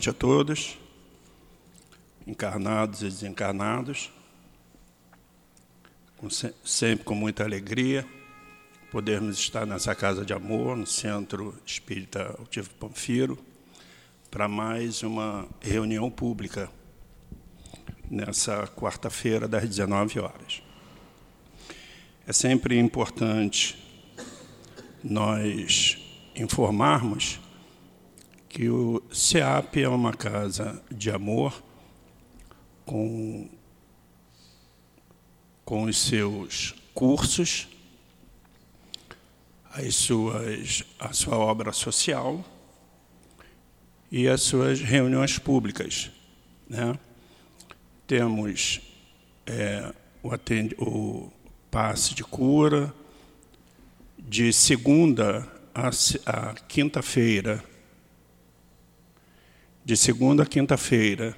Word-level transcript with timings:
noite 0.00 0.08
a 0.08 0.14
todos, 0.14 0.78
encarnados 2.26 3.02
e 3.02 3.04
desencarnados. 3.04 4.10
Com, 6.16 6.30
sempre 6.64 7.04
com 7.04 7.14
muita 7.14 7.44
alegria, 7.44 8.08
podermos 8.90 9.38
estar 9.38 9.66
nessa 9.66 9.94
casa 9.94 10.24
de 10.24 10.32
amor, 10.32 10.74
no 10.74 10.86
Centro 10.86 11.54
Espírita 11.66 12.34
Altivo 12.38 12.70
Panfiro, 12.76 13.38
para 14.30 14.48
mais 14.48 15.02
uma 15.02 15.46
reunião 15.60 16.10
pública 16.10 16.70
nessa 18.10 18.66
quarta-feira, 18.68 19.46
das 19.46 19.68
19 19.68 20.18
horas. 20.18 20.62
É 22.26 22.32
sempre 22.32 22.78
importante 22.78 23.76
nós 25.04 25.98
informarmos 26.34 27.38
que 28.50 28.68
o 28.68 29.00
CEAP 29.12 29.76
é 29.76 29.88
uma 29.88 30.12
casa 30.12 30.82
de 30.90 31.08
amor 31.08 31.62
com, 32.84 33.48
com 35.64 35.84
os 35.84 35.96
seus 35.96 36.74
cursos, 36.92 37.68
as 39.72 39.94
suas, 39.94 40.82
a 40.98 41.12
sua 41.12 41.38
obra 41.38 41.72
social 41.72 42.44
e 44.10 44.26
as 44.26 44.42
suas 44.42 44.80
reuniões 44.80 45.38
públicas. 45.38 46.10
Né? 46.68 46.98
Temos 48.04 48.80
é, 49.46 49.94
o, 50.24 50.34
atende, 50.34 50.74
o 50.76 51.30
passe 51.70 52.16
de 52.16 52.24
cura, 52.24 52.92
de 54.18 54.52
segunda 54.52 55.48
a, 55.72 55.90
a 56.26 56.54
quinta-feira, 56.66 57.69
de 59.84 59.96
segunda 59.96 60.42
a 60.42 60.46
quinta-feira, 60.46 61.36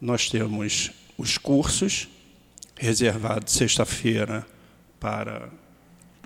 nós 0.00 0.28
temos 0.28 0.90
os 1.16 1.38
cursos 1.38 2.08
reservados 2.76 3.52
sexta-feira 3.52 4.46
para 4.98 5.50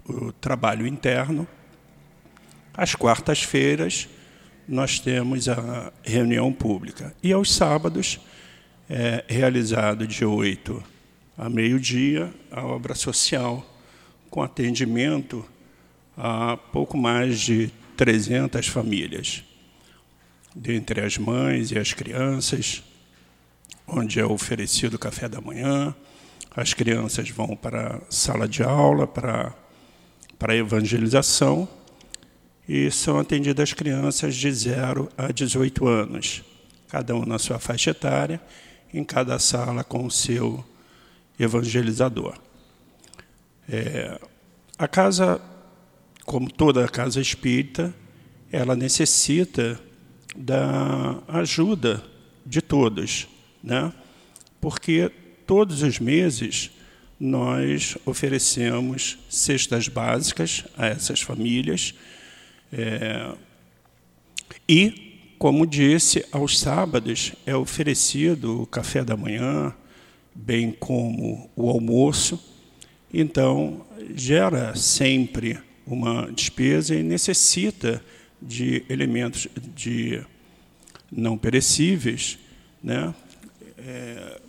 o 0.07 0.33
trabalho 0.33 0.87
interno. 0.87 1.47
Às 2.73 2.95
quartas-feiras, 2.95 4.09
nós 4.67 4.99
temos 4.99 5.49
a 5.49 5.93
reunião 6.03 6.53
pública. 6.53 7.15
E 7.23 7.33
aos 7.33 7.53
sábados, 7.53 8.19
é 8.89 9.25
realizado 9.29 10.07
de 10.07 10.25
8 10.25 10.83
a 11.37 11.49
meio-dia 11.49 12.33
a 12.51 12.65
obra 12.65 12.95
social, 12.95 13.65
com 14.31 14.43
atendimento 14.43 15.45
a 16.17 16.57
pouco 16.57 16.97
mais 16.97 17.41
de 17.41 17.71
300 17.97 18.67
famílias 18.69 19.45
dentre 20.55 21.01
as 21.01 21.19
mães 21.19 21.73
e 21.73 21.79
as 21.79 21.93
crianças, 21.93 22.83
onde 23.87 24.21
é 24.21 24.25
oferecido 24.25 24.95
o 24.95 24.99
café 24.99 25.29
da 25.29 25.41
manhã. 25.41 25.95
As 26.55 26.73
crianças 26.73 27.29
vão 27.31 27.57
para 27.57 27.97
a 27.97 28.01
sala 28.09 28.47
de 28.47 28.63
aula, 28.63 29.07
para, 29.07 29.53
para 30.39 30.53
a 30.53 30.57
evangelização, 30.57 31.69
e 32.69 32.91
são 32.91 33.19
atendidas 33.19 33.73
crianças 33.73 34.37
de 34.37 34.51
0 34.51 35.11
a 35.19 35.33
18 35.33 35.87
anos, 35.87 36.43
cada 36.89 37.15
um 37.15 37.27
na 37.27 37.39
sua 37.39 37.59
faixa 37.59 37.91
etária, 37.91 38.41
em 38.93 39.05
cada 39.05 39.39
sala 39.39 39.83
com 39.83 40.07
o 40.07 40.11
seu 40.11 40.65
evangelizador. 41.39 42.39
É, 43.69 44.19
a 44.79 44.87
casa, 44.87 45.41
como 46.25 46.51
toda 46.51 46.89
casa 46.89 47.21
espírita, 47.21 47.93
ela 48.53 48.77
necessita 48.77 49.81
da 50.35 51.23
ajuda 51.29 52.03
de 52.45 52.61
todos, 52.61 53.29
né? 53.63 53.93
porque 54.61 55.11
todos 55.47 55.83
os 55.83 55.99
meses 55.99 56.71
nós 57.19 57.97
oferecemos 58.05 59.19
cestas 59.29 59.89
básicas 59.89 60.65
a 60.77 60.87
essas 60.87 61.21
famílias 61.21 61.95
é, 62.73 63.33
e, 64.69 65.35
como 65.39 65.67
disse, 65.67 66.25
aos 66.33 66.59
sábados 66.59 67.33
é 67.47 67.55
oferecido 67.55 68.63
o 68.63 68.67
café 68.67 69.05
da 69.05 69.17
manhã, 69.17 69.75
bem 70.35 70.73
como 70.73 71.51
o 71.55 71.69
almoço. 71.69 72.43
Então, 73.13 73.85
gera 74.15 74.75
sempre 74.75 75.59
uma 75.87 76.31
despesa 76.33 76.95
e 76.95 77.03
necessita 77.03 78.03
de 78.41 78.85
elementos 78.89 79.47
de 79.75 80.21
não 81.17 81.39
perecíveis, 81.39 82.39
né? 82.83 83.15
É, 83.79 84.41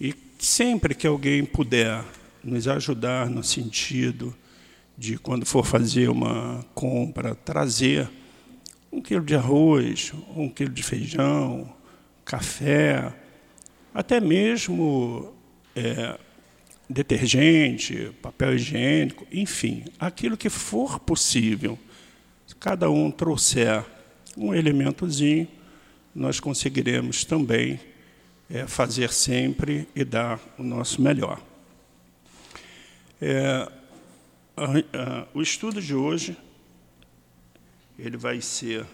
e 0.00 0.14
sempre 0.38 0.94
que 0.94 1.06
alguém 1.06 1.44
puder 1.44 2.04
nos 2.42 2.66
ajudar 2.68 3.30
no 3.30 3.42
sentido 3.42 4.34
de 4.98 5.18
quando 5.18 5.44
for 5.46 5.64
fazer 5.64 6.08
uma 6.08 6.64
compra, 6.74 7.34
trazer 7.34 8.08
um 8.90 9.00
quilo 9.00 9.24
de 9.24 9.34
arroz, 9.34 10.12
um 10.34 10.48
quilo 10.48 10.70
de 10.70 10.82
feijão, 10.82 11.72
café, 12.24 13.12
até 13.94 14.20
mesmo 14.20 15.32
é, 15.74 16.18
detergente, 16.88 18.10
papel 18.22 18.54
higiênico, 18.54 19.26
enfim, 19.30 19.84
aquilo 19.98 20.36
que 20.36 20.48
for 20.48 20.98
possível 20.98 21.78
cada 22.58 22.90
um 22.90 23.10
trouxer 23.10 23.84
um 24.36 24.54
elementozinho, 24.54 25.48
nós 26.14 26.40
conseguiremos 26.40 27.24
também 27.24 27.80
é, 28.50 28.66
fazer 28.66 29.12
sempre 29.12 29.88
e 29.94 30.04
dar 30.04 30.40
o 30.58 30.62
nosso 30.62 31.00
melhor. 31.00 31.40
É, 33.20 33.70
a, 34.56 34.64
a, 34.64 35.26
o 35.34 35.40
estudo 35.40 35.80
de 35.80 35.94
hoje 35.94 36.36
ele 37.98 38.16
vai 38.16 38.40
ser 38.40 38.84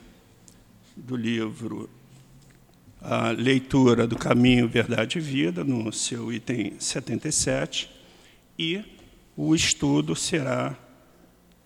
do 0.96 1.16
livro 1.16 1.90
A 3.00 3.30
Leitura 3.30 4.06
do 4.06 4.16
Caminho, 4.16 4.68
Verdade 4.68 5.18
e 5.18 5.20
Vida, 5.20 5.64
no 5.64 5.92
seu 5.92 6.32
item 6.32 6.78
77, 6.78 7.90
e 8.58 8.84
o 9.36 9.54
estudo 9.54 10.14
será 10.14 10.76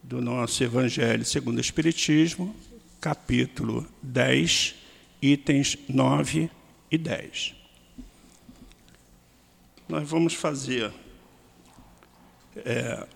do 0.02 0.20
nosso 0.20 0.62
Evangelho 0.62 1.24
segundo 1.24 1.58
o 1.58 1.60
Espiritismo, 1.60 2.54
capítulo 3.06 3.86
10, 4.02 4.74
itens 5.22 5.78
9 5.88 6.50
e 6.90 6.98
10. 6.98 7.54
Nós 9.88 10.08
vamos 10.10 10.34
fazer 10.34 10.92
é, 12.56 13.06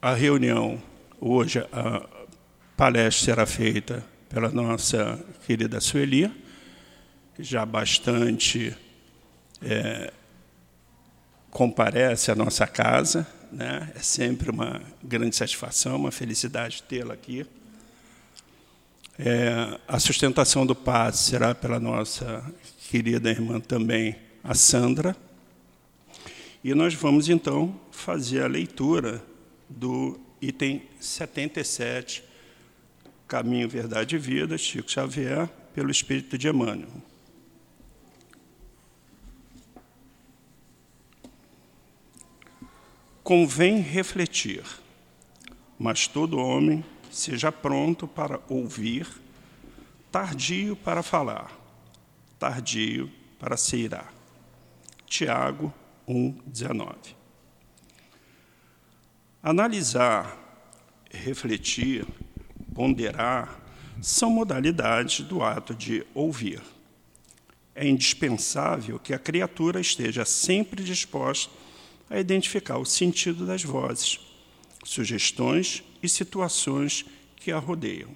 a 0.00 0.14
reunião 0.14 0.82
hoje, 1.20 1.58
a 1.70 2.08
palestra 2.74 3.26
será 3.26 3.44
feita 3.44 4.02
pela 4.30 4.48
nossa 4.48 5.22
querida 5.46 5.78
Sueli, 5.78 6.32
já 7.38 7.66
bastante 7.66 8.74
é, 9.60 10.10
comparece 11.50 12.30
à 12.30 12.34
nossa 12.34 12.66
casa, 12.66 13.26
né? 13.52 13.92
É 13.94 13.98
sempre 13.98 14.48
uma 14.48 14.80
grande 15.04 15.36
satisfação, 15.36 15.96
uma 15.96 16.10
felicidade 16.10 16.82
tê-la 16.84 17.12
aqui. 17.12 17.46
É, 19.22 19.78
a 19.86 20.00
sustentação 20.00 20.64
do 20.64 20.74
passe 20.74 21.24
será 21.24 21.54
pela 21.54 21.78
nossa 21.78 22.42
querida 22.88 23.28
irmã 23.28 23.60
também, 23.60 24.16
a 24.42 24.54
Sandra. 24.54 25.14
E 26.64 26.72
nós 26.72 26.94
vamos, 26.94 27.28
então, 27.28 27.78
fazer 27.90 28.42
a 28.42 28.46
leitura 28.46 29.22
do 29.68 30.18
item 30.40 30.84
77, 30.98 32.24
Caminho, 33.28 33.68
Verdade 33.68 34.16
e 34.16 34.18
Vida, 34.18 34.56
Chico 34.56 34.90
Xavier, 34.90 35.46
pelo 35.74 35.90
Espírito 35.90 36.38
de 36.38 36.48
Emmanuel. 36.48 36.88
Convém 43.22 43.82
refletir, 43.82 44.62
mas 45.78 46.08
todo 46.08 46.38
homem 46.38 46.82
seja 47.20 47.52
pronto 47.52 48.08
para 48.08 48.40
ouvir, 48.48 49.06
tardio 50.10 50.74
para 50.74 51.02
falar, 51.02 51.52
tardio 52.38 53.10
para 53.38 53.56
se 53.56 53.76
irar. 53.76 54.12
Tiago 55.06 55.72
1,19. 56.08 57.14
Analisar, 59.42 60.36
refletir, 61.10 62.06
ponderar 62.74 63.60
são 64.00 64.30
modalidades 64.30 65.20
do 65.26 65.42
ato 65.42 65.74
de 65.74 66.06
ouvir. 66.14 66.62
É 67.74 67.86
indispensável 67.86 68.98
que 68.98 69.12
a 69.12 69.18
criatura 69.18 69.78
esteja 69.80 70.24
sempre 70.24 70.82
disposta 70.82 71.52
a 72.08 72.18
identificar 72.18 72.78
o 72.78 72.84
sentido 72.86 73.44
das 73.44 73.62
vozes, 73.62 74.18
sugestões 74.84 75.82
e 76.02 76.08
situações 76.08 77.04
que 77.36 77.52
a 77.52 77.58
rodeiam. 77.58 78.10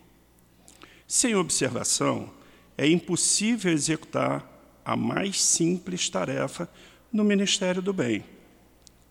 Sem 1.06 1.34
observação, 1.34 2.30
é 2.76 2.88
impossível 2.88 3.72
executar 3.72 4.50
a 4.84 4.96
mais 4.96 5.42
simples 5.42 6.08
tarefa 6.08 6.68
no 7.12 7.24
ministério 7.24 7.80
do 7.80 7.92
bem. 7.92 8.24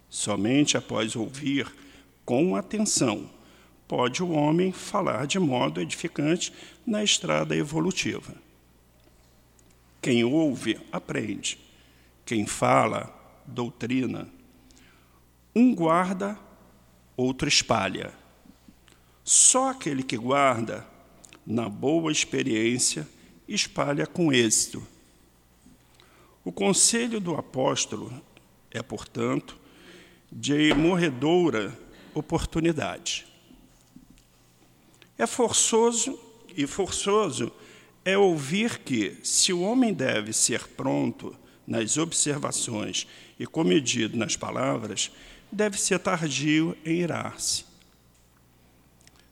Somente 0.10 0.78
após 0.78 1.16
ouvir 1.16 1.74
com 2.26 2.56
atenção 2.56 3.30
pode 3.88 4.24
o 4.24 4.32
homem 4.32 4.72
falar 4.72 5.28
de 5.28 5.40
modo 5.40 5.82
edificante 5.82 6.54
na 6.86 7.04
estrada 7.04 7.56
evolutiva. 7.56 8.34
Quem 10.02 10.24
ouve, 10.24 10.80
aprende. 10.92 11.58
Quem 12.26 12.46
fala, 12.46 13.14
doutrina. 13.46 14.28
Um 15.56 15.74
guarda, 15.74 16.38
outro 17.16 17.48
espalha. 17.48 18.14
Só 19.24 19.70
aquele 19.70 20.04
que 20.04 20.18
guarda, 20.18 20.86
na 21.46 21.70
boa 21.70 22.12
experiência, 22.12 23.08
espalha 23.48 24.06
com 24.06 24.34
êxito. 24.34 24.86
O 26.44 26.52
conselho 26.52 27.20
do 27.20 27.36
apóstolo 27.36 28.12
é, 28.70 28.82
portanto, 28.82 29.58
de 30.32 30.74
morredoura 30.74 31.78
oportunidade. 32.14 33.26
É 35.18 35.26
forçoso 35.26 36.20
e 36.56 36.68
forçoso 36.68 37.52
é 38.04 38.18
ouvir 38.18 38.80
que, 38.80 39.18
se 39.24 39.54
o 39.54 39.62
homem 39.62 39.94
deve 39.94 40.34
ser 40.34 40.68
pronto 40.68 41.36
nas 41.66 41.98
observações 41.98 43.08
e 43.40 43.46
comedido 43.46 44.18
nas 44.18 44.36
palavras, 44.36 45.12
deve 45.52 45.80
ser 45.80 46.00
tardio 46.00 46.76
em 46.84 47.02
irar-se. 47.02 47.73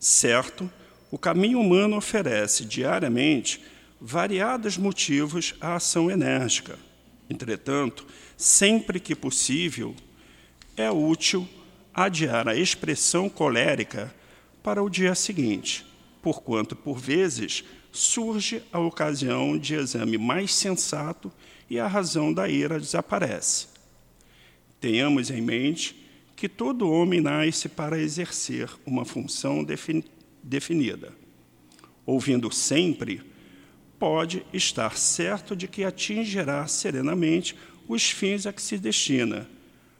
Certo, 0.01 0.67
o 1.11 1.17
caminho 1.17 1.59
humano 1.59 1.95
oferece 1.95 2.65
diariamente 2.65 3.61
variados 3.99 4.75
motivos 4.75 5.53
à 5.61 5.75
ação 5.75 6.09
enérgica. 6.09 6.79
Entretanto, 7.29 8.07
sempre 8.35 8.99
que 8.99 9.15
possível, 9.15 9.95
é 10.75 10.89
útil 10.89 11.47
adiar 11.93 12.47
a 12.47 12.55
expressão 12.55 13.29
colérica 13.29 14.11
para 14.63 14.81
o 14.81 14.89
dia 14.89 15.13
seguinte, 15.13 15.85
porquanto, 16.19 16.75
por 16.75 16.97
vezes, 16.97 17.63
surge 17.91 18.63
a 18.73 18.79
ocasião 18.79 19.55
de 19.55 19.75
exame 19.75 20.17
mais 20.17 20.51
sensato 20.51 21.31
e 21.69 21.79
a 21.79 21.85
razão 21.85 22.33
da 22.33 22.49
ira 22.49 22.79
desaparece. 22.79 23.67
Tenhamos 24.79 25.29
em 25.29 25.41
mente 25.41 26.00
que 26.41 26.49
todo 26.49 26.89
homem 26.89 27.21
nasce 27.21 27.69
para 27.69 27.99
exercer 27.99 28.67
uma 28.83 29.05
função 29.05 29.63
definida. 30.43 31.13
Ouvindo 32.03 32.51
sempre, 32.51 33.21
pode 33.99 34.43
estar 34.51 34.97
certo 34.97 35.55
de 35.55 35.67
que 35.67 35.83
atingirá 35.83 36.65
serenamente 36.65 37.55
os 37.87 38.09
fins 38.09 38.47
a 38.47 38.51
que 38.51 38.59
se 38.59 38.79
destina, 38.79 39.47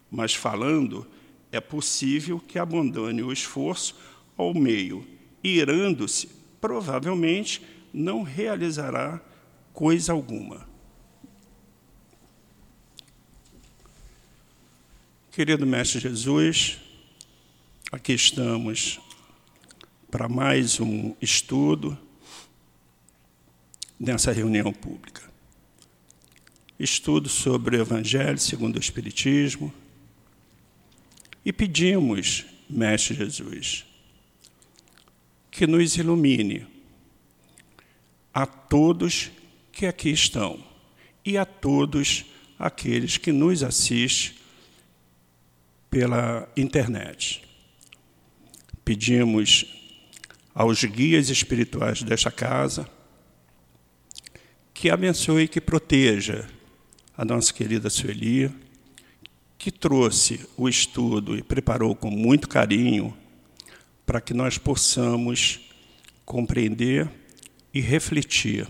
mas 0.09 0.33
falando, 0.33 1.05
é 1.51 1.61
possível 1.61 2.39
que 2.39 2.57
abandone 2.57 3.21
o 3.21 3.31
esforço 3.31 3.95
ao 4.35 4.51
meio, 4.51 5.05
irando-se, 5.43 6.27
provavelmente 6.59 7.61
não 7.93 8.23
realizará 8.23 9.21
coisa 9.73 10.11
alguma. 10.11 10.67
Querido 15.31 15.65
Mestre 15.65 16.01
Jesus, 16.01 16.77
aqui 17.89 18.11
estamos 18.11 18.99
para 20.11 20.27
mais 20.27 20.77
um 20.81 21.15
estudo 21.21 21.97
nessa 23.97 24.33
reunião 24.33 24.73
pública. 24.73 25.21
Estudo 26.77 27.29
sobre 27.29 27.77
o 27.77 27.81
Evangelho 27.81 28.37
segundo 28.37 28.75
o 28.75 28.79
Espiritismo 28.79 29.73
e 31.45 31.53
pedimos, 31.53 32.45
Mestre 32.69 33.15
Jesus, 33.15 33.85
que 35.49 35.65
nos 35.65 35.95
ilumine 35.95 36.67
a 38.33 38.45
todos 38.45 39.31
que 39.71 39.85
aqui 39.85 40.09
estão 40.09 40.61
e 41.23 41.37
a 41.37 41.45
todos 41.45 42.25
aqueles 42.59 43.15
que 43.15 43.31
nos 43.31 43.63
assistem 43.63 44.40
pela 45.91 46.47
internet. 46.55 47.43
Pedimos 48.83 49.65
aos 50.55 50.83
guias 50.85 51.29
espirituais 51.29 52.01
desta 52.01 52.31
casa 52.31 52.89
que 54.73 54.89
abençoe 54.89 55.43
e 55.43 55.47
que 55.47 55.59
proteja 55.59 56.47
a 57.15 57.25
nossa 57.25 57.53
querida 57.53 57.89
Sueli, 57.89 58.49
que 59.57 59.69
trouxe 59.69 60.47
o 60.57 60.67
estudo 60.67 61.37
e 61.37 61.43
preparou 61.43 61.93
com 61.93 62.09
muito 62.09 62.47
carinho 62.47 63.15
para 64.05 64.21
que 64.21 64.33
nós 64.33 64.57
possamos 64.57 65.59
compreender 66.25 67.07
e 67.73 67.81
refletir 67.81 68.67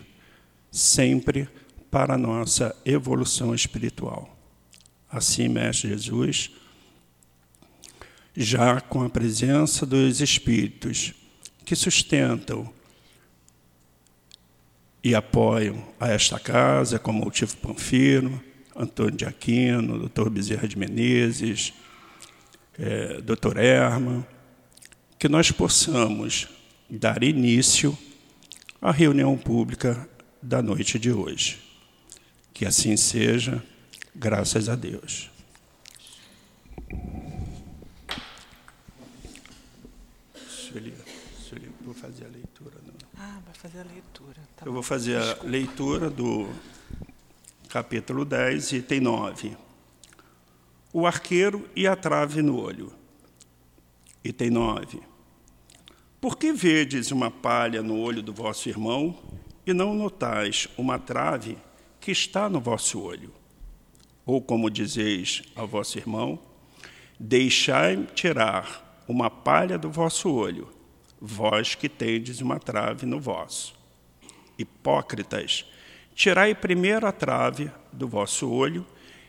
sempre 0.71 1.47
para 1.89 2.15
a 2.15 2.17
nossa 2.17 2.75
evolução 2.83 3.53
espiritual. 3.53 4.37
Assim, 5.09 5.47
Mestre 5.47 5.89
Jesus, 5.89 6.51
já 8.35 8.79
com 8.79 9.03
a 9.03 9.09
presença 9.09 9.85
dos 9.85 10.21
Espíritos 10.21 11.13
que 11.65 11.75
sustentam 11.75 12.71
e 15.03 15.15
apoiam 15.15 15.83
a 15.99 16.09
esta 16.09 16.39
casa, 16.39 16.99
como 16.99 17.25
o 17.25 17.31
Tifo 17.31 17.57
Panfiro, 17.57 18.41
Antônio 18.75 19.17
de 19.17 19.25
Aquino, 19.25 19.97
doutor 19.97 20.29
Bezerra 20.29 20.67
de 20.67 20.77
Menezes, 20.77 21.73
é, 22.77 23.19
doutor 23.21 23.57
Erma, 23.57 24.25
que 25.17 25.27
nós 25.27 25.51
possamos 25.51 26.47
dar 26.89 27.23
início 27.23 27.97
à 28.81 28.91
reunião 28.91 29.37
pública 29.37 30.07
da 30.41 30.61
noite 30.61 30.97
de 30.97 31.11
hoje. 31.11 31.59
Que 32.53 32.65
assim 32.65 32.97
seja, 32.97 33.63
graças 34.15 34.67
a 34.69 34.75
Deus. 34.75 35.29
Sueli, 40.47 40.93
Sueli, 41.47 41.69
vou 41.81 41.90
fazer 42.01 42.25
a 42.25 42.29
leitura. 42.29 42.75
Não. 42.85 42.93
Ah, 43.17 43.39
vai 43.45 43.53
fazer 43.53 43.79
a 43.79 43.83
leitura. 43.83 44.41
Tá 44.55 44.65
Eu 44.65 44.73
vou 44.73 44.81
fazer 44.81 45.19
Desculpa. 45.19 45.45
a 45.45 45.49
leitura 45.49 46.09
do 46.09 46.49
capítulo 47.69 48.25
10, 48.25 48.71
item 48.73 48.99
9. 49.01 49.57
O 50.91 51.05
arqueiro 51.05 51.69
e 51.75 51.85
a 51.85 51.95
trave 51.95 52.41
no 52.41 52.59
olho. 52.59 52.91
Item 54.23 54.49
9. 54.49 54.99
Por 56.19 56.37
que 56.37 56.51
vedes 56.51 57.11
uma 57.11 57.29
palha 57.31 57.81
no 57.81 57.97
olho 57.99 58.21
do 58.21 58.33
vosso 58.33 58.67
irmão 58.67 59.17
e 59.65 59.71
não 59.73 59.93
notais 59.93 60.67
uma 60.77 60.97
trave 60.99 61.57
que 61.99 62.11
está 62.11 62.49
no 62.49 62.59
vosso 62.59 62.99
olho? 62.99 63.31
Ou 64.25 64.41
como 64.41 64.69
dizeis 64.69 65.43
ao 65.55 65.67
vosso 65.67 65.97
irmão, 65.97 66.39
deixai-me 67.19 68.05
tirar 68.07 69.03
uma 69.07 69.29
palha 69.29 69.77
do 69.77 69.89
vosso 69.89 70.31
olho, 70.31 70.67
vós 71.21 71.75
que 71.75 71.87
tendes 71.87 72.41
uma 72.41 72.59
trave 72.59 73.05
no 73.05 73.19
vosso. 73.19 73.75
Hipócritas, 74.57 75.65
tirai 76.15 76.55
primeiro 76.55 77.05
a 77.05 77.11
trave 77.11 77.69
do 77.93 78.07
vosso 78.07 78.49
olho, 78.49 78.85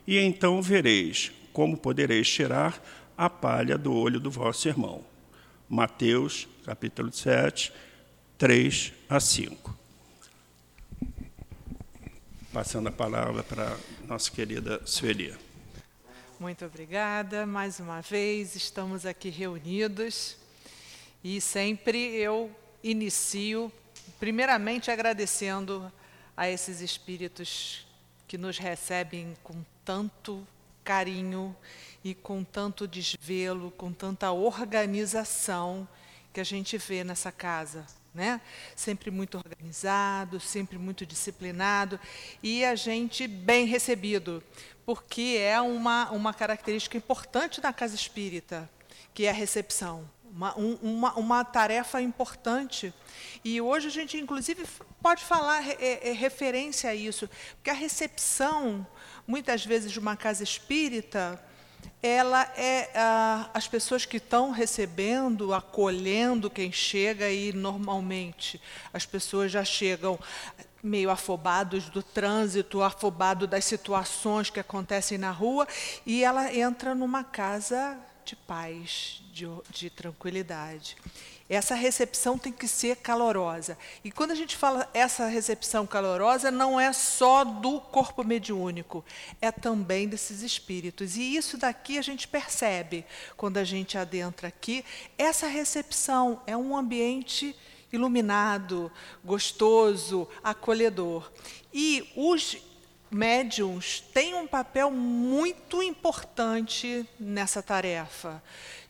e 0.06 0.18
então 0.18 0.62
vereis 0.62 1.30
como 1.52 1.76
podereis 1.76 2.28
tirar 2.28 2.82
a 3.16 3.28
palha 3.28 3.76
do 3.76 3.92
olho 3.94 4.18
do 4.18 4.30
vosso 4.30 4.66
irmão. 4.66 5.04
Mateus, 5.68 6.48
capítulo 6.64 7.12
7, 7.12 7.72
3 8.38 8.92
a 9.08 9.20
5. 9.20 9.78
Passando 12.52 12.88
a 12.88 12.92
palavra 12.92 13.42
para 13.42 13.76
nossa 14.06 14.30
querida 14.30 14.80
Sueli. 14.84 15.34
Muito 16.40 16.64
obrigada. 16.64 17.46
Mais 17.46 17.78
uma 17.78 18.00
vez 18.00 18.56
estamos 18.56 19.06
aqui 19.06 19.30
reunidos 19.30 20.41
e 21.24 21.40
sempre 21.40 22.16
eu 22.16 22.50
inicio, 22.82 23.70
primeiramente 24.18 24.90
agradecendo 24.90 25.92
a 26.36 26.48
esses 26.48 26.80
espíritos 26.80 27.86
que 28.26 28.36
nos 28.36 28.58
recebem 28.58 29.36
com 29.42 29.64
tanto 29.84 30.46
carinho 30.82 31.54
e 32.02 32.14
com 32.14 32.42
tanto 32.42 32.88
desvelo, 32.88 33.70
com 33.72 33.92
tanta 33.92 34.32
organização 34.32 35.86
que 36.32 36.40
a 36.40 36.44
gente 36.44 36.76
vê 36.78 37.04
nessa 37.04 37.30
casa. 37.30 37.86
Né? 38.14 38.40
Sempre 38.76 39.10
muito 39.10 39.38
organizado, 39.38 40.38
sempre 40.38 40.76
muito 40.76 41.06
disciplinado 41.06 41.98
e 42.42 42.62
a 42.62 42.74
gente 42.74 43.26
bem 43.26 43.64
recebido, 43.64 44.42
porque 44.84 45.38
é 45.40 45.58
uma, 45.62 46.10
uma 46.10 46.34
característica 46.34 46.96
importante 46.96 47.60
da 47.60 47.72
casa 47.72 47.94
espírita, 47.94 48.68
que 49.14 49.24
é 49.24 49.30
a 49.30 49.32
recepção. 49.32 50.06
Uma, 50.34 50.58
um, 50.58 50.78
uma, 50.82 51.14
uma 51.14 51.44
tarefa 51.44 52.00
importante. 52.00 52.92
E 53.44 53.60
hoje 53.60 53.88
a 53.88 53.90
gente, 53.90 54.16
inclusive, 54.16 54.64
pode 55.02 55.22
falar 55.22 55.62
é, 55.68 56.08
é, 56.08 56.12
referência 56.12 56.90
a 56.90 56.94
isso, 56.94 57.28
porque 57.56 57.70
a 57.70 57.74
recepção, 57.74 58.86
muitas 59.26 59.64
vezes, 59.64 59.92
de 59.92 59.98
uma 59.98 60.16
casa 60.16 60.42
espírita, 60.42 61.40
ela 62.02 62.42
é 62.56 62.90
as 63.52 63.68
pessoas 63.68 64.04
que 64.04 64.16
estão 64.16 64.50
recebendo, 64.50 65.52
acolhendo 65.52 66.50
quem 66.50 66.72
chega 66.72 67.30
e 67.30 67.52
normalmente 67.52 68.60
as 68.92 69.04
pessoas 69.04 69.52
já 69.52 69.64
chegam 69.64 70.18
meio 70.82 71.10
afobados 71.10 71.88
do 71.88 72.02
trânsito, 72.02 72.82
afobado 72.82 73.46
das 73.46 73.64
situações 73.64 74.50
que 74.50 74.58
acontecem 74.58 75.16
na 75.16 75.30
rua 75.30 75.66
e 76.04 76.24
ela 76.24 76.52
entra 76.52 76.92
numa 76.94 77.22
casa 77.22 77.98
de 78.24 78.36
paz, 78.36 79.22
de, 79.32 79.46
de 79.70 79.90
tranquilidade. 79.90 80.96
Essa 81.48 81.74
recepção 81.74 82.38
tem 82.38 82.52
que 82.52 82.66
ser 82.66 82.96
calorosa. 82.96 83.76
E 84.02 84.10
quando 84.10 84.30
a 84.30 84.34
gente 84.34 84.56
fala 84.56 84.88
essa 84.94 85.26
recepção 85.26 85.86
calorosa, 85.86 86.50
não 86.50 86.80
é 86.80 86.92
só 86.92 87.44
do 87.44 87.80
corpo 87.80 88.24
mediúnico, 88.24 89.04
é 89.40 89.52
também 89.52 90.08
desses 90.08 90.42
espíritos. 90.42 91.16
E 91.16 91.36
isso 91.36 91.58
daqui 91.58 91.98
a 91.98 92.02
gente 92.02 92.26
percebe 92.26 93.04
quando 93.36 93.58
a 93.58 93.64
gente 93.64 93.98
adentra 93.98 94.48
aqui. 94.48 94.84
Essa 95.18 95.46
recepção 95.46 96.40
é 96.46 96.56
um 96.56 96.76
ambiente 96.76 97.54
iluminado, 97.92 98.90
gostoso, 99.22 100.26
acolhedor. 100.42 101.30
E 101.72 102.10
os 102.16 102.56
médiums 103.12 104.00
têm 104.12 104.34
um 104.34 104.46
papel 104.46 104.90
muito 104.90 105.82
importante 105.82 107.06
nessa 107.20 107.62
tarefa 107.62 108.42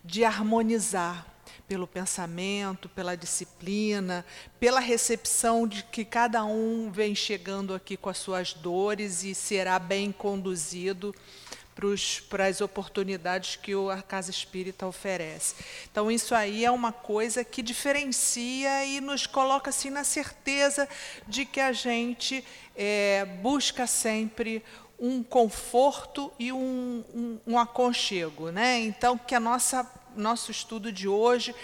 de 0.05 0.25
harmonizar 0.25 1.27
pelo 1.67 1.87
pensamento, 1.87 2.89
pela 2.89 3.17
disciplina, 3.17 4.25
pela 4.61 4.81
recepção 4.81 5.67
de 5.67 5.83
que 5.85 6.05
cada 6.05 6.45
um 6.45 6.91
vem 6.91 7.15
chegando 7.15 7.75
aqui 7.75 7.97
com 7.97 8.11
as 8.11 8.19
suas 8.19 8.53
dores 8.53 9.25
e 9.25 9.35
será 9.35 9.79
bem 9.79 10.13
conduzido 10.13 11.15
para 12.29 12.47
as 12.47 12.61
oportunidades 12.61 13.57
que 13.57 13.73
a 13.91 14.03
Casa 14.03 14.31
Espírita 14.31 14.87
oferece. 14.87 15.55
Então, 15.91 16.11
isso 16.11 16.35
aí 16.35 16.65
é 16.65 16.71
uma 16.71 16.93
coisa 16.93 17.45
que 17.45 17.63
diferencia 17.63 18.85
e 18.85 19.01
nos 19.01 19.27
coloca 19.27 19.71
assim 19.71 19.91
na 19.91 20.05
certeza 20.05 20.89
de 21.27 21.45
que 21.45 21.61
a 21.61 21.73
gente 21.73 22.45
é, 22.77 23.25
busca 23.41 23.87
sempre 23.87 24.63
um 24.99 25.23
conforto 25.23 26.33
e 26.39 26.53
um, 26.53 27.05
um, 27.15 27.39
um 27.47 27.59
aconchego. 27.59 28.51
Né? 28.51 28.81
Então, 28.81 29.19
que 29.19 29.35
a 29.35 29.41
nossa 29.41 29.91
nosso 30.17 30.51
estudo 30.51 30.93
de 30.93 31.09
hoje 31.09 31.55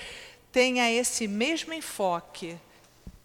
tenha 0.51 0.91
esse 0.91 1.29
mesmo 1.29 1.73
enfoque 1.73 2.57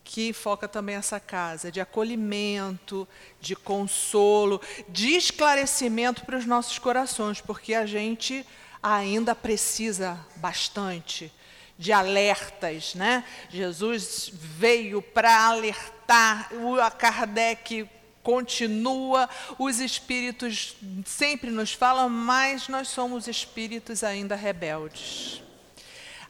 que 0.04 0.34
foca 0.34 0.68
também 0.68 0.96
essa 0.96 1.20
casa, 1.20 1.72
de 1.72 1.80
acolhimento, 1.80 3.08
de 3.40 3.56
consolo, 3.56 4.62
de 4.90 5.16
esclarecimento 5.16 6.26
para 6.26 6.38
os 6.38 6.46
nossos 6.46 6.78
corações, 6.78 7.40
porque 7.40 7.74
a 7.74 7.86
gente 7.86 8.46
ainda 8.82 9.34
precisa 9.34 10.20
bastante 10.36 11.32
de 11.78 11.92
alertas, 11.92 12.94
né? 12.96 13.24
Jesus 13.50 14.30
veio 14.34 15.02
para 15.02 15.48
alertar, 15.48 16.50
o 16.54 16.76
Kardec 16.98 17.90
continua, 18.22 19.30
os 19.58 19.80
espíritos 19.80 20.76
sempre 21.06 21.50
nos 21.50 21.74
falam, 21.74 22.10
mas 22.10 22.68
nós 22.68 22.88
somos 22.88 23.28
espíritos 23.28 24.04
ainda 24.04 24.36
rebeldes. 24.36 25.42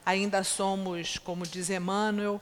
Ainda 0.04 0.42
somos, 0.42 1.18
como 1.18 1.46
diz 1.46 1.70
Emmanuel, 1.70 2.40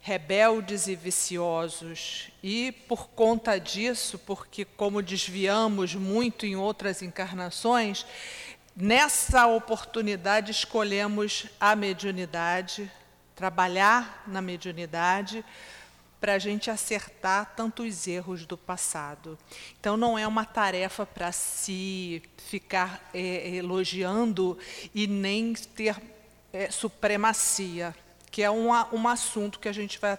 rebeldes 0.00 0.86
e 0.86 0.96
viciosos. 0.96 2.30
E 2.42 2.72
por 2.88 3.08
conta 3.08 3.58
disso, 3.58 4.18
porque 4.18 4.64
como 4.64 5.02
desviamos 5.02 5.94
muito 5.94 6.46
em 6.46 6.56
outras 6.56 7.02
encarnações, 7.02 8.06
nessa 8.74 9.46
oportunidade 9.46 10.50
escolhemos 10.50 11.46
a 11.60 11.76
mediunidade, 11.76 12.90
trabalhar 13.34 14.24
na 14.26 14.40
mediunidade, 14.40 15.44
para 16.20 16.34
a 16.34 16.38
gente 16.38 16.70
acertar 16.70 17.54
tantos 17.56 18.06
erros 18.06 18.44
do 18.44 18.56
passado. 18.56 19.38
Então, 19.80 19.96
não 19.96 20.18
é 20.18 20.26
uma 20.26 20.44
tarefa 20.44 21.06
para 21.06 21.32
se 21.32 22.22
ficar 22.36 23.08
é, 23.14 23.56
elogiando 23.56 24.58
e 24.94 25.06
nem 25.06 25.54
ter 25.54 25.96
é, 26.52 26.70
supremacia 26.70 27.94
que 28.30 28.42
é 28.42 28.50
um, 28.50 28.68
um 28.92 29.08
assunto 29.08 29.58
que 29.58 29.68
a 29.68 29.72
gente 29.72 29.98
vai 29.98 30.16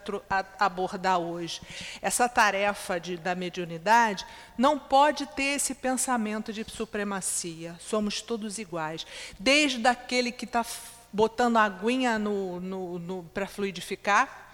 abordar 0.60 1.20
hoje. 1.20 1.62
Essa 2.02 2.28
tarefa 2.28 3.00
de, 3.00 3.18
da 3.18 3.34
mediunidade 3.34 4.26
não 4.58 4.78
pode 4.78 5.26
ter 5.28 5.56
esse 5.56 5.74
pensamento 5.74 6.52
de 6.52 6.66
supremacia. 6.70 7.76
Somos 7.80 8.22
todos 8.22 8.58
iguais. 8.58 9.06
Desde 9.40 9.88
aquele 9.88 10.32
que 10.32 10.46
está 10.46 10.66
botando 11.14 11.58
a 11.58 11.64
aguinha 11.64 12.20
no, 12.20 12.60
no, 12.60 13.00
no 13.00 13.24
para 13.34 13.48
fluidificar, 13.48 14.50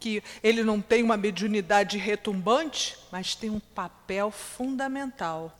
que 0.00 0.22
ele 0.42 0.62
não 0.62 0.80
tem 0.80 1.02
uma 1.02 1.16
mediunidade 1.16 1.98
retumbante, 1.98 2.96
mas 3.10 3.34
tem 3.34 3.50
um 3.50 3.60
papel 3.60 4.30
fundamental 4.30 5.52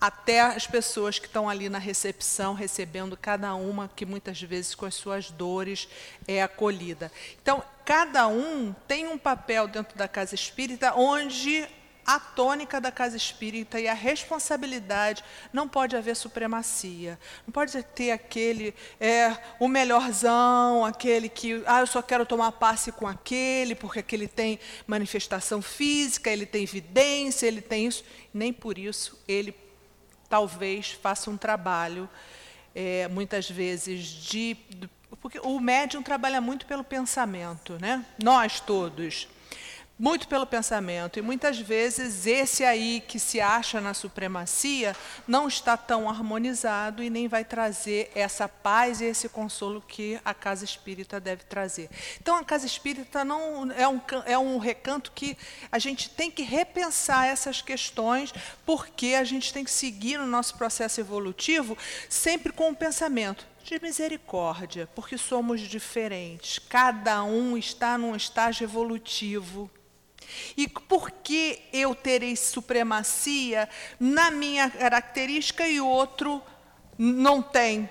até 0.00 0.40
as 0.40 0.66
pessoas 0.66 1.18
que 1.18 1.26
estão 1.26 1.48
ali 1.48 1.68
na 1.68 1.78
recepção, 1.78 2.54
recebendo 2.54 3.16
cada 3.16 3.54
uma, 3.54 3.90
que 3.94 4.06
muitas 4.06 4.40
vezes 4.40 4.74
com 4.74 4.86
as 4.86 4.94
suas 4.94 5.30
dores 5.30 5.88
é 6.26 6.42
acolhida. 6.42 7.10
Então, 7.42 7.62
cada 7.84 8.28
um 8.28 8.74
tem 8.86 9.08
um 9.08 9.18
papel 9.18 9.66
dentro 9.66 9.98
da 9.98 10.06
casa 10.06 10.34
espírita 10.34 10.94
onde 10.94 11.66
a 12.06 12.18
tônica 12.18 12.80
da 12.80 12.90
casa 12.90 13.18
espírita 13.18 13.78
e 13.78 13.86
a 13.86 13.92
responsabilidade 13.92 15.22
não 15.52 15.68
pode 15.68 15.94
haver 15.94 16.16
supremacia. 16.16 17.18
Não 17.46 17.52
pode 17.52 17.82
ter 17.82 18.12
aquele, 18.12 18.74
é, 18.98 19.36
o 19.60 19.68
melhorzão, 19.68 20.86
aquele 20.86 21.28
que, 21.28 21.62
ah, 21.66 21.80
eu 21.80 21.86
só 21.86 22.00
quero 22.00 22.24
tomar 22.24 22.52
passe 22.52 22.90
com 22.92 23.06
aquele, 23.06 23.74
porque 23.74 23.98
aquele 23.98 24.26
tem 24.26 24.58
manifestação 24.86 25.60
física, 25.60 26.30
ele 26.30 26.46
tem 26.46 26.62
evidência, 26.62 27.46
ele 27.46 27.60
tem 27.60 27.86
isso. 27.86 28.02
Nem 28.32 28.54
por 28.54 28.78
isso 28.78 29.18
ele 29.28 29.54
talvez 30.28 30.92
faça 30.92 31.30
um 31.30 31.36
trabalho, 31.36 32.08
é, 32.74 33.08
muitas 33.08 33.50
vezes, 33.50 34.06
de. 34.06 34.56
Porque 35.20 35.40
o 35.40 35.58
médium 35.58 36.02
trabalha 36.02 36.40
muito 36.40 36.66
pelo 36.66 36.84
pensamento, 36.84 37.78
né? 37.80 38.04
Nós 38.22 38.60
todos 38.60 39.26
muito 39.98 40.28
pelo 40.28 40.46
pensamento. 40.46 41.18
E 41.18 41.22
muitas 41.22 41.58
vezes 41.58 42.26
esse 42.26 42.64
aí 42.64 43.02
que 43.06 43.18
se 43.18 43.40
acha 43.40 43.80
na 43.80 43.92
supremacia 43.92 44.94
não 45.26 45.48
está 45.48 45.76
tão 45.76 46.08
harmonizado 46.08 47.02
e 47.02 47.10
nem 47.10 47.26
vai 47.26 47.44
trazer 47.44 48.10
essa 48.14 48.48
paz 48.48 49.00
e 49.00 49.06
esse 49.06 49.28
consolo 49.28 49.82
que 49.86 50.20
a 50.24 50.32
casa 50.32 50.64
espírita 50.64 51.18
deve 51.18 51.44
trazer. 51.44 51.90
Então 52.20 52.36
a 52.36 52.44
casa 52.44 52.66
espírita 52.66 53.24
não 53.24 53.70
é 53.72 53.88
um, 53.88 54.00
é 54.24 54.38
um 54.38 54.58
recanto 54.58 55.10
que 55.12 55.36
a 55.72 55.78
gente 55.78 56.10
tem 56.10 56.30
que 56.30 56.42
repensar 56.42 57.26
essas 57.26 57.60
questões, 57.60 58.32
porque 58.64 59.14
a 59.14 59.24
gente 59.24 59.52
tem 59.52 59.64
que 59.64 59.70
seguir 59.70 60.18
no 60.18 60.26
nosso 60.26 60.56
processo 60.56 61.00
evolutivo 61.00 61.76
sempre 62.08 62.52
com 62.52 62.70
o 62.70 62.76
pensamento 62.76 63.46
de 63.64 63.78
misericórdia, 63.82 64.88
porque 64.94 65.18
somos 65.18 65.60
diferentes. 65.60 66.58
Cada 66.58 67.22
um 67.22 67.56
está 67.56 67.98
num 67.98 68.16
estágio 68.16 68.64
evolutivo. 68.64 69.70
E 70.56 70.68
por 70.68 71.10
que 71.10 71.60
eu 71.72 71.94
terei 71.94 72.36
supremacia 72.36 73.68
na 73.98 74.30
minha 74.30 74.70
característica 74.70 75.66
e 75.66 75.80
o 75.80 75.86
outro 75.86 76.42
não 76.96 77.42
tem? 77.42 77.88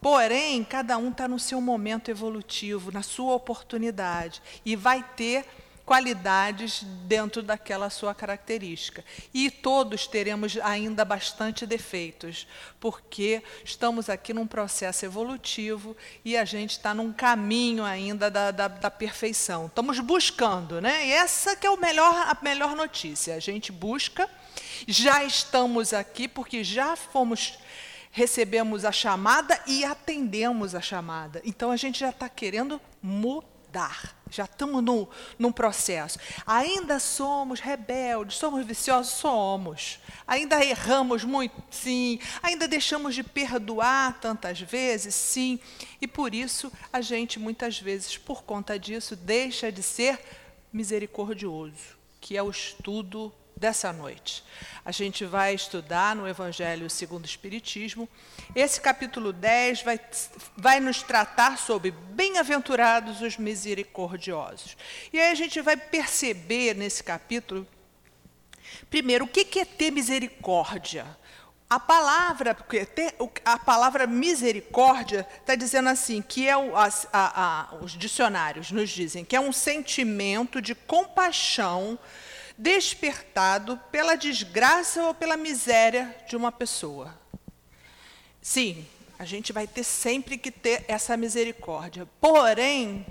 Porém, 0.00 0.64
cada 0.64 0.96
um 0.96 1.10
está 1.10 1.28
no 1.28 1.38
seu 1.38 1.60
momento 1.60 2.10
evolutivo, 2.10 2.90
na 2.90 3.02
sua 3.02 3.34
oportunidade, 3.34 4.40
e 4.64 4.74
vai 4.74 5.04
ter 5.14 5.44
qualidades 5.84 6.82
dentro 7.06 7.42
daquela 7.42 7.90
sua 7.90 8.14
característica. 8.14 9.04
E 9.34 9.50
todos 9.50 10.06
teremos 10.06 10.56
ainda 10.62 11.04
bastante 11.04 11.66
defeitos, 11.66 12.46
porque 12.78 13.42
estamos 13.64 14.08
aqui 14.08 14.32
num 14.32 14.46
processo 14.46 15.04
evolutivo 15.04 15.96
e 16.24 16.36
a 16.36 16.44
gente 16.44 16.72
está 16.72 16.94
num 16.94 17.12
caminho 17.12 17.84
ainda 17.84 18.30
da, 18.30 18.50
da, 18.50 18.68
da, 18.68 18.90
perfeição. 18.90 19.66
Estamos 19.66 19.98
buscando, 19.98 20.80
né? 20.80 21.06
E 21.06 21.12
essa 21.12 21.56
que 21.56 21.66
é 21.66 21.70
o 21.70 21.76
melhor, 21.76 22.14
a 22.14 22.36
melhor 22.42 22.76
notícia. 22.76 23.34
A 23.34 23.40
gente 23.40 23.72
busca, 23.72 24.28
já 24.86 25.24
estamos 25.24 25.92
aqui 25.92 26.28
porque 26.28 26.62
já 26.62 26.96
fomos 26.96 27.58
recebemos 28.12 28.84
a 28.84 28.92
chamada 28.92 29.60
e 29.66 29.84
atendemos 29.84 30.74
a 30.74 30.80
chamada. 30.80 31.40
Então 31.44 31.70
a 31.70 31.76
gente 31.76 32.00
já 32.00 32.10
está 32.10 32.28
querendo 32.28 32.80
mudar. 33.02 34.19
Já 34.30 34.44
estamos 34.44 34.82
no, 34.82 35.08
num 35.38 35.52
processo. 35.52 36.18
Ainda 36.46 36.98
somos 36.98 37.60
rebeldes, 37.60 38.36
somos 38.36 38.64
viciosos? 38.64 39.12
Somos. 39.12 39.98
Ainda 40.26 40.64
erramos 40.64 41.24
muito? 41.24 41.54
Sim. 41.70 42.18
Ainda 42.42 42.68
deixamos 42.68 43.14
de 43.14 43.22
perdoar 43.22 44.20
tantas 44.20 44.60
vezes? 44.60 45.14
Sim. 45.14 45.58
E 46.00 46.06
por 46.06 46.34
isso 46.34 46.72
a 46.92 47.00
gente, 47.00 47.38
muitas 47.38 47.78
vezes, 47.78 48.16
por 48.16 48.42
conta 48.42 48.78
disso, 48.78 49.16
deixa 49.16 49.72
de 49.72 49.82
ser 49.82 50.20
misericordioso, 50.72 51.98
que 52.20 52.36
é 52.36 52.42
o 52.42 52.50
estudo 52.50 53.32
dessa 53.60 53.92
noite. 53.92 54.42
A 54.82 54.90
gente 54.90 55.26
vai 55.26 55.54
estudar 55.54 56.16
no 56.16 56.26
Evangelho 56.26 56.88
segundo 56.88 57.24
o 57.24 57.28
Espiritismo. 57.28 58.08
Esse 58.56 58.80
capítulo 58.80 59.34
10 59.34 59.82
vai, 59.82 60.00
vai 60.56 60.80
nos 60.80 61.02
tratar 61.02 61.58
sobre 61.58 61.90
bem-aventurados 61.90 63.20
os 63.20 63.36
misericordiosos. 63.36 64.78
E 65.12 65.20
aí 65.20 65.30
a 65.30 65.34
gente 65.34 65.60
vai 65.60 65.76
perceber 65.76 66.74
nesse 66.74 67.04
capítulo, 67.04 67.68
primeiro, 68.88 69.26
o 69.26 69.28
que 69.28 69.60
é 69.60 69.64
ter 69.66 69.90
misericórdia? 69.90 71.06
A 71.68 71.78
palavra, 71.78 72.56
a 73.44 73.58
palavra 73.58 74.06
misericórdia 74.06 75.24
está 75.38 75.54
dizendo 75.54 75.90
assim, 75.90 76.20
que 76.20 76.48
é 76.48 76.56
o, 76.56 76.74
a, 76.74 76.90
a, 77.12 77.74
os 77.76 77.92
dicionários 77.92 78.72
nos 78.72 78.90
dizem 78.90 79.24
que 79.24 79.36
é 79.36 79.40
um 79.40 79.52
sentimento 79.52 80.60
de 80.60 80.74
compaixão 80.74 81.96
despertado 82.60 83.80
pela 83.90 84.16
desgraça 84.16 85.02
ou 85.04 85.14
pela 85.14 85.34
miséria 85.34 86.14
de 86.28 86.36
uma 86.36 86.52
pessoa. 86.52 87.18
Sim, 88.42 88.86
a 89.18 89.24
gente 89.24 89.50
vai 89.50 89.66
ter 89.66 89.82
sempre 89.82 90.36
que 90.36 90.50
ter 90.50 90.84
essa 90.86 91.16
misericórdia. 91.16 92.06
Porém, 92.20 93.06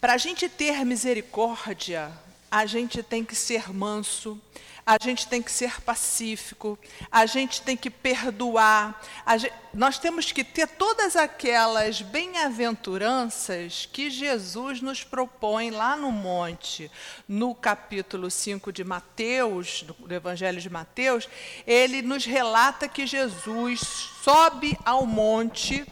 para 0.00 0.14
a 0.14 0.18
gente 0.18 0.48
ter 0.48 0.84
misericórdia, 0.84 2.10
a 2.50 2.66
gente 2.66 3.04
tem 3.04 3.24
que 3.24 3.36
ser 3.36 3.72
manso, 3.72 4.40
a 4.84 4.96
gente 5.00 5.28
tem 5.28 5.40
que 5.40 5.50
ser 5.50 5.80
pacífico, 5.80 6.78
a 7.10 7.24
gente 7.24 7.62
tem 7.62 7.76
que 7.76 7.88
perdoar. 7.88 9.00
Gente, 9.36 9.54
nós 9.72 9.98
temos 9.98 10.32
que 10.32 10.42
ter 10.42 10.66
todas 10.66 11.16
aquelas 11.16 12.02
bem-aventuranças 12.02 13.88
que 13.90 14.10
Jesus 14.10 14.80
nos 14.80 15.04
propõe 15.04 15.70
lá 15.70 15.96
no 15.96 16.10
monte. 16.10 16.90
No 17.28 17.54
capítulo 17.54 18.30
5 18.30 18.72
de 18.72 18.82
Mateus, 18.82 19.84
do 19.98 20.12
Evangelho 20.12 20.60
de 20.60 20.68
Mateus, 20.68 21.28
ele 21.66 22.02
nos 22.02 22.24
relata 22.24 22.88
que 22.88 23.06
Jesus 23.06 23.80
sobe 24.22 24.76
ao 24.84 25.06
monte 25.06 25.86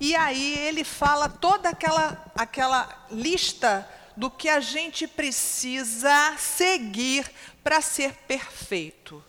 e 0.00 0.14
aí 0.14 0.58
ele 0.58 0.84
fala 0.84 1.28
toda 1.28 1.70
aquela, 1.70 2.24
aquela 2.34 3.06
lista 3.10 3.88
do 4.16 4.30
que 4.30 4.48
a 4.48 4.60
gente 4.60 5.06
precisa 5.06 6.34
seguir 6.38 7.28
para 7.64 7.80
ser 7.80 8.12
perfeito. 8.28 9.24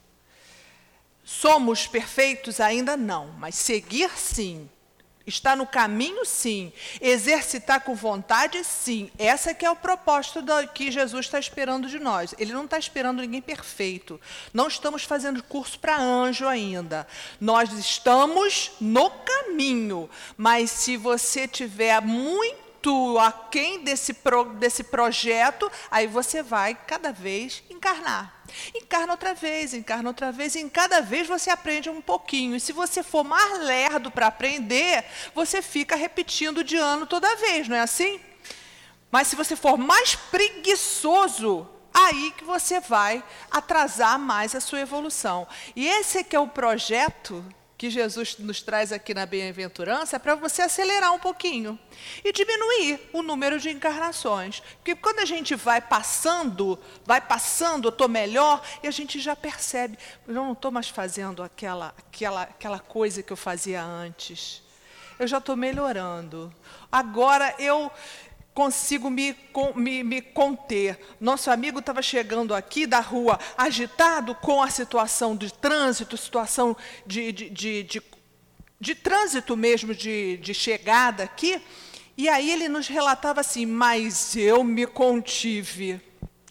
Somos 1.23 1.87
perfeitos 1.87 2.59
ainda 2.59 2.95
não, 2.95 3.27
mas 3.39 3.55
seguir 3.55 4.11
sim. 4.11 4.69
Está 5.25 5.55
no 5.55 5.65
caminho, 5.65 6.23
sim. 6.23 6.71
Exercitar 7.01 7.81
com 7.81 7.95
vontade, 7.95 8.63
sim. 8.63 9.09
Essa 9.17 9.55
que 9.55 9.65
é 9.65 9.71
o 9.71 9.75
propósito 9.75 10.39
do, 10.39 10.67
que 10.67 10.91
Jesus 10.91 11.25
está 11.25 11.39
esperando 11.39 11.87
de 11.87 11.97
nós. 11.97 12.35
Ele 12.37 12.53
não 12.53 12.65
está 12.65 12.77
esperando 12.77 13.21
ninguém 13.21 13.41
perfeito. 13.41 14.21
Não 14.53 14.67
estamos 14.67 15.03
fazendo 15.03 15.41
curso 15.41 15.79
para 15.79 15.99
anjo 15.99 16.47
ainda. 16.47 17.07
Nós 17.41 17.71
estamos 17.73 18.73
no 18.79 19.09
caminho. 19.09 20.07
Mas 20.37 20.69
se 20.69 20.95
você 20.95 21.47
tiver 21.47 21.99
muito 22.01 22.64
muito 22.85 23.17
aquém 23.19 23.83
desse, 23.83 24.13
pro, 24.13 24.45
desse 24.45 24.83
projeto, 24.83 25.71
aí 25.89 26.05
você 26.05 26.43
vai 26.43 26.75
cada 26.75 27.11
vez 27.11 27.63
encarnar. 27.69 28.33
Encarna 28.75 29.13
outra 29.13 29.33
vez, 29.33 29.73
encarna 29.73 30.09
outra 30.09 30.31
vez, 30.31 30.55
e 30.55 30.59
em 30.59 30.69
cada 30.69 31.01
vez 31.01 31.27
você 31.27 31.49
aprende 31.49 31.89
um 31.89 32.01
pouquinho. 32.01 32.55
E 32.55 32.59
se 32.59 32.71
você 32.71 33.01
for 33.01 33.23
mais 33.23 33.59
lerdo 33.59 34.11
para 34.11 34.27
aprender, 34.27 35.03
você 35.33 35.61
fica 35.61 35.95
repetindo 35.95 36.63
de 36.63 36.77
ano 36.77 37.07
toda 37.07 37.35
vez, 37.35 37.67
não 37.67 37.75
é 37.75 37.81
assim? 37.81 38.19
Mas 39.11 39.27
se 39.27 39.35
você 39.35 39.55
for 39.55 39.77
mais 39.77 40.15
preguiçoso, 40.15 41.67
aí 41.93 42.33
que 42.37 42.43
você 42.43 42.79
vai 42.79 43.23
atrasar 43.49 44.19
mais 44.19 44.53
a 44.53 44.59
sua 44.59 44.81
evolução. 44.81 45.47
E 45.75 45.87
esse 45.87 46.19
é 46.19 46.23
que 46.23 46.35
é 46.35 46.39
o 46.39 46.47
projeto 46.47 47.43
que 47.77 47.89
Jesus 47.89 48.37
nos 48.37 48.61
traz 48.61 48.91
aqui 48.91 49.13
na 49.13 49.25
bem-aventurança 49.25 50.15
é 50.15 50.19
para 50.19 50.35
você 50.35 50.61
acelerar 50.61 51.13
um 51.13 51.19
pouquinho 51.19 51.77
e 52.23 52.31
diminuir 52.31 53.09
o 53.11 53.21
número 53.21 53.59
de 53.59 53.69
encarnações. 53.69 54.61
Porque 54.77 54.95
quando 54.95 55.19
a 55.19 55.25
gente 55.25 55.55
vai 55.55 55.81
passando, 55.81 56.79
vai 57.05 57.19
passando, 57.19 57.87
eu 57.87 57.89
estou 57.89 58.07
melhor, 58.07 58.61
e 58.81 58.87
a 58.87 58.91
gente 58.91 59.19
já 59.19 59.35
percebe, 59.35 59.97
eu 60.27 60.33
não 60.33 60.53
estou 60.53 60.71
mais 60.71 60.87
fazendo 60.87 61.43
aquela, 61.43 61.93
aquela, 61.97 62.43
aquela 62.43 62.79
coisa 62.79 63.21
que 63.21 63.33
eu 63.33 63.37
fazia 63.37 63.83
antes. 63.83 64.63
Eu 65.17 65.27
já 65.27 65.37
estou 65.37 65.55
melhorando. 65.55 66.53
Agora 66.91 67.55
eu 67.57 67.91
consigo 68.55 69.09
me, 69.09 69.35
me, 69.75 70.01
me 70.01 70.21
conter. 70.21 70.97
Nosso 71.19 71.51
amigo 71.51 71.79
estava 71.79 72.01
chegando 72.01 72.55
aqui 72.55 72.87
da 72.87 73.01
rua 73.01 73.37
agitado 73.57 74.33
com 74.33 74.63
a 74.63 74.69
situação 74.69 75.35
de 75.35 75.53
trânsito, 75.53 76.17
situação 76.17 76.75
de, 77.05 77.33
de, 77.33 77.49
de, 77.49 77.83
de, 77.83 78.03
de 78.79 78.95
trânsito 78.95 79.57
mesmo, 79.57 79.93
de, 79.93 80.37
de 80.37 80.53
chegada 80.53 81.21
aqui. 81.21 81.61
E 82.17 82.29
aí 82.29 82.49
ele 82.49 82.69
nos 82.69 82.87
relatava 82.87 83.41
assim: 83.41 83.65
Mas 83.65 84.37
eu 84.37 84.63
me 84.63 84.87
contive. 84.87 85.99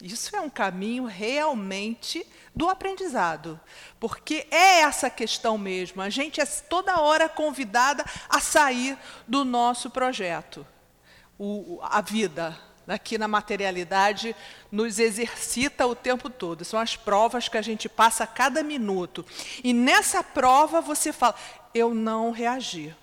Isso 0.03 0.37
é 0.37 0.40
um 0.43 0.51
caminho 0.51 1.07
realmente 1.07 2.27
do 2.55 2.69
aprendizado, 2.69 3.59
porque 3.99 4.47
é 4.51 4.81
essa 4.81 5.09
questão 5.09 5.57
mesmo. 5.57 6.03
A 6.03 6.11
gente 6.11 6.38
é 6.38 6.45
toda 6.45 7.01
hora 7.01 7.31
convidada 7.31 8.05
a 8.29 8.38
sair 8.38 8.99
do 9.27 9.43
nosso 9.43 9.88
projeto 9.88 10.67
o, 11.38 11.79
a 11.83 12.01
vida 12.01 12.57
aqui 12.87 13.16
na 13.16 13.27
materialidade 13.27 14.37
nos 14.70 14.99
exercita 14.99 15.87
o 15.87 15.94
tempo 15.94 16.29
todo. 16.29 16.64
São 16.64 16.79
as 16.79 16.97
provas 16.97 17.49
que 17.49 17.59
a 17.59 17.62
gente 17.62 17.88
passa 17.88 18.25
a 18.25 18.27
cada 18.27 18.62
minuto. 18.62 19.25
E 19.62 19.73
nessa 19.73 20.23
prova 20.23 20.81
você 20.81 21.12
fala: 21.12 21.35
eu 21.75 21.94
não 21.94 22.31
reagi. 22.31 22.94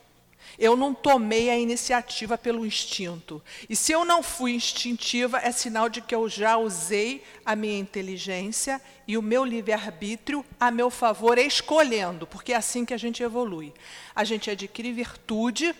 Eu 0.59 0.75
não 0.75 0.93
tomei 0.93 1.49
a 1.49 1.57
iniciativa 1.57 2.37
pelo 2.37 2.65
instinto. 2.65 3.41
E 3.69 3.75
se 3.75 3.91
eu 3.91 4.03
não 4.03 4.21
fui 4.21 4.51
instintiva, 4.51 5.39
é 5.39 5.51
sinal 5.51 5.87
de 5.87 6.01
que 6.01 6.13
eu 6.13 6.27
já 6.27 6.57
usei 6.57 7.23
a 7.45 7.55
minha 7.55 7.79
inteligência 7.79 8.81
e 9.07 9.17
o 9.17 9.21
meu 9.21 9.45
livre-arbítrio 9.45 10.45
a 10.59 10.69
meu 10.69 10.89
favor, 10.89 11.37
escolhendo, 11.37 12.27
porque 12.27 12.53
é 12.53 12.57
assim 12.57 12.85
que 12.85 12.93
a 12.93 12.97
gente 12.97 13.23
evolui. 13.23 13.73
A 14.13 14.23
gente 14.23 14.51
adquire 14.51 14.91
virtude 14.91 15.73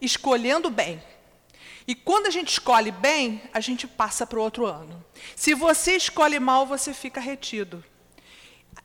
escolhendo 0.00 0.70
bem. 0.70 1.00
E 1.88 1.94
quando 1.94 2.26
a 2.26 2.30
gente 2.30 2.48
escolhe 2.48 2.90
bem, 2.90 3.40
a 3.52 3.60
gente 3.60 3.86
passa 3.86 4.26
para 4.26 4.38
o 4.38 4.42
outro 4.42 4.66
ano. 4.66 5.04
Se 5.36 5.54
você 5.54 5.96
escolhe 5.96 6.40
mal, 6.40 6.66
você 6.66 6.92
fica 6.92 7.20
retido. 7.20 7.84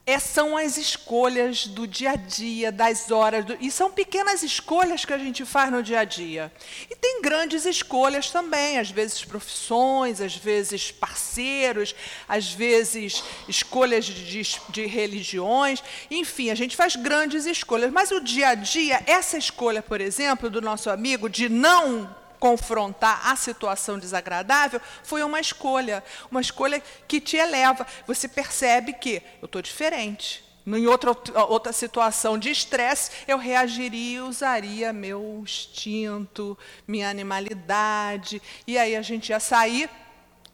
É, 0.06 0.18
são 0.18 0.58
as 0.58 0.78
escolhas 0.78 1.68
do 1.68 1.86
dia 1.86 2.12
a 2.12 2.16
dia, 2.16 2.72
das 2.72 3.12
horas, 3.12 3.46
do, 3.46 3.58
e 3.62 3.70
são 3.70 3.92
pequenas 3.92 4.42
escolhas 4.42 5.06
que 5.06 5.14
a 5.14 5.18
gente 5.18 5.46
faz 5.46 5.72
no 5.72 5.84
dia 5.84 6.00
a 6.00 6.04
dia. 6.04 6.52
E 6.90 6.96
tem 6.96 7.22
grandes 7.22 7.66
escolhas 7.66 8.32
também, 8.32 8.80
às 8.80 8.90
vezes 8.90 9.24
profissões, 9.24 10.20
às 10.20 10.36
vezes 10.36 10.92
parceiros, 10.92 11.94
às 12.28 12.52
vezes 12.52 13.24
escolhas 13.48 14.06
de, 14.06 14.42
de 14.70 14.86
religiões, 14.88 15.84
enfim, 16.10 16.50
a 16.50 16.56
gente 16.56 16.76
faz 16.76 16.96
grandes 16.96 17.46
escolhas. 17.46 17.92
Mas 17.92 18.10
o 18.12 18.20
dia 18.20 18.50
a 18.50 18.56
dia, 18.56 19.04
essa 19.06 19.38
escolha, 19.38 19.84
por 19.84 20.02
exemplo, 20.02 20.50
do 20.50 20.62
nosso 20.62 20.90
amigo 20.90 21.30
de 21.30 21.48
não 21.48 22.21
confrontar 22.42 23.22
a 23.32 23.36
situação 23.36 24.00
desagradável, 24.00 24.82
foi 25.04 25.24
uma 25.24 25.40
escolha, 25.40 26.04
uma 26.32 26.42
escolha 26.42 26.82
que 27.08 27.22
te 27.22 27.38
eleva. 27.38 27.86
Você 28.08 28.28
percebe 28.28 28.94
que 28.94 29.22
eu 29.40 29.46
estou 29.46 29.62
diferente. 29.62 30.44
Em 30.66 30.88
outra, 30.88 31.12
outra 31.48 31.72
situação 31.72 32.40
de 32.40 32.50
estresse, 32.50 33.12
eu 33.28 33.38
reagiria 33.38 34.18
e 34.18 34.22
usaria 34.22 34.92
meu 34.92 35.42
instinto, 35.44 36.58
minha 36.88 37.10
animalidade, 37.10 38.42
e 38.66 38.78
aí 38.78 38.96
a 38.96 39.02
gente 39.04 39.30
ia 39.30 39.40
sair 39.40 39.88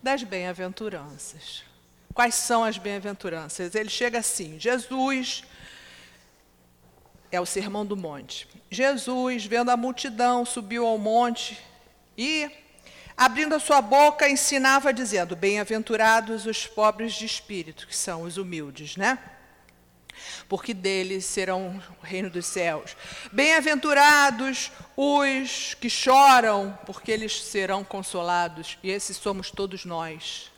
das 0.03 0.23
bem-aventuranças. 0.23 1.63
Quais 2.13 2.35
são 2.35 2.65
as 2.65 2.77
bem-aventuranças? 2.77 3.75
Ele 3.75 3.89
chega 3.89 4.19
assim: 4.19 4.59
Jesus 4.59 5.43
é 7.31 7.39
o 7.39 7.45
sermão 7.45 7.85
do 7.85 7.95
monte. 7.95 8.47
Jesus, 8.69 9.45
vendo 9.45 9.69
a 9.69 9.77
multidão, 9.77 10.45
subiu 10.45 10.85
ao 10.85 10.97
monte 10.97 11.57
e, 12.17 12.49
abrindo 13.15 13.55
a 13.55 13.59
sua 13.59 13.81
boca, 13.81 14.27
ensinava 14.27 14.91
dizendo: 14.91 15.35
Bem-aventurados 15.35 16.45
os 16.45 16.65
pobres 16.65 17.13
de 17.13 17.25
espírito, 17.25 17.87
que 17.87 17.95
são 17.95 18.23
os 18.23 18.37
humildes, 18.37 18.97
né? 18.97 19.19
porque 20.47 20.73
deles 20.73 21.25
serão 21.25 21.81
o 22.01 22.05
reino 22.05 22.29
dos 22.29 22.45
céus. 22.45 22.95
Bem-aventurados 23.31 24.71
os 24.95 25.73
que 25.75 25.89
choram, 25.89 26.77
porque 26.85 27.11
eles 27.11 27.41
serão 27.41 27.83
consolados. 27.83 28.77
E 28.81 28.89
esses 28.89 29.17
somos 29.17 29.51
todos 29.51 29.85
nós, 29.85 30.51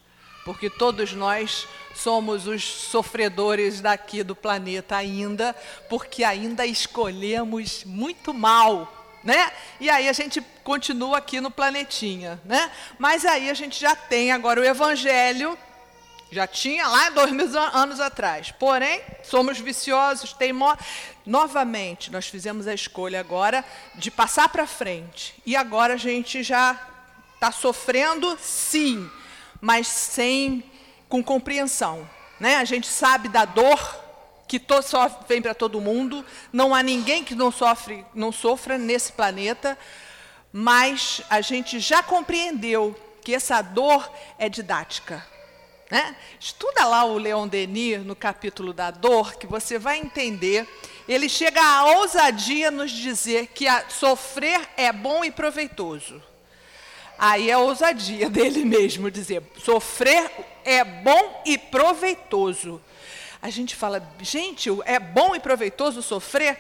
porque 0.45 0.69
todos 0.69 1.13
nós 1.13 1.67
somos 1.95 2.47
os 2.47 2.63
sofredores 2.63 3.81
daqui 3.81 4.23
do 4.23 4.35
planeta 4.35 4.95
ainda, 4.95 5.55
porque 5.89 6.23
ainda 6.23 6.65
escolhemos 6.65 7.83
muito 7.83 8.33
mal. 8.33 8.98
Né? 9.23 9.51
E 9.79 9.89
aí 9.89 10.07
a 10.07 10.13
gente 10.13 10.41
continua 10.63 11.17
aqui 11.17 11.41
no 11.41 11.51
planetinha, 11.51 12.39
né? 12.45 12.71
Mas 12.97 13.25
aí 13.25 13.49
a 13.49 13.53
gente 13.53 13.79
já 13.79 13.95
tem 13.95 14.31
agora 14.31 14.61
o 14.61 14.63
evangelho 14.63 15.57
já 16.31 16.45
tinha 16.45 16.87
lá 16.87 17.09
dois 17.09 17.31
mil 17.31 17.47
anos 17.57 17.99
atrás. 17.99 18.51
Porém, 18.51 19.01
somos 19.23 19.59
viciosos, 19.59 20.33
teimosos. 20.33 20.85
Novamente, 21.25 22.11
nós 22.11 22.27
fizemos 22.27 22.67
a 22.67 22.73
escolha 22.73 23.19
agora 23.19 23.65
de 23.95 24.11
passar 24.11 24.49
para 24.49 24.67
frente. 24.67 25.35
E 25.45 25.55
agora 25.55 25.95
a 25.95 25.97
gente 25.97 26.43
já 26.43 26.79
está 27.33 27.51
sofrendo, 27.51 28.37
sim, 28.41 29.09
mas 29.59 29.87
sem 29.87 30.63
com 31.07 31.23
compreensão. 31.23 32.07
Né? 32.39 32.57
A 32.57 32.65
gente 32.65 32.87
sabe 32.87 33.27
da 33.27 33.45
dor 33.45 34.08
que 34.49 34.59
to, 34.59 34.81
só 34.81 35.07
vem 35.29 35.41
para 35.41 35.53
todo 35.53 35.79
mundo. 35.79 36.25
Não 36.51 36.75
há 36.75 36.83
ninguém 36.83 37.23
que 37.23 37.33
não 37.33 37.51
sofre, 37.51 38.05
não 38.13 38.33
sofra 38.33 38.77
nesse 38.77 39.13
planeta. 39.13 39.77
Mas 40.51 41.21
a 41.29 41.39
gente 41.39 41.79
já 41.79 42.03
compreendeu 42.03 42.99
que 43.23 43.33
essa 43.33 43.61
dor 43.61 44.11
é 44.37 44.49
didática 44.49 45.23
né? 45.89 46.15
Estuda 46.39 46.85
lá 46.85 47.03
o 47.03 47.17
Leon 47.17 47.47
Denis 47.47 48.05
no 48.05 48.15
capítulo 48.15 48.73
da 48.73 48.91
dor, 48.91 49.35
que 49.35 49.47
você 49.47 49.79
vai 49.79 49.97
entender. 49.97 50.67
Ele 51.07 51.27
chega 51.27 51.61
à 51.61 51.85
ousadia 51.97 52.69
nos 52.69 52.91
dizer 52.91 53.47
que 53.47 53.65
sofrer 53.89 54.61
é 54.77 54.91
bom 54.91 55.23
e 55.23 55.31
proveitoso. 55.31 56.21
Aí 57.17 57.49
é 57.49 57.53
a 57.53 57.59
ousadia 57.59 58.29
dele 58.29 58.63
mesmo 58.63 59.09
dizer: 59.09 59.41
sofrer 59.57 60.29
é 60.63 60.83
bom 60.83 61.41
e 61.45 61.57
proveitoso. 61.57 62.79
A 63.41 63.49
gente 63.49 63.75
fala, 63.75 64.05
gente, 64.21 64.69
é 64.85 64.99
bom 64.99 65.35
e 65.35 65.39
proveitoso 65.39 66.01
sofrer? 66.01 66.57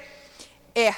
É. 0.73 0.93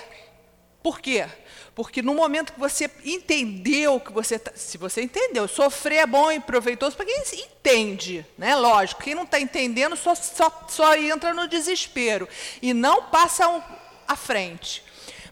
Por 0.83 0.99
quê? 0.99 1.27
Porque 1.73 2.01
no 2.01 2.13
momento 2.13 2.53
que 2.53 2.59
você 2.59 2.89
entendeu 3.03 3.99
que 3.99 4.11
você 4.11 4.37
tá, 4.37 4.51
se 4.55 4.77
você 4.77 5.01
entendeu, 5.01 5.47
sofrer 5.47 5.97
é 5.97 6.05
bom 6.05 6.31
e 6.31 6.39
proveitoso 6.39 6.95
para 6.95 7.05
quem 7.05 7.23
entende, 7.33 8.25
né? 8.37 8.55
Lógico, 8.55 9.01
quem 9.01 9.15
não 9.15 9.23
está 9.23 9.39
entendendo 9.39 9.95
só, 9.95 10.13
só, 10.13 10.65
só 10.67 10.95
entra 10.95 11.33
no 11.33 11.47
desespero 11.47 12.27
e 12.61 12.73
não 12.73 13.03
passa 13.03 13.47
um, 13.47 13.61
à 14.07 14.15
frente. 14.15 14.83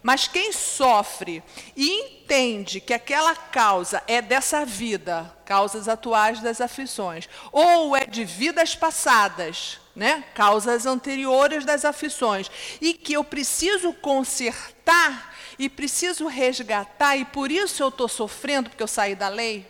Mas 0.01 0.27
quem 0.27 0.53
sofre 0.53 1.43
e 1.75 1.89
entende 1.89 2.79
que 2.79 2.93
aquela 2.93 3.35
causa 3.35 4.01
é 4.07 4.21
dessa 4.21 4.65
vida, 4.65 5.35
causas 5.43 5.89
atuais 5.89 6.39
das 6.39 6.61
aflições, 6.61 7.27
ou 7.51 7.97
é 7.97 8.05
de 8.05 8.23
vidas 8.23 8.75
passadas, 8.75 9.77
né? 9.99 10.23
causas 10.33 10.85
anteriores 10.85 11.65
das 11.65 11.83
aflições, 11.83 12.49
e 12.79 12.93
que 12.93 13.11
eu 13.11 13.23
preciso 13.23 13.91
consertar 13.91 15.35
e 15.59 15.67
preciso 15.67 16.25
resgatar, 16.25 17.17
e 17.17 17.25
por 17.25 17.51
isso 17.51 17.83
eu 17.83 17.89
estou 17.89 18.07
sofrendo, 18.07 18.69
porque 18.69 18.81
eu 18.81 18.87
saí 18.87 19.13
da 19.13 19.27
lei. 19.27 19.67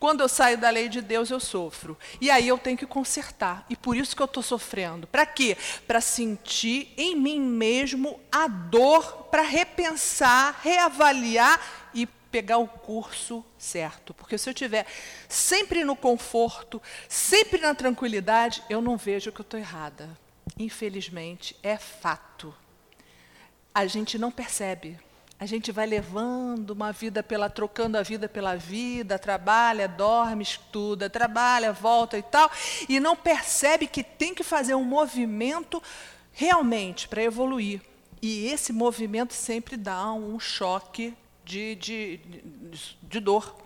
Quando 0.00 0.20
eu 0.20 0.28
saio 0.28 0.56
da 0.56 0.70
lei 0.70 0.88
de 0.88 1.02
Deus, 1.02 1.28
eu 1.28 1.40
sofro. 1.40 1.98
E 2.20 2.30
aí 2.30 2.46
eu 2.46 2.56
tenho 2.56 2.78
que 2.78 2.86
consertar. 2.86 3.66
E 3.68 3.74
por 3.74 3.96
isso 3.96 4.14
que 4.14 4.22
eu 4.22 4.26
estou 4.26 4.44
sofrendo. 4.44 5.08
Para 5.08 5.26
quê? 5.26 5.56
Para 5.88 6.00
sentir 6.00 6.94
em 6.96 7.16
mim 7.16 7.40
mesmo 7.40 8.18
a 8.30 8.46
dor, 8.46 9.24
para 9.24 9.42
repensar, 9.42 10.60
reavaliar 10.62 11.60
pegar 12.30 12.58
o 12.58 12.68
curso 12.68 13.44
certo. 13.58 14.14
Porque 14.14 14.38
se 14.38 14.48
eu 14.48 14.52
estiver 14.52 14.86
sempre 15.28 15.84
no 15.84 15.96
conforto, 15.96 16.80
sempre 17.08 17.60
na 17.60 17.74
tranquilidade, 17.74 18.62
eu 18.68 18.80
não 18.80 18.96
vejo 18.96 19.32
que 19.32 19.40
eu 19.40 19.44
estou 19.44 19.58
errada. 19.58 20.08
Infelizmente, 20.58 21.56
é 21.62 21.76
fato. 21.76 22.54
A 23.74 23.86
gente 23.86 24.18
não 24.18 24.30
percebe. 24.30 24.98
A 25.40 25.46
gente 25.46 25.70
vai 25.70 25.86
levando 25.86 26.70
uma 26.70 26.90
vida 26.90 27.22
pela, 27.22 27.48
trocando 27.48 27.96
a 27.96 28.02
vida 28.02 28.28
pela 28.28 28.56
vida, 28.56 29.18
trabalha, 29.20 29.86
dorme, 29.86 30.42
estuda, 30.42 31.08
trabalha, 31.08 31.72
volta 31.72 32.18
e 32.18 32.22
tal, 32.22 32.50
e 32.88 32.98
não 32.98 33.14
percebe 33.14 33.86
que 33.86 34.02
tem 34.02 34.34
que 34.34 34.42
fazer 34.42 34.74
um 34.74 34.82
movimento 34.82 35.80
realmente 36.32 37.06
para 37.06 37.22
evoluir. 37.22 37.80
E 38.20 38.48
esse 38.48 38.72
movimento 38.72 39.32
sempre 39.32 39.76
dá 39.76 40.12
um 40.12 40.40
choque 40.40 41.14
de, 41.48 41.74
de, 41.76 42.20
de, 43.02 43.20
dor. 43.20 43.56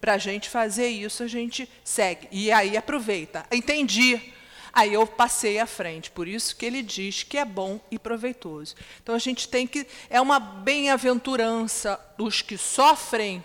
Para 0.00 0.14
a 0.14 0.18
gente 0.18 0.48
fazer 0.48 0.88
isso, 0.88 1.22
a 1.22 1.28
gente 1.28 1.68
segue. 1.84 2.26
E 2.32 2.50
aí 2.50 2.76
aproveita. 2.76 3.46
Entendi. 3.52 4.32
Aí 4.72 4.92
eu 4.92 5.06
passei 5.06 5.58
à 5.58 5.66
frente, 5.66 6.10
por 6.10 6.28
isso 6.28 6.54
que 6.54 6.66
ele 6.66 6.82
diz 6.82 7.22
que 7.22 7.38
é 7.38 7.44
bom 7.44 7.80
e 7.90 7.98
proveitoso. 7.98 8.74
Então 9.02 9.14
a 9.14 9.18
gente 9.18 9.48
tem 9.48 9.66
que. 9.66 9.86
É 10.10 10.20
uma 10.20 10.38
bem-aventurança 10.38 12.00
dos 12.18 12.42
que 12.42 12.58
sofrem, 12.58 13.44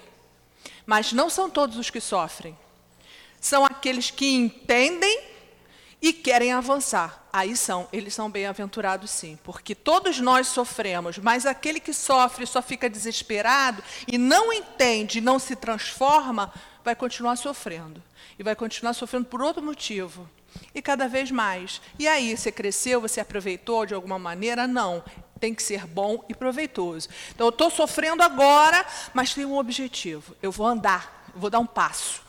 mas 0.86 1.14
não 1.14 1.30
são 1.30 1.50
todos 1.50 1.78
os 1.78 1.90
que 1.90 2.02
sofrem. 2.02 2.58
São 3.40 3.66
aqueles 3.66 4.12
que 4.12 4.30
entendem 4.30 5.31
e 6.02 6.12
querem 6.12 6.52
avançar. 6.52 7.24
Aí 7.32 7.56
são, 7.56 7.88
eles 7.94 8.14
são 8.14 8.30
bem-aventurados 8.30 9.12
sim, 9.12 9.38
porque 9.44 9.76
todos 9.76 10.20
nós 10.20 10.48
sofremos, 10.48 11.18
mas 11.18 11.46
aquele 11.46 11.80
que 11.80 11.94
sofre 11.94 12.46
só 12.46 12.62
fica 12.62 12.90
desesperado 12.90 13.84
e 14.08 14.18
não 14.18 14.52
entende, 14.52 15.22
não 15.22 15.38
se 15.38 15.56
transforma, 15.56 16.52
vai 16.84 16.96
continuar 16.96 17.36
sofrendo. 17.36 18.02
E 18.40 18.44
vai 18.44 18.56
continuar 18.56 18.94
sofrendo 18.94 19.26
por 19.26 19.42
outro 19.42 19.62
motivo 19.62 20.28
e 20.74 20.82
cada 20.82 21.08
vez 21.08 21.30
mais. 21.32 21.82
E 21.98 22.08
aí, 22.08 22.36
você 22.36 22.52
cresceu, 22.52 23.00
você 23.00 23.20
aproveitou 23.20 23.86
de 23.86 23.94
alguma 23.94 24.18
maneira? 24.18 24.68
Não. 24.68 25.04
Tem 25.40 25.54
que 25.54 25.64
ser 25.64 25.86
bom 25.86 26.24
e 26.30 26.36
proveitoso. 26.36 27.08
Então, 27.34 27.48
eu 27.48 27.52
estou 27.52 27.70
sofrendo 27.70 28.22
agora, 28.22 28.86
mas 29.14 29.34
tem 29.34 29.46
um 29.46 29.58
objetivo. 29.58 30.36
Eu 30.42 30.52
vou 30.52 30.66
andar, 30.66 31.32
eu 31.34 31.40
vou 31.40 31.50
dar 31.50 31.60
um 31.60 31.66
passo. 31.66 32.22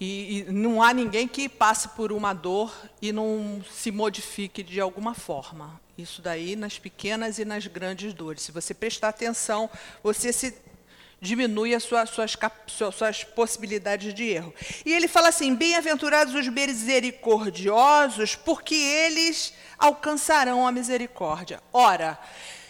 E, 0.00 0.46
e, 0.48 0.52
não 0.52 0.82
há 0.82 0.94
ninguém 0.94 1.26
que 1.26 1.48
passe 1.48 1.88
por 1.88 2.12
uma 2.12 2.32
dor 2.32 2.72
e 3.02 3.12
não 3.12 3.62
se 3.72 3.90
modifique 3.90 4.62
de 4.62 4.80
alguma 4.80 5.14
forma. 5.14 5.80
Isso 5.96 6.22
daí 6.22 6.54
nas 6.54 6.78
pequenas 6.78 7.38
e 7.38 7.44
nas 7.44 7.66
grandes 7.66 8.14
dores. 8.14 8.42
Se 8.42 8.52
você 8.52 8.72
prestar 8.72 9.08
atenção, 9.08 9.68
você 10.02 10.32
se 10.32 10.54
diminui 11.20 11.74
as 11.74 11.82
suas, 11.82 12.10
suas, 12.10 12.36
suas 12.94 13.24
possibilidades 13.24 14.14
de 14.14 14.24
erro. 14.24 14.54
E 14.86 14.92
ele 14.92 15.08
fala 15.08 15.28
assim: 15.28 15.54
bem-aventurados 15.54 16.34
os 16.34 16.48
misericordiosos, 16.48 18.36
porque 18.36 18.74
eles 18.74 19.52
alcançarão 19.76 20.66
a 20.66 20.72
misericórdia. 20.72 21.60
Ora, 21.72 22.18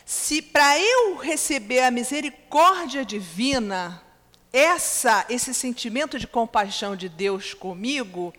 se 0.04 0.40
para 0.40 0.78
eu 0.78 1.16
receber 1.16 1.80
a 1.80 1.90
misericórdia 1.90 3.04
divina, 3.04 4.02
essa, 4.52 5.26
esse 5.28 5.52
sentimento 5.52 6.18
de 6.18 6.26
compaixão 6.26 6.96
de 6.96 7.08
Deus 7.08 7.54
comigo, 7.54 8.32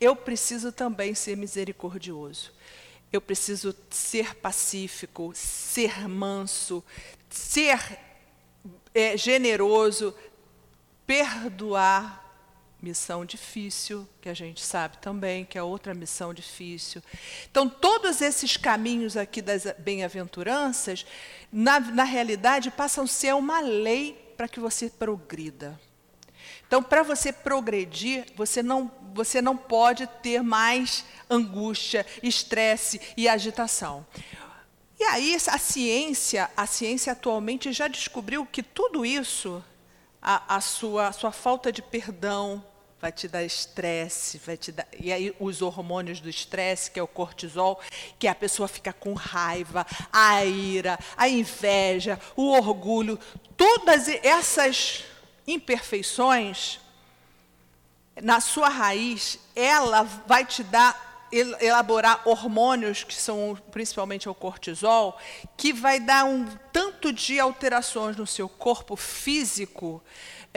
eu 0.00 0.14
preciso 0.14 0.70
também 0.70 1.14
ser 1.14 1.36
misericordioso. 1.36 2.52
Eu 3.12 3.20
preciso 3.20 3.74
ser 3.88 4.34
pacífico, 4.36 5.32
ser 5.34 6.08
manso, 6.08 6.84
ser 7.30 7.98
é, 8.94 9.16
generoso, 9.16 10.14
perdoar, 11.06 12.24
missão 12.82 13.24
difícil, 13.24 14.06
que 14.20 14.28
a 14.28 14.34
gente 14.34 14.62
sabe 14.62 14.98
também 14.98 15.44
que 15.44 15.56
é 15.56 15.62
outra 15.62 15.94
missão 15.94 16.34
difícil. 16.34 17.02
Então, 17.50 17.68
todos 17.68 18.20
esses 18.20 18.56
caminhos 18.56 19.16
aqui 19.16 19.40
das 19.40 19.66
bem-aventuranças, 19.78 21.06
na, 21.50 21.80
na 21.80 22.04
realidade, 22.04 22.70
passam 22.70 23.04
a 23.04 23.08
ser 23.08 23.34
uma 23.34 23.60
lei 23.60 24.25
para 24.36 24.48
que 24.48 24.60
você 24.60 24.90
progrida. 24.90 25.80
Então, 26.66 26.82
para 26.82 27.02
você 27.02 27.32
progredir, 27.32 28.26
você 28.36 28.62
não, 28.62 28.90
você 29.14 29.40
não 29.40 29.56
pode 29.56 30.06
ter 30.22 30.42
mais 30.42 31.04
angústia, 31.30 32.04
estresse 32.22 33.00
e 33.16 33.28
agitação. 33.28 34.06
E 34.98 35.04
aí 35.04 35.34
a 35.34 35.58
ciência, 35.58 36.50
a 36.56 36.66
ciência 36.66 37.12
atualmente 37.12 37.72
já 37.72 37.86
descobriu 37.86 38.46
que 38.46 38.62
tudo 38.62 39.04
isso, 39.04 39.62
a, 40.20 40.56
a 40.56 40.60
sua, 40.60 41.08
a 41.08 41.12
sua 41.12 41.32
falta 41.32 41.70
de 41.70 41.82
perdão, 41.82 42.64
vai 43.00 43.12
te 43.12 43.28
dar 43.28 43.44
estresse, 43.44 44.38
vai 44.38 44.56
te 44.56 44.72
dar. 44.72 44.86
E 44.98 45.12
aí 45.12 45.34
os 45.38 45.62
hormônios 45.62 46.20
do 46.20 46.28
estresse, 46.28 46.90
que 46.90 46.98
é 46.98 47.02
o 47.02 47.06
cortisol, 47.06 47.80
que 48.18 48.26
a 48.26 48.34
pessoa 48.34 48.68
fica 48.68 48.92
com 48.92 49.14
raiva, 49.14 49.86
a 50.12 50.44
ira, 50.44 50.98
a 51.16 51.28
inveja, 51.28 52.18
o 52.34 52.50
orgulho, 52.50 53.18
todas 53.56 54.08
essas 54.08 55.04
imperfeições, 55.46 56.80
na 58.22 58.40
sua 58.40 58.68
raiz, 58.68 59.38
ela 59.54 60.02
vai 60.02 60.44
te 60.44 60.62
dar 60.62 61.06
elaborar 61.30 62.22
hormônios, 62.24 63.04
que 63.04 63.14
são 63.14 63.58
principalmente 63.70 64.28
o 64.28 64.34
cortisol, 64.34 65.18
que 65.56 65.72
vai 65.72 66.00
dar 66.00 66.24
um 66.24 66.46
tanto 66.72 67.12
de 67.12 67.38
alterações 67.38 68.16
no 68.16 68.26
seu 68.26 68.48
corpo 68.48 68.96
físico. 68.96 70.02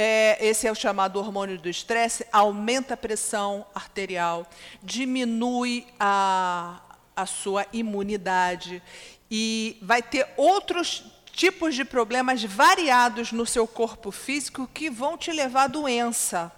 É, 0.01 0.37
esse 0.39 0.65
é 0.65 0.71
o 0.71 0.75
chamado 0.75 1.19
hormônio 1.19 1.59
do 1.59 1.67
estresse, 1.67 2.25
aumenta 2.31 2.93
a 2.93 2.97
pressão 2.97 3.65
arterial, 3.75 4.49
diminui 4.81 5.85
a, 5.99 6.79
a 7.13 7.25
sua 7.25 7.65
imunidade 7.73 8.81
e 9.29 9.77
vai 9.81 10.01
ter 10.01 10.25
outros 10.37 11.03
tipos 11.33 11.75
de 11.75 11.83
problemas 11.83 12.41
variados 12.41 13.33
no 13.33 13.45
seu 13.45 13.67
corpo 13.67 14.09
físico 14.09 14.69
que 14.73 14.89
vão 14.89 15.17
te 15.17 15.33
levar 15.33 15.63
à 15.63 15.67
doença. 15.67 16.49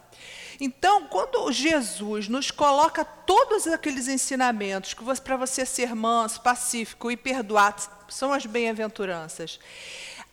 Então, 0.60 1.08
quando 1.08 1.52
Jesus 1.52 2.28
nos 2.28 2.52
coloca 2.52 3.04
todos 3.04 3.66
aqueles 3.66 4.08
ensinamentos 4.08 4.96
para 5.24 5.36
você 5.36 5.66
ser 5.66 5.96
manso, 5.96 6.42
pacífico 6.42 7.10
e 7.10 7.18
perdoar, 7.18 7.76
são 8.08 8.32
as 8.32 8.46
bem-aventuranças. 8.46 9.60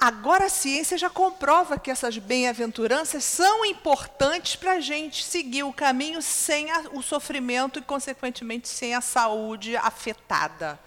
Agora 0.00 0.44
a 0.44 0.48
ciência 0.48 0.96
já 0.96 1.10
comprova 1.10 1.76
que 1.76 1.90
essas 1.90 2.18
bem-aventuranças 2.18 3.24
são 3.24 3.64
importantes 3.64 4.54
para 4.54 4.74
a 4.74 4.80
gente 4.80 5.24
seguir 5.24 5.64
o 5.64 5.72
caminho 5.72 6.22
sem 6.22 6.70
a, 6.70 6.84
o 6.92 7.02
sofrimento 7.02 7.80
e, 7.80 7.82
consequentemente, 7.82 8.68
sem 8.68 8.94
a 8.94 9.00
saúde 9.00 9.76
afetada. 9.76 10.78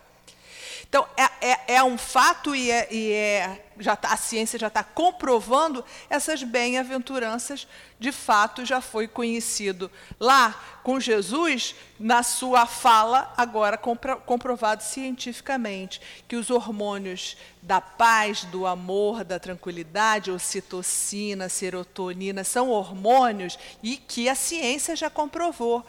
Então, 0.92 1.08
é, 1.16 1.52
é, 1.52 1.76
é 1.76 1.84
um 1.86 1.98
fato 1.98 2.54
e, 2.54 2.70
é, 2.70 2.86
e 2.92 3.14
é, 3.14 3.64
já 3.80 3.96
tá, 3.96 4.10
a 4.10 4.18
ciência 4.18 4.60
já 4.60 4.68
está 4.68 4.84
comprovando 4.84 5.86
essas 6.10 6.44
bem-aventuranças, 6.44 7.66
de 7.98 8.12
fato, 8.12 8.66
já 8.66 8.82
foi 8.82 9.08
conhecido. 9.08 9.90
Lá 10.20 10.54
com 10.84 11.00
Jesus, 11.00 11.76
na 11.98 12.24
sua 12.24 12.66
fala, 12.66 13.34
agora 13.38 13.78
compro, 13.78 14.18
comprovado 14.18 14.84
cientificamente, 14.84 16.02
que 16.28 16.36
os 16.36 16.50
hormônios 16.50 17.38
da 17.62 17.80
paz, 17.80 18.44
do 18.44 18.68
amor, 18.68 19.24
da 19.24 19.40
tranquilidade, 19.40 20.30
ocitocina, 20.30 21.48
serotonina, 21.48 22.44
são 22.44 22.68
hormônios 22.70 23.58
e 23.82 23.96
que 23.96 24.28
a 24.28 24.36
ciência 24.36 24.94
já 24.94 25.10
comprovou 25.10 25.86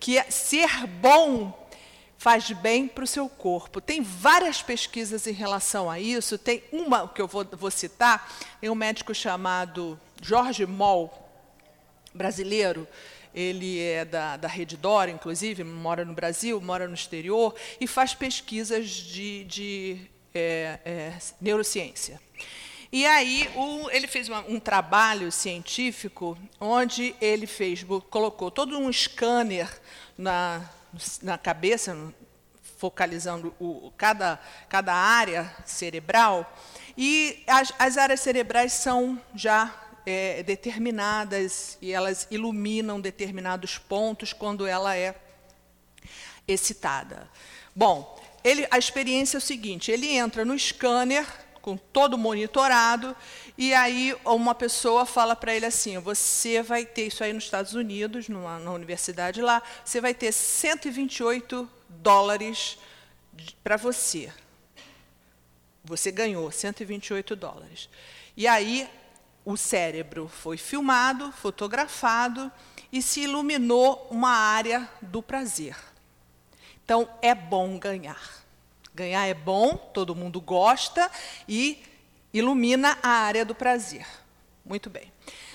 que 0.00 0.18
ser 0.32 0.86
bom 0.86 1.65
faz 2.18 2.50
bem 2.52 2.88
para 2.88 3.04
o 3.04 3.06
seu 3.06 3.28
corpo. 3.28 3.80
Tem 3.80 4.02
várias 4.02 4.62
pesquisas 4.62 5.26
em 5.26 5.32
relação 5.32 5.90
a 5.90 6.00
isso. 6.00 6.38
Tem 6.38 6.62
uma 6.72 7.08
que 7.08 7.20
eu 7.20 7.26
vou, 7.26 7.44
vou 7.52 7.70
citar, 7.70 8.30
tem 8.60 8.70
um 8.70 8.74
médico 8.74 9.14
chamado 9.14 9.98
Jorge 10.22 10.66
Moll, 10.66 11.12
brasileiro. 12.14 12.86
Ele 13.34 13.80
é 13.80 14.04
da, 14.04 14.36
da 14.38 14.48
Rede 14.48 14.76
Dora, 14.76 15.10
inclusive, 15.10 15.62
mora 15.62 16.04
no 16.04 16.14
Brasil, 16.14 16.58
mora 16.60 16.88
no 16.88 16.94
exterior, 16.94 17.54
e 17.78 17.86
faz 17.86 18.14
pesquisas 18.14 18.88
de, 18.88 19.44
de 19.44 20.00
é, 20.34 20.78
é, 20.84 21.12
neurociência. 21.38 22.18
E 22.90 23.04
aí 23.04 23.50
o, 23.54 23.90
ele 23.90 24.06
fez 24.06 24.28
uma, 24.28 24.40
um 24.48 24.58
trabalho 24.58 25.30
científico 25.30 26.38
onde 26.58 27.14
ele 27.20 27.46
fez, 27.46 27.84
colocou 28.08 28.50
todo 28.50 28.78
um 28.78 28.90
scanner 28.90 29.68
na, 30.16 30.62
na 31.22 31.38
cabeça, 31.38 31.96
focalizando 32.78 33.54
o, 33.58 33.92
cada, 33.96 34.40
cada 34.68 34.94
área 34.94 35.54
cerebral, 35.64 36.50
e 36.96 37.42
as, 37.46 37.72
as 37.78 37.98
áreas 37.98 38.20
cerebrais 38.20 38.72
são 38.72 39.20
já 39.34 39.74
é, 40.06 40.42
determinadas 40.42 41.76
e 41.82 41.92
elas 41.92 42.28
iluminam 42.30 43.00
determinados 43.00 43.76
pontos 43.76 44.32
quando 44.32 44.66
ela 44.66 44.96
é 44.96 45.14
excitada. 46.46 47.28
Bom, 47.74 48.18
ele, 48.44 48.66
a 48.70 48.78
experiência 48.78 49.36
é 49.36 49.38
o 49.38 49.42
seguinte: 49.42 49.90
ele 49.90 50.08
entra 50.08 50.44
no 50.44 50.56
scanner 50.58 51.26
com 51.60 51.76
todo 51.76 52.16
monitorado, 52.16 53.16
e 53.58 53.72
aí 53.72 54.14
uma 54.24 54.54
pessoa 54.54 55.06
fala 55.06 55.34
para 55.34 55.54
ele 55.54 55.66
assim: 55.66 55.98
você 55.98 56.62
vai 56.62 56.84
ter 56.84 57.06
isso 57.06 57.24
aí 57.24 57.32
nos 57.32 57.44
Estados 57.44 57.74
Unidos, 57.74 58.28
numa, 58.28 58.58
na 58.58 58.70
universidade 58.70 59.40
lá, 59.40 59.62
você 59.84 60.00
vai 60.00 60.12
ter 60.12 60.32
128 60.32 61.68
dólares 61.88 62.78
para 63.64 63.76
você. 63.76 64.32
Você 65.84 66.10
ganhou 66.10 66.50
128 66.50 67.34
dólares. 67.36 67.88
E 68.36 68.46
aí 68.46 68.88
o 69.44 69.56
cérebro 69.56 70.28
foi 70.28 70.56
filmado, 70.56 71.32
fotografado 71.32 72.50
e 72.92 73.00
se 73.00 73.22
iluminou 73.22 74.06
uma 74.10 74.30
área 74.30 74.88
do 75.00 75.22
prazer. 75.22 75.76
Então 76.84 77.08
é 77.22 77.34
bom 77.34 77.78
ganhar. 77.78 78.44
Ganhar 78.94 79.26
é 79.26 79.34
bom, 79.34 79.76
todo 79.76 80.14
mundo 80.14 80.40
gosta 80.40 81.10
e 81.48 81.82
ilumina 82.32 82.98
a 83.02 83.08
área 83.08 83.44
do 83.44 83.54
prazer. 83.54 84.06
Muito 84.64 84.90
bem. 84.90 85.12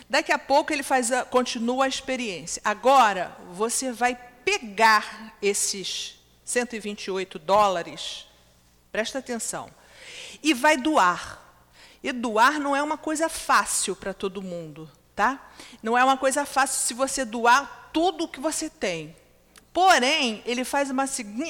Daqui 0.10 0.32
a 0.32 0.40
pouco 0.40 0.74
ele 0.74 0.84
faz 0.84 1.12
a, 1.12 1.24
continua 1.24 1.86
a 1.86 1.88
experiência. 1.88 2.62
Agora 2.66 3.36
você 3.54 3.92
vai 3.92 4.16
pegar 4.44 5.36
esses 5.42 6.20
128 6.44 7.40
dólares, 7.40 8.28
presta 8.92 9.20
atenção, 9.20 9.70
e 10.44 10.54
vai 10.54 10.76
doar. 10.78 11.40
E 12.04 12.12
doar 12.12 12.60
não 12.60 12.76
é 12.76 12.82
uma 12.82 12.98
coisa 12.98 13.30
fácil 13.30 13.96
para 13.96 14.14
todo 14.14 14.42
mundo, 14.42 14.90
tá? 15.16 15.52
Não 15.82 15.98
é 15.98 16.04
uma 16.04 16.18
coisa 16.18 16.46
fácil 16.46 16.82
se 16.82 16.94
você 16.94 17.24
doar 17.24 17.90
tudo 17.94 18.26
o 18.26 18.28
que 18.28 18.40
você 18.40 18.70
tem. 18.70 19.16
Porém, 19.74 20.44
ele 20.46 20.66
faz 20.66 20.90
uma, 20.90 21.06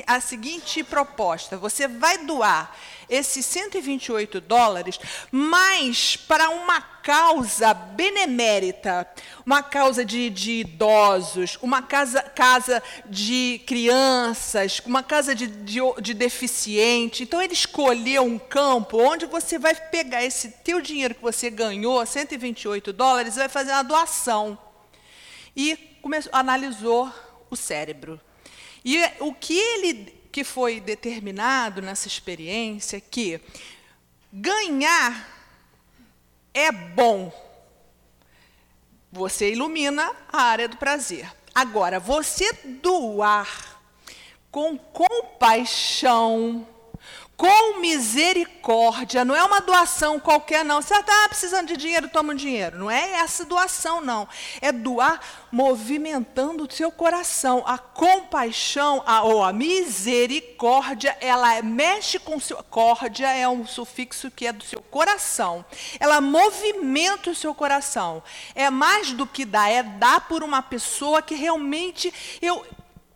a 0.06 0.22
seguinte 0.22 0.84
proposta: 0.84 1.58
você 1.58 1.88
vai 1.88 2.20
doar 2.20 2.76
esses 3.10 3.44
128 3.48 4.40
dólares, 4.40 5.00
mas 5.32 6.16
para 6.16 6.50
uma 6.52 6.80
causa 6.80 7.74
benemérita, 7.74 9.08
uma 9.44 9.64
causa 9.64 10.06
de, 10.06 10.30
de 10.30 10.60
idosos, 10.60 11.58
uma 11.64 11.82
casa, 11.82 12.22
casa 12.22 12.82
de 13.08 13.60
crianças, 13.66 14.80
uma 14.86 15.02
casa 15.02 15.34
de, 15.34 15.48
de, 15.48 15.80
de 16.00 16.14
deficiente. 16.14 17.24
Então, 17.24 17.42
ele 17.42 17.54
escolheu 17.54 18.24
um 18.24 18.38
campo 18.38 19.02
onde 19.02 19.26
você 19.26 19.58
vai 19.58 19.74
pegar 19.74 20.24
esse 20.24 20.50
teu 20.64 20.80
dinheiro 20.80 21.16
que 21.16 21.24
você 21.24 21.50
ganhou, 21.50 22.06
128 22.06 22.94
dólares, 22.94 23.36
e 23.36 23.40
vai 23.40 23.50
fazer 23.50 23.72
uma 23.72 23.84
doação. 23.84 24.58
E 25.56 25.76
começou, 26.04 26.32
analisou 26.34 27.12
o 27.52 27.56
cérebro. 27.56 28.20
E 28.84 28.98
o 29.20 29.34
que 29.34 29.58
ele 29.58 30.22
que 30.32 30.44
foi 30.44 30.80
determinado 30.80 31.82
nessa 31.82 32.08
experiência 32.08 32.98
é 32.98 33.02
que 33.02 33.40
ganhar 34.32 35.28
é 36.54 36.72
bom. 36.72 37.32
Você 39.12 39.52
ilumina 39.52 40.16
a 40.32 40.42
área 40.44 40.70
do 40.70 40.78
prazer. 40.78 41.30
Agora, 41.54 42.00
você 42.00 42.54
doar 42.82 43.82
com 44.50 44.78
compaixão, 44.78 46.66
com 47.42 47.80
misericórdia, 47.80 49.26
não 49.26 49.36
é 49.36 49.44
uma 49.44 49.60
doação 49.60 50.20
qualquer, 50.20 50.64
não. 50.64 50.80
Você 50.80 50.94
está 50.94 51.28
precisando 51.28 51.70
de 51.70 51.76
dinheiro, 51.76 52.08
toma 52.08 52.34
um 52.34 52.36
dinheiro. 52.36 52.78
Não 52.78 52.92
é 52.92 53.14
essa 53.14 53.44
doação, 53.44 54.00
não. 54.00 54.30
É 54.62 54.72
doar 54.72 55.20
movimentando 55.52 56.66
o 56.66 56.72
seu 56.72 56.92
coração. 56.92 57.64
A 57.66 57.80
compaixão 57.80 59.02
a, 59.08 59.24
ou 59.24 59.44
a 59.44 59.52
misericórdia, 59.52 61.18
ela 61.20 61.64
mexe 61.64 62.20
com 62.20 62.36
o 62.36 62.40
seu. 62.40 62.62
Córdia 62.70 63.36
é 63.36 63.50
um 63.50 63.66
sufixo 63.66 64.30
que 64.30 64.46
é 64.46 64.54
do 64.54 64.64
seu 64.64 64.80
coração. 64.80 65.66
Ela 66.00 66.22
movimenta 66.22 67.32
o 67.32 67.36
seu 67.36 67.56
coração. 67.56 68.22
É 68.54 68.70
mais 68.70 69.14
do 69.14 69.26
que 69.26 69.46
dar, 69.46 69.68
é 69.68 69.82
dar 69.82 70.28
por 70.28 70.44
uma 70.44 70.62
pessoa 70.62 71.24
que 71.24 71.34
realmente 71.34 72.14
eu 72.40 72.64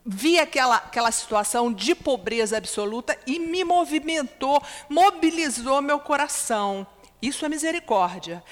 vi 0.06 0.38
aquela, 0.38 0.76
aquela 0.76 1.12
situação 1.12 1.74
de 1.74 1.96
pobreza 1.96 2.58
absoluta 2.58 3.18
e 3.26 3.40
me 3.40 3.64
movimentou, 3.64 4.62
mobilizou 4.88 5.82
meu 5.82 6.00
coração. 6.00 6.86
Isso 7.22 7.44
é 7.44 7.50
misericórdia. 7.50 8.44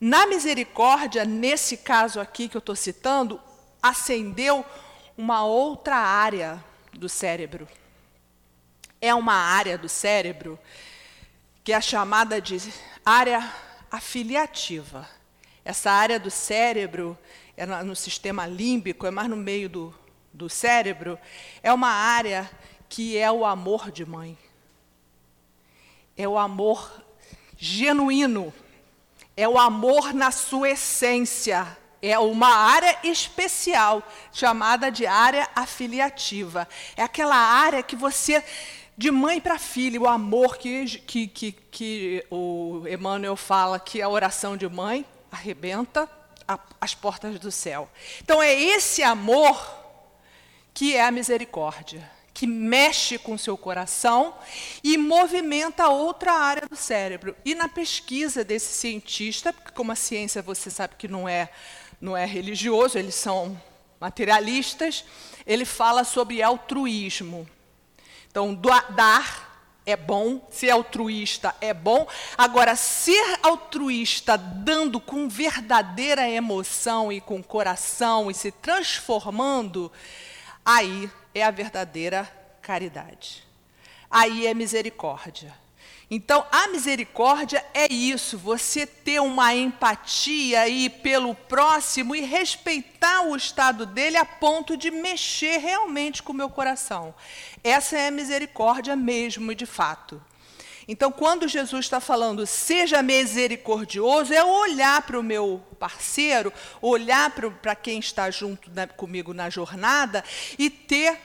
Na 0.00 0.26
misericórdia, 0.26 1.24
nesse 1.24 1.78
caso 1.78 2.20
aqui 2.20 2.48
que 2.48 2.56
eu 2.56 2.60
estou 2.60 2.76
citando, 2.76 3.40
acendeu 3.82 4.64
uma 5.18 5.44
outra 5.44 5.96
área 5.96 6.62
do 6.92 7.08
cérebro. 7.08 7.66
É 9.00 9.12
uma 9.14 9.34
área 9.34 9.76
do 9.76 9.88
cérebro 9.88 10.58
que 11.64 11.72
é 11.72 11.80
chamada 11.80 12.40
de 12.40 12.72
área 13.04 13.52
afiliativa. 13.90 15.08
Essa 15.64 15.90
área 15.90 16.18
do 16.18 16.30
cérebro 16.30 17.18
é 17.56 17.66
no 17.66 17.96
sistema 17.96 18.46
límbico, 18.46 19.06
é 19.06 19.10
mais 19.10 19.28
no 19.28 19.36
meio 19.36 19.68
do, 19.68 19.94
do 20.32 20.48
cérebro 20.48 21.18
é 21.62 21.72
uma 21.72 21.90
área 21.90 22.50
que 22.88 23.16
é 23.16 23.30
o 23.30 23.44
amor 23.44 23.90
de 23.90 24.04
mãe. 24.04 24.36
É 26.16 26.28
o 26.28 26.36
amor 26.36 27.04
genuíno. 27.56 28.52
É 29.36 29.48
o 29.48 29.58
amor 29.58 30.12
na 30.12 30.30
sua 30.30 30.70
essência. 30.70 31.78
É 32.02 32.18
uma 32.18 32.48
área 32.48 32.98
especial, 33.04 34.02
chamada 34.32 34.90
de 34.90 35.06
área 35.06 35.48
afiliativa. 35.54 36.66
É 36.96 37.02
aquela 37.02 37.36
área 37.36 37.82
que 37.82 37.94
você, 37.94 38.42
de 38.96 39.10
mãe 39.10 39.40
para 39.40 39.58
filha, 39.58 40.00
o 40.00 40.08
amor 40.08 40.56
que, 40.56 40.98
que, 41.00 41.28
que, 41.28 41.52
que 41.52 42.26
o 42.30 42.84
Emmanuel 42.88 43.36
fala 43.36 43.78
que 43.78 44.00
a 44.00 44.08
oração 44.08 44.56
de 44.56 44.68
mãe 44.68 45.04
arrebenta 45.30 46.10
a, 46.48 46.58
as 46.80 46.94
portas 46.94 47.38
do 47.38 47.52
céu. 47.52 47.88
Então, 48.22 48.42
é 48.42 48.52
esse 48.52 49.02
amor 49.02 49.79
que 50.72 50.94
é 50.94 51.04
a 51.04 51.10
misericórdia 51.10 52.08
que 52.32 52.46
mexe 52.46 53.18
com 53.18 53.34
o 53.34 53.38
seu 53.38 53.54
coração 53.54 54.34
e 54.82 54.96
movimenta 54.96 55.88
outra 55.88 56.32
área 56.32 56.66
do 56.66 56.74
cérebro. 56.74 57.36
E 57.44 57.54
na 57.54 57.68
pesquisa 57.68 58.42
desse 58.42 58.72
cientista, 58.72 59.52
porque 59.52 59.72
como 59.72 59.92
a 59.92 59.94
ciência 59.94 60.40
você 60.40 60.70
sabe 60.70 60.94
que 60.96 61.06
não 61.06 61.28
é, 61.28 61.50
não 62.00 62.16
é 62.16 62.24
religioso, 62.24 62.96
eles 62.96 63.14
são 63.14 63.60
materialistas, 64.00 65.04
ele 65.46 65.66
fala 65.66 66.02
sobre 66.02 66.42
altruísmo. 66.42 67.46
Então, 68.30 68.54
dar 68.54 69.50
é 69.84 69.96
bom, 69.96 70.48
ser 70.50 70.70
altruísta 70.70 71.54
é 71.60 71.74
bom. 71.74 72.06
Agora, 72.38 72.74
ser 72.74 73.38
altruísta 73.42 74.38
dando 74.38 74.98
com 74.98 75.28
verdadeira 75.28 76.26
emoção 76.26 77.12
e 77.12 77.20
com 77.20 77.42
coração 77.42 78.30
e 78.30 78.34
se 78.34 78.50
transformando, 78.50 79.92
aí 80.64 81.10
é 81.34 81.42
a 81.42 81.50
verdadeira 81.50 82.30
caridade. 82.60 83.44
Aí 84.10 84.46
é 84.46 84.54
misericórdia. 84.54 85.54
Então, 86.10 86.44
a 86.50 86.66
misericórdia 86.66 87.64
é 87.72 87.86
isso, 87.92 88.36
você 88.36 88.84
ter 88.84 89.20
uma 89.20 89.54
empatia 89.54 90.62
aí 90.62 90.90
pelo 90.90 91.36
próximo 91.36 92.16
e 92.16 92.20
respeitar 92.20 93.22
o 93.22 93.36
estado 93.36 93.86
dele 93.86 94.16
a 94.16 94.24
ponto 94.24 94.76
de 94.76 94.90
mexer 94.90 95.58
realmente 95.58 96.20
com 96.20 96.32
o 96.32 96.34
meu 96.34 96.50
coração. 96.50 97.14
Essa 97.62 97.96
é 97.96 98.08
a 98.08 98.10
misericórdia 98.10 98.96
mesmo, 98.96 99.54
de 99.54 99.66
fato. 99.66 100.20
Então, 100.92 101.12
quando 101.12 101.46
Jesus 101.46 101.86
está 101.86 102.00
falando, 102.00 102.44
seja 102.44 103.00
misericordioso, 103.00 104.34
é 104.34 104.42
olhar 104.42 105.00
para 105.02 105.20
o 105.20 105.22
meu 105.22 105.64
parceiro, 105.78 106.52
olhar 106.82 107.30
para 107.30 107.76
quem 107.76 108.00
está 108.00 108.28
junto 108.28 108.68
na, 108.72 108.88
comigo 108.88 109.32
na 109.32 109.48
jornada 109.48 110.24
e 110.58 110.68
ter 110.68 111.16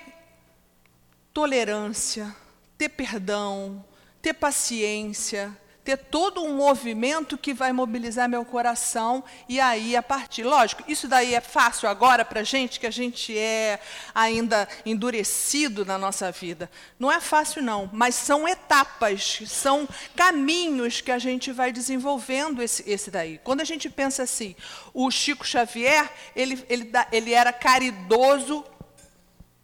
tolerância, 1.33 2.33
ter 2.77 2.89
perdão, 2.89 3.83
ter 4.21 4.35
paciência, 4.35 5.51
ter 5.85 5.97
todo 5.97 6.43
um 6.43 6.55
movimento 6.55 7.37
que 7.37 7.53
vai 7.53 7.71
mobilizar 7.71 8.27
meu 8.27 8.43
coração 8.43 9.23
e 9.47 9.59
aí 9.59 9.95
a 9.95 10.01
partir. 10.01 10.43
Lógico, 10.43 10.83
isso 10.87 11.07
daí 11.07 11.35
é 11.35 11.39
fácil 11.39 11.87
agora 11.87 12.25
para 12.25 12.39
a 12.39 12.43
gente, 12.43 12.79
que 12.79 12.87
a 12.87 12.91
gente 12.91 13.37
é 13.37 13.79
ainda 14.13 14.67
endurecido 14.83 15.85
na 15.85 15.95
nossa 15.95 16.31
vida. 16.31 16.71
Não 16.97 17.11
é 17.11 17.21
fácil, 17.21 17.61
não, 17.61 17.87
mas 17.93 18.15
são 18.15 18.47
etapas, 18.47 19.43
são 19.45 19.87
caminhos 20.15 21.01
que 21.01 21.11
a 21.11 21.19
gente 21.19 21.51
vai 21.51 21.71
desenvolvendo 21.71 22.63
esse, 22.63 22.83
esse 22.89 23.11
daí. 23.11 23.39
Quando 23.43 23.61
a 23.61 23.65
gente 23.65 23.87
pensa 23.87 24.23
assim, 24.23 24.55
o 24.91 25.11
Chico 25.11 25.45
Xavier, 25.45 26.11
ele, 26.35 26.65
ele, 26.67 26.91
ele 27.11 27.31
era 27.31 27.53
caridoso 27.53 28.65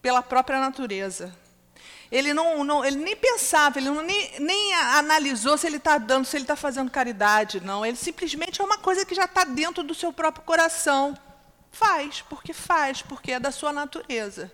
pela 0.03 0.21
própria 0.21 0.59
natureza. 0.59 1.40
Ele, 2.11 2.33
não, 2.33 2.63
não, 2.63 2.83
ele 2.83 2.97
nem 2.97 3.15
pensava, 3.15 3.79
ele 3.79 3.89
não, 3.89 4.01
nem, 4.01 4.39
nem 4.39 4.73
analisou 4.73 5.57
se 5.57 5.65
ele 5.65 5.77
está 5.77 5.97
dando, 5.97 6.25
se 6.25 6.35
ele 6.35 6.43
está 6.43 6.57
fazendo 6.57 6.91
caridade, 6.91 7.61
não. 7.61 7.85
Ele 7.85 7.95
simplesmente 7.95 8.59
é 8.59 8.63
uma 8.63 8.77
coisa 8.77 9.05
que 9.05 9.15
já 9.15 9.25
está 9.25 9.45
dentro 9.45 9.81
do 9.81 9.95
seu 9.95 10.11
próprio 10.11 10.43
coração. 10.43 11.17
Faz, 11.71 12.21
porque 12.29 12.51
faz, 12.51 13.01
porque 13.01 13.31
é 13.31 13.39
da 13.39 13.49
sua 13.49 13.71
natureza. 13.71 14.51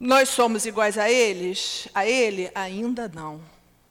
Nós 0.00 0.30
somos 0.30 0.66
iguais 0.66 0.98
a 0.98 1.08
eles? 1.08 1.86
A 1.94 2.04
ele? 2.04 2.50
Ainda 2.56 3.06
não. 3.06 3.40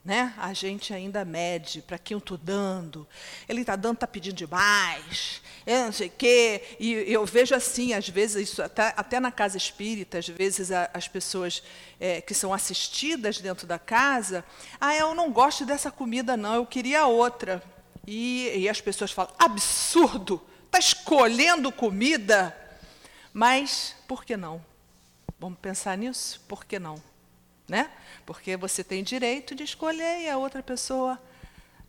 Né? 0.04 0.34
A 0.38 0.52
gente 0.52 0.94
ainda 0.94 1.24
mede 1.24 1.82
para 1.82 1.98
quem 1.98 2.14
eu 2.14 2.18
estou 2.18 2.38
dando. 2.38 3.06
Ele 3.48 3.60
está 3.60 3.76
dando, 3.76 3.94
está 3.94 4.06
pedindo 4.06 4.34
demais 4.34 5.42
é, 5.66 5.84
não 5.84 5.92
sei 5.92 6.08
o 6.08 6.12
quê. 6.16 6.76
E 6.78 6.92
eu 7.12 7.24
vejo 7.24 7.54
assim, 7.54 7.92
às 7.92 8.08
vezes, 8.08 8.50
isso 8.50 8.62
até, 8.62 8.92
até 8.96 9.20
na 9.20 9.30
casa 9.30 9.56
espírita, 9.56 10.18
às 10.18 10.28
vezes 10.28 10.72
a, 10.72 10.90
as 10.92 11.08
pessoas 11.08 11.62
é, 11.98 12.20
que 12.20 12.34
são 12.34 12.52
assistidas 12.52 13.38
dentro 13.38 13.66
da 13.66 13.78
casa, 13.78 14.44
ah, 14.80 14.94
eu 14.94 15.14
não 15.14 15.30
gosto 15.30 15.64
dessa 15.64 15.90
comida, 15.90 16.36
não, 16.36 16.54
eu 16.54 16.66
queria 16.66 17.06
outra. 17.06 17.62
E, 18.06 18.50
e 18.56 18.68
as 18.68 18.80
pessoas 18.80 19.12
falam, 19.12 19.32
absurdo, 19.38 20.42
está 20.66 20.78
escolhendo 20.78 21.70
comida. 21.70 22.56
Mas 23.32 23.94
por 24.08 24.24
que 24.24 24.36
não? 24.36 24.64
Vamos 25.38 25.58
pensar 25.60 25.96
nisso? 25.96 26.42
Por 26.48 26.64
que 26.64 26.78
não? 26.78 27.00
Né? 27.68 27.88
Porque 28.26 28.56
você 28.56 28.84
tem 28.84 29.02
direito 29.02 29.54
de 29.54 29.64
escolher 29.64 30.22
e 30.22 30.28
a 30.28 30.38
outra 30.38 30.62
pessoa 30.62 31.20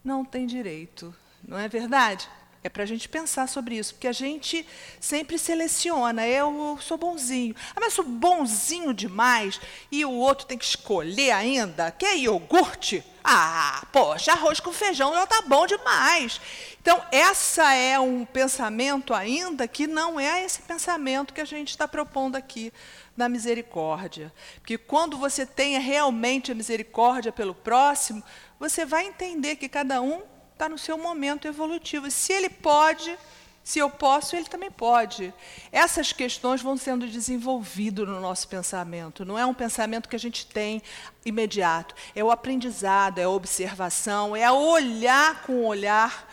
não 0.04 0.26
tem 0.26 0.46
direito. 0.46 1.14
Não 1.44 1.58
é 1.58 1.68
verdade? 1.68 2.28
É 2.64 2.70
para 2.70 2.84
a 2.84 2.86
gente 2.86 3.10
pensar 3.10 3.48
sobre 3.48 3.76
isso, 3.76 3.96
porque 3.96 4.08
a 4.08 4.12
gente 4.12 4.66
sempre 5.00 5.40
seleciona. 5.40 6.28
Eu 6.28 6.78
sou 6.80 6.96
bonzinho. 6.96 7.56
Ah, 7.76 7.80
mas 7.80 7.94
sou 7.94 8.06
bonzinho 8.06 8.94
demais 8.94 9.60
e 9.92 10.06
o 10.06 10.12
outro 10.12 10.46
tem 10.46 10.60
que 10.60 10.66
escolher 10.66 11.32
ainda. 11.32 11.90
Quer 11.90 12.18
iogurte? 12.18 13.04
Ah, 13.24 13.84
poxa, 13.92 14.34
arroz 14.34 14.60
com 14.60 14.72
feijão 14.72 15.14
já 15.14 15.24
está 15.24 15.42
bom 15.42 15.66
demais. 15.66 16.40
Então, 16.80 17.04
essa 17.12 17.74
é 17.74 18.00
um 18.00 18.26
pensamento 18.26 19.12
ainda 19.14 19.68
que 19.68 19.88
não 19.88 20.20
é 20.20 20.44
esse 20.44 20.62
pensamento 20.62 21.34
que 21.34 21.42
a 21.42 21.46
gente 21.46 21.70
está 21.70 21.88
propondo 21.88 22.36
aqui 22.36 22.72
na 23.16 23.28
misericórdia. 23.30 24.34
Porque 24.56 24.78
quando 24.78 25.18
você 25.18 25.46
tenha 25.46 25.80
realmente 25.80 26.52
a 26.52 26.56
misericórdia 26.56 27.32
pelo 27.32 27.54
próximo, 27.54 28.24
você 28.60 28.86
vai 28.86 29.06
entender 29.08 29.56
que 29.56 29.70
cada 29.70 30.02
um 30.02 30.22
está 30.54 30.70
no 30.70 30.78
seu 30.78 30.98
momento 30.98 31.48
evolutivo. 31.48 32.10
Se 32.10 32.32
ele 32.32 32.50
pode, 32.50 33.18
se 33.64 33.80
eu 33.80 33.90
posso, 33.90 34.36
ele 34.36 34.46
também 34.46 34.72
pode. 34.72 35.34
Essas 35.72 36.12
questões 36.12 36.62
vão 36.62 36.78
sendo 36.78 37.08
desenvolvidas 37.08 38.08
no 38.08 38.20
nosso 38.20 38.48
pensamento. 38.48 39.26
Não 39.26 39.38
é 39.38 39.46
um 39.46 39.54
pensamento 39.54 40.10
que 40.10 40.16
a 40.16 40.20
gente 40.20 40.46
tem 40.48 40.82
imediato. 41.26 41.94
É 42.16 42.24
o 42.24 42.32
aprendizado, 42.32 43.20
é 43.20 43.24
a 43.24 43.30
observação, 43.30 44.36
é 44.36 44.52
olhar 44.52 45.44
com 45.44 45.66
olhar 45.66 46.28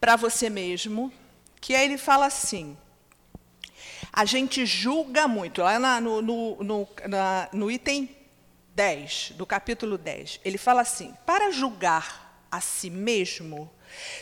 para 0.00 0.16
você 0.16 0.50
mesmo. 0.50 1.12
Que 1.60 1.74
aí 1.74 1.84
ele 1.84 1.98
fala 1.98 2.26
assim. 2.26 2.76
A 4.12 4.24
gente 4.24 4.66
julga 4.66 5.28
muito. 5.28 5.62
Lá 5.62 5.78
na, 5.78 6.00
no, 6.00 6.20
no, 6.20 6.56
no, 6.62 6.88
na, 7.08 7.48
no 7.52 7.70
item 7.70 8.08
10, 8.74 9.32
do 9.36 9.46
capítulo 9.46 9.98
10, 9.98 10.40
ele 10.44 10.58
fala 10.58 10.82
assim: 10.82 11.14
para 11.26 11.50
julgar 11.50 12.46
a 12.50 12.60
si 12.60 12.90
mesmo, 12.90 13.70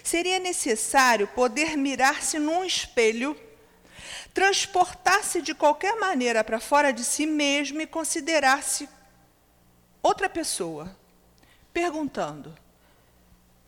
seria 0.03 0.39
necessário 0.39 1.27
poder 1.29 1.77
mirar-se 1.77 2.39
num 2.39 2.65
espelho, 2.65 3.37
transportar-se 4.35 5.41
de 5.41 5.55
qualquer 5.55 5.97
maneira 5.99 6.45
para 6.45 6.61
fora 6.61 6.93
de 6.93 7.05
si 7.05 7.27
mesmo 7.27 7.81
e 7.81 7.87
considerar-se 7.87 8.89
outra 10.03 10.29
pessoa, 10.29 10.95
perguntando: 11.73 12.55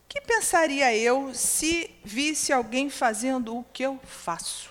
que 0.09 0.21
pensaria 0.21 0.95
eu 0.97 1.33
se 1.33 1.89
visse 2.05 2.53
alguém 2.53 2.91
fazendo 2.91 3.57
o 3.57 3.65
que 3.73 3.85
eu 3.85 4.01
faço? 4.05 4.70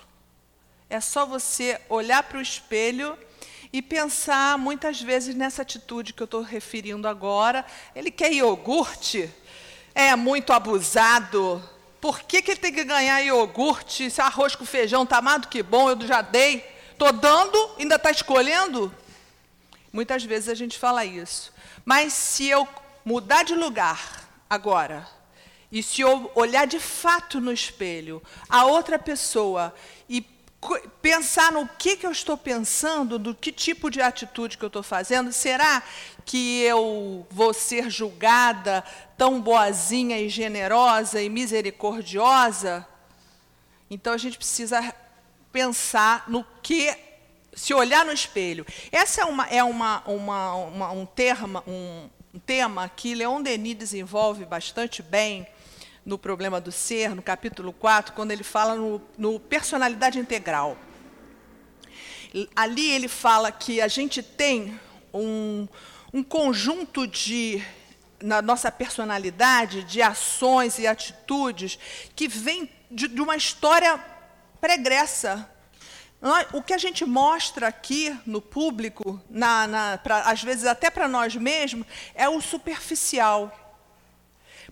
É 0.90 1.00
só 1.00 1.24
você 1.24 1.80
olhar 1.88 2.22
para 2.24 2.38
o 2.38 2.42
espelho 2.42 3.16
e 3.72 3.80
pensar 3.80 4.58
muitas 4.58 5.00
vezes 5.00 5.34
nessa 5.34 5.62
atitude 5.62 6.12
que 6.12 6.22
eu 6.22 6.26
estou 6.26 6.42
referindo 6.42 7.08
agora. 7.08 7.64
Ele 7.94 8.10
quer 8.10 8.32
iogurte? 8.32 9.32
é 9.94 10.14
muito 10.16 10.52
abusado. 10.52 11.62
Por 12.00 12.20
que, 12.20 12.40
que 12.40 12.52
ele 12.52 12.60
tem 12.60 12.72
que 12.72 12.84
ganhar 12.84 13.20
iogurte? 13.20 14.10
Se 14.10 14.20
arroz 14.20 14.54
com 14.54 14.64
feijão 14.64 15.02
está 15.02 15.20
mais 15.20 15.42
do 15.42 15.48
que 15.48 15.62
bom, 15.62 15.90
eu 15.90 16.00
já 16.06 16.22
dei. 16.22 16.64
Estou 16.92 17.12
dando, 17.12 17.76
ainda 17.78 17.96
está 17.96 18.10
escolhendo? 18.10 18.94
Muitas 19.92 20.24
vezes 20.24 20.48
a 20.48 20.54
gente 20.54 20.78
fala 20.78 21.04
isso. 21.04 21.52
Mas 21.84 22.12
se 22.12 22.46
eu 22.48 22.66
mudar 23.04 23.42
de 23.42 23.54
lugar 23.54 24.28
agora, 24.48 25.06
e 25.70 25.82
se 25.82 26.00
eu 26.00 26.30
olhar 26.34 26.66
de 26.66 26.80
fato 26.80 27.40
no 27.40 27.52
espelho 27.52 28.22
a 28.48 28.64
outra 28.64 28.98
pessoa 28.98 29.74
e 30.08 30.20
pensar 31.00 31.50
no 31.50 31.66
que, 31.66 31.96
que 31.96 32.06
eu 32.06 32.12
estou 32.12 32.36
pensando, 32.36 33.18
do 33.18 33.34
que 33.34 33.50
tipo 33.50 33.90
de 33.90 34.00
atitude 34.00 34.58
que 34.58 34.64
eu 34.64 34.68
estou 34.68 34.82
fazendo, 34.82 35.32
será 35.32 35.82
que 36.24 36.60
eu 36.60 37.26
vou 37.30 37.54
ser 37.54 37.88
julgada 37.88 38.84
tão 39.16 39.40
boazinha 39.40 40.20
e 40.20 40.28
generosa 40.28 41.20
e 41.22 41.30
misericordiosa? 41.30 42.86
Então 43.90 44.12
a 44.12 44.18
gente 44.18 44.36
precisa 44.36 44.94
pensar 45.50 46.24
no 46.28 46.44
que, 46.62 46.94
se 47.54 47.72
olhar 47.72 48.04
no 48.04 48.12
espelho. 48.12 48.66
Essa 48.92 49.22
é, 49.22 49.24
uma, 49.24 49.46
é 49.46 49.64
uma, 49.64 50.02
uma, 50.06 50.54
uma 50.54 50.90
um, 50.92 51.06
termo, 51.06 51.62
um, 51.66 52.08
um 52.34 52.38
tema 52.38 52.88
que 52.88 53.14
Leon 53.14 53.42
Denis 53.42 53.76
desenvolve 53.76 54.44
bastante 54.44 55.02
bem 55.02 55.46
no 56.04 56.18
Problema 56.18 56.60
do 56.60 56.72
Ser, 56.72 57.14
no 57.14 57.22
capítulo 57.22 57.72
4, 57.72 58.14
quando 58.14 58.30
ele 58.30 58.42
fala 58.42 58.74
no, 58.74 59.00
no 59.16 59.38
personalidade 59.38 60.18
integral. 60.18 60.76
Ali 62.54 62.90
ele 62.90 63.08
fala 63.08 63.50
que 63.50 63.80
a 63.80 63.88
gente 63.88 64.22
tem 64.22 64.78
um, 65.12 65.66
um 66.12 66.22
conjunto 66.22 67.06
de 67.06 67.62
na 68.22 68.42
nossa 68.42 68.70
personalidade 68.70 69.82
de 69.84 70.02
ações 70.02 70.78
e 70.78 70.86
atitudes 70.86 71.78
que 72.14 72.28
vem 72.28 72.70
de, 72.90 73.08
de 73.08 73.20
uma 73.20 73.36
história 73.36 73.98
pregressa. 74.60 75.48
O 76.52 76.62
que 76.62 76.74
a 76.74 76.78
gente 76.78 77.06
mostra 77.06 77.68
aqui 77.68 78.14
no 78.26 78.42
público, 78.42 79.18
na, 79.30 79.66
na, 79.66 79.98
pra, 79.98 80.20
às 80.22 80.42
vezes 80.42 80.66
até 80.66 80.90
para 80.90 81.08
nós 81.08 81.34
mesmos, 81.34 81.86
é 82.14 82.28
o 82.28 82.42
superficial. 82.42 83.69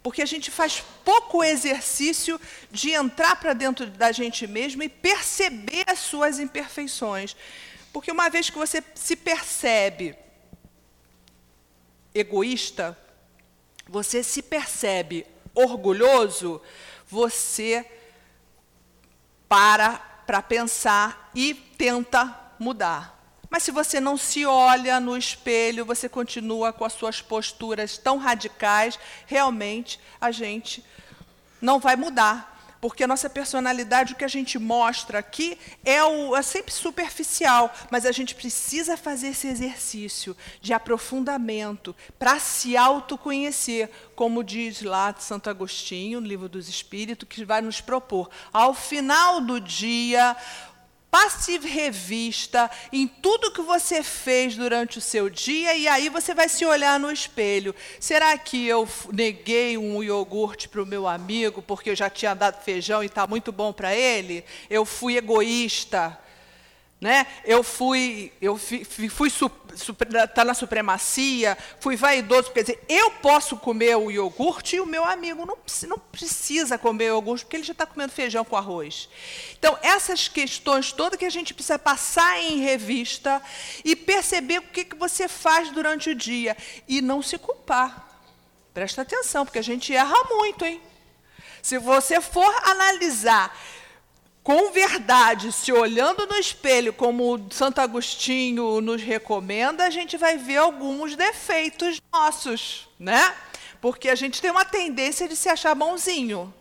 Porque 0.02 0.22
a 0.22 0.26
gente 0.26 0.50
faz 0.50 0.82
pouco 1.04 1.42
exercício 1.42 2.40
de 2.70 2.92
entrar 2.92 3.36
para 3.36 3.52
dentro 3.52 3.86
da 3.86 4.12
gente 4.12 4.46
mesmo 4.46 4.82
e 4.82 4.88
perceber 4.88 5.84
as 5.86 5.98
suas 5.98 6.38
imperfeições. 6.38 7.36
Porque 7.92 8.12
uma 8.12 8.28
vez 8.28 8.50
que 8.50 8.58
você 8.58 8.82
se 8.94 9.16
percebe 9.16 10.16
egoísta, 12.14 12.96
você 13.88 14.22
se 14.22 14.42
percebe 14.42 15.26
orgulhoso, 15.54 16.60
você 17.06 17.84
para 19.48 20.08
para 20.28 20.42
pensar 20.42 21.30
e 21.34 21.54
tenta 21.54 22.38
mudar. 22.58 23.17
Mas 23.50 23.62
se 23.62 23.70
você 23.70 23.98
não 23.98 24.16
se 24.16 24.44
olha 24.44 25.00
no 25.00 25.16
espelho, 25.16 25.84
você 25.84 26.08
continua 26.08 26.72
com 26.72 26.84
as 26.84 26.92
suas 26.92 27.20
posturas 27.20 27.96
tão 27.96 28.18
radicais, 28.18 28.98
realmente 29.26 29.98
a 30.20 30.30
gente 30.30 30.84
não 31.60 31.78
vai 31.78 31.96
mudar 31.96 32.58
porque 32.80 33.02
a 33.02 33.08
nossa 33.08 33.28
personalidade, 33.28 34.12
o 34.12 34.16
que 34.16 34.24
a 34.24 34.28
gente 34.28 34.58
mostra 34.58 35.18
aqui, 35.18 35.58
é, 35.84 36.02
o, 36.04 36.36
é 36.36 36.42
sempre 36.42 36.72
superficial, 36.72 37.74
mas 37.90 38.06
a 38.06 38.12
gente 38.12 38.34
precisa 38.34 38.96
fazer 38.96 39.28
esse 39.28 39.48
exercício 39.48 40.36
de 40.60 40.72
aprofundamento 40.72 41.94
para 42.18 42.38
se 42.38 42.76
autoconhecer, 42.76 43.90
como 44.14 44.44
diz 44.44 44.82
lá 44.82 45.14
Santo 45.18 45.50
Agostinho, 45.50 46.20
no 46.20 46.26
Livro 46.26 46.48
dos 46.48 46.68
Espíritos, 46.68 47.28
que 47.28 47.44
vai 47.44 47.60
nos 47.60 47.80
propor. 47.80 48.30
Ao 48.52 48.72
final 48.72 49.40
do 49.40 49.60
dia, 49.60 50.36
Passe 51.10 51.56
revista 51.58 52.70
em 52.92 53.06
tudo 53.08 53.50
que 53.50 53.62
você 53.62 54.02
fez 54.02 54.56
durante 54.56 54.98
o 54.98 55.00
seu 55.00 55.30
dia 55.30 55.74
e 55.74 55.88
aí 55.88 56.10
você 56.10 56.34
vai 56.34 56.50
se 56.50 56.66
olhar 56.66 57.00
no 57.00 57.10
espelho. 57.10 57.74
Será 57.98 58.36
que 58.36 58.66
eu 58.66 58.86
neguei 59.10 59.78
um 59.78 60.02
iogurte 60.02 60.68
para 60.68 60.82
o 60.82 60.86
meu 60.86 61.08
amigo 61.08 61.62
porque 61.62 61.90
eu 61.90 61.96
já 61.96 62.10
tinha 62.10 62.34
dado 62.34 62.62
feijão 62.62 63.02
e 63.02 63.06
está 63.06 63.26
muito 63.26 63.50
bom 63.50 63.72
para 63.72 63.94
ele? 63.94 64.44
Eu 64.68 64.84
fui 64.84 65.16
egoísta. 65.16 66.18
Né? 67.00 67.28
Eu 67.44 67.62
fui, 67.62 68.32
eu 68.42 68.58
fui, 68.58 69.08
fui 69.08 69.30
tá 70.34 70.44
na 70.44 70.52
supremacia, 70.52 71.56
fui 71.78 71.94
vaidoso, 71.94 72.50
quer 72.50 72.62
dizer, 72.62 72.84
eu 72.88 73.12
posso 73.12 73.56
comer 73.56 73.96
o 73.96 74.10
iogurte 74.10 74.74
e 74.74 74.80
o 74.80 74.86
meu 74.86 75.04
amigo 75.04 75.46
não, 75.46 75.56
não 75.86 75.98
precisa 75.98 76.76
comer 76.76 77.12
o 77.12 77.14
iogurte 77.14 77.44
porque 77.44 77.56
ele 77.56 77.62
já 77.62 77.70
está 77.70 77.86
comendo 77.86 78.12
feijão 78.12 78.44
com 78.44 78.56
arroz. 78.56 79.08
Então, 79.56 79.78
essas 79.80 80.26
questões 80.26 80.90
todas 80.90 81.16
que 81.16 81.24
a 81.24 81.30
gente 81.30 81.54
precisa 81.54 81.78
passar 81.78 82.40
em 82.40 82.58
revista 82.58 83.40
e 83.84 83.94
perceber 83.94 84.58
o 84.58 84.62
que, 84.62 84.84
que 84.84 84.96
você 84.96 85.28
faz 85.28 85.70
durante 85.70 86.10
o 86.10 86.16
dia 86.16 86.56
e 86.88 87.00
não 87.00 87.22
se 87.22 87.38
culpar. 87.38 88.08
Presta 88.74 89.02
atenção, 89.02 89.44
porque 89.44 89.60
a 89.60 89.62
gente 89.62 89.94
erra 89.94 90.24
muito, 90.30 90.64
hein? 90.64 90.82
Se 91.62 91.78
você 91.78 92.20
for 92.20 92.52
analisar 92.64 93.56
com 94.42 94.72
verdade, 94.72 95.52
se 95.52 95.72
olhando 95.72 96.26
no 96.26 96.36
espelho, 96.36 96.92
como 96.92 97.46
Santo 97.50 97.80
Agostinho 97.80 98.80
nos 98.80 99.02
recomenda, 99.02 99.84
a 99.84 99.90
gente 99.90 100.16
vai 100.16 100.38
ver 100.38 100.56
alguns 100.56 101.14
defeitos 101.16 102.00
nossos, 102.12 102.88
né? 102.98 103.34
Porque 103.80 104.08
a 104.08 104.14
gente 104.14 104.40
tem 104.40 104.50
uma 104.50 104.64
tendência 104.64 105.28
de 105.28 105.36
se 105.36 105.48
achar 105.48 105.74
bonzinho. 105.74 106.52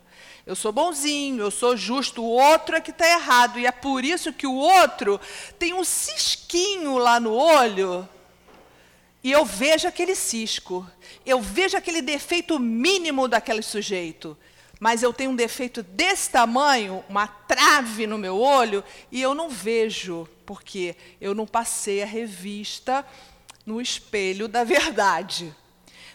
Eu 0.45 0.55
sou 0.55 0.71
bonzinho, 0.71 1.41
eu 1.41 1.51
sou 1.51 1.75
justo, 1.75 2.21
o 2.21 2.29
outro 2.29 2.75
é 2.75 2.81
que 2.81 2.91
está 2.91 3.07
errado. 3.07 3.59
E 3.59 3.65
é 3.65 3.71
por 3.71 4.05
isso 4.05 4.31
que 4.31 4.47
o 4.47 4.55
outro 4.55 5.19
tem 5.59 5.73
um 5.73 5.83
cisquinho 5.83 6.97
lá 6.97 7.19
no 7.19 7.33
olho. 7.33 8.07
E 9.23 9.31
eu 9.31 9.43
vejo 9.43 9.87
aquele 9.87 10.15
cisco, 10.15 10.89
eu 11.25 11.41
vejo 11.41 11.75
aquele 11.75 12.01
defeito 12.01 12.59
mínimo 12.59 13.27
daquele 13.27 13.61
sujeito 13.61 14.37
mas 14.79 15.01
eu 15.01 15.11
tenho 15.11 15.31
um 15.31 15.35
defeito 15.35 15.81
desse 15.81 16.29
tamanho, 16.29 17.03
uma 17.09 17.27
trave 17.27 18.05
no 18.05 18.17
meu 18.17 18.39
olho, 18.39 18.83
e 19.11 19.21
eu 19.21 19.33
não 19.33 19.49
vejo, 19.49 20.27
porque 20.45 20.95
eu 21.19 21.33
não 21.33 21.47
passei 21.47 22.03
a 22.03 22.05
revista 22.05 23.05
no 23.65 23.81
espelho 23.81 24.47
da 24.47 24.63
verdade. 24.63 25.53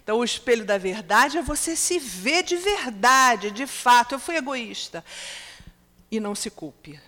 Então, 0.03 0.19
o 0.19 0.25
espelho 0.25 0.65
da 0.65 0.79
verdade 0.79 1.39
é 1.39 1.43
você 1.43 1.77
se 1.77 1.99
ver 1.99 2.43
de 2.43 2.57
verdade, 2.57 3.51
de 3.51 3.67
fato. 3.67 4.15
Eu 4.15 4.19
fui 4.19 4.37
egoísta. 4.37 5.05
E 6.11 6.19
não 6.19 6.35
se 6.35 6.51
culpe, 6.51 7.01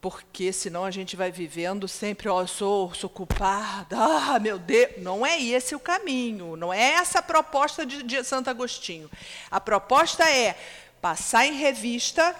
porque 0.00 0.52
senão 0.52 0.84
a 0.84 0.90
gente 0.90 1.16
vai 1.16 1.32
vivendo 1.32 1.88
sempre, 1.88 2.28
ó, 2.28 2.42
oh, 2.42 2.46
sou, 2.46 2.94
sou 2.94 3.10
culpada, 3.10 3.96
ah, 3.98 4.38
meu 4.38 4.58
Deus. 4.58 4.92
Não 4.98 5.24
é 5.24 5.40
esse 5.40 5.74
o 5.74 5.80
caminho, 5.80 6.54
não 6.54 6.72
é 6.72 6.92
essa 6.92 7.20
a 7.20 7.22
proposta 7.22 7.86
de, 7.86 8.02
de 8.02 8.22
Santo 8.22 8.50
Agostinho. 8.50 9.10
A 9.50 9.60
proposta 9.60 10.28
é 10.30 10.56
passar 11.02 11.44
em 11.44 11.54
revista, 11.54 12.34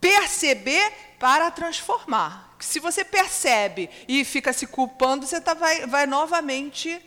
perceber 0.00 0.90
para 1.18 1.50
transformar. 1.50 2.56
Se 2.58 2.80
você 2.80 3.04
percebe 3.04 3.90
e 4.08 4.24
fica 4.24 4.54
se 4.54 4.66
culpando, 4.66 5.26
você 5.26 5.38
tá, 5.40 5.52
vai, 5.52 5.86
vai 5.86 6.06
novamente 6.06 7.00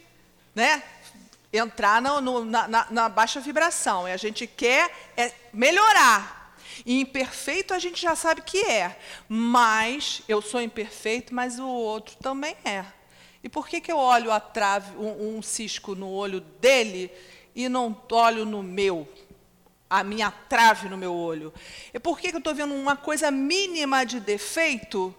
né, 0.54 0.84
entrar 1.52 2.00
no, 2.00 2.22
no, 2.22 2.46
na, 2.46 2.88
na, 2.90 3.10
baixa 3.10 3.40
vibração. 3.40 4.08
E 4.08 4.12
a 4.12 4.18
gente 4.18 4.46
quer 4.46 4.90
é 5.18 5.34
melhorar. 5.52 6.56
E 6.86 7.02
imperfeito 7.02 7.74
a 7.74 7.80
gente 7.80 8.00
já 8.00 8.16
sabe 8.16 8.44
que 8.44 8.64
é. 8.64 8.98
Mas 9.28 10.22
eu 10.28 10.42
sou 10.44 10.62
imperfeito, 10.62 11.34
mas 11.34 11.58
o 11.58 11.68
outro 11.68 12.16
também 12.18 12.56
é. 12.64 12.86
E 13.44 13.50
por 13.50 13.68
que, 13.68 13.82
que 13.82 13.92
eu 13.92 13.98
olho 13.98 14.32
a 14.32 14.40
trave, 14.40 14.96
um, 14.96 15.38
um 15.38 15.42
cisco 15.42 15.96
no 15.96 16.10
olho 16.12 16.40
dele 16.40 17.12
e 17.56 17.68
não 17.68 18.00
olho 18.12 18.46
no 18.46 18.62
meu? 18.62 19.08
A 19.92 20.06
minha 20.06 20.32
trave 20.32 20.88
no 20.88 20.98
meu 20.98 21.14
olho? 21.14 21.54
É 21.94 22.00
porque 22.00 22.30
eu 22.30 22.38
estou 22.38 22.56
vendo 22.56 22.74
uma 22.74 22.96
coisa 22.96 23.30
mínima 23.30 24.06
de 24.06 24.22
defeito 24.22 25.14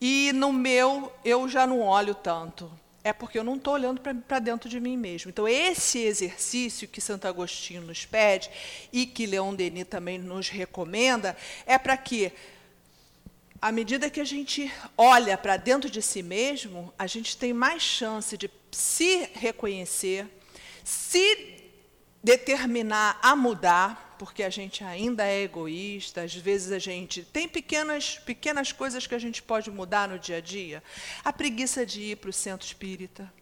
e 0.00 0.32
no 0.34 0.52
meu 0.52 1.12
eu 1.24 1.48
já 1.48 1.68
não 1.68 1.80
olho 1.80 2.12
tanto? 2.12 2.68
É 3.04 3.12
porque 3.12 3.38
eu 3.38 3.44
não 3.44 3.54
estou 3.54 3.74
olhando 3.74 4.00
para 4.00 4.40
dentro 4.40 4.68
de 4.68 4.80
mim 4.80 4.96
mesmo. 4.96 5.30
Então, 5.30 5.46
esse 5.46 6.00
exercício 6.00 6.88
que 6.88 7.00
Santo 7.00 7.28
Agostinho 7.28 7.82
nos 7.82 8.04
pede 8.04 8.50
e 8.92 9.06
que 9.06 9.24
Leon 9.24 9.54
Denis 9.54 9.86
também 9.86 10.18
nos 10.18 10.48
recomenda 10.48 11.36
é 11.64 11.78
para 11.78 11.96
que, 11.96 12.32
à 13.60 13.70
medida 13.70 14.10
que 14.10 14.20
a 14.20 14.24
gente 14.24 14.72
olha 14.98 15.38
para 15.38 15.56
dentro 15.56 15.88
de 15.88 16.02
si 16.02 16.24
mesmo, 16.24 16.92
a 16.98 17.06
gente 17.06 17.36
tem 17.36 17.52
mais 17.52 17.82
chance 17.82 18.36
de 18.36 18.50
se 18.72 19.28
reconhecer, 19.34 20.26
se 20.84 21.51
determinar 22.22 23.18
a 23.22 23.34
mudar, 23.34 24.16
porque 24.18 24.42
a 24.42 24.50
gente 24.50 24.84
ainda 24.84 25.26
é 25.26 25.42
egoísta, 25.42 26.22
às 26.22 26.34
vezes 26.34 26.70
a 26.70 26.78
gente 26.78 27.22
tem 27.24 27.48
pequenas, 27.48 28.18
pequenas 28.18 28.70
coisas 28.70 29.06
que 29.06 29.14
a 29.14 29.18
gente 29.18 29.42
pode 29.42 29.70
mudar 29.70 30.08
no 30.08 30.18
dia 30.18 30.36
a 30.36 30.40
dia. 30.40 30.82
A 31.24 31.32
preguiça 31.32 31.84
de 31.84 32.00
ir 32.00 32.16
para 32.16 32.30
o 32.30 32.32
centro 32.32 32.66
espírita. 32.66 33.32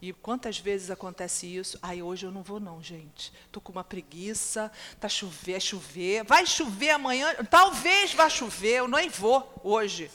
E 0.00 0.12
quantas 0.12 0.60
vezes 0.60 0.92
acontece 0.92 1.46
isso? 1.46 1.76
Ai, 1.82 2.00
hoje 2.00 2.24
eu 2.24 2.30
não 2.30 2.44
vou 2.44 2.60
não, 2.60 2.80
gente. 2.80 3.32
Estou 3.46 3.60
com 3.60 3.72
uma 3.72 3.82
preguiça, 3.82 4.70
tá 5.00 5.08
chover, 5.08 5.54
é 5.54 5.60
chover, 5.60 6.22
vai 6.22 6.46
chover 6.46 6.90
amanhã, 6.90 7.34
talvez 7.50 8.14
vá 8.14 8.28
chover, 8.28 8.76
eu 8.76 8.86
nem 8.86 9.08
vou 9.08 9.60
hoje 9.64 10.08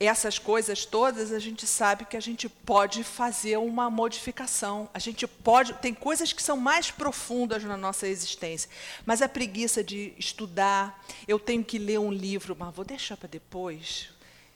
essas 0.00 0.38
coisas 0.38 0.86
todas, 0.86 1.30
a 1.30 1.38
gente 1.38 1.66
sabe 1.66 2.06
que 2.06 2.16
a 2.16 2.20
gente 2.20 2.48
pode 2.48 3.04
fazer 3.04 3.58
uma 3.58 3.90
modificação. 3.90 4.88
A 4.94 4.98
gente 4.98 5.26
pode, 5.26 5.74
tem 5.74 5.92
coisas 5.92 6.32
que 6.32 6.42
são 6.42 6.56
mais 6.56 6.90
profundas 6.90 7.62
na 7.62 7.76
nossa 7.76 8.08
existência, 8.08 8.70
mas 9.04 9.20
a 9.20 9.28
preguiça 9.28 9.84
de 9.84 10.14
estudar, 10.18 11.04
eu 11.28 11.38
tenho 11.38 11.62
que 11.62 11.78
ler 11.78 12.00
um 12.00 12.10
livro, 12.10 12.56
mas 12.58 12.74
vou 12.74 12.84
deixar 12.84 13.18
para 13.18 13.28
depois. 13.28 14.08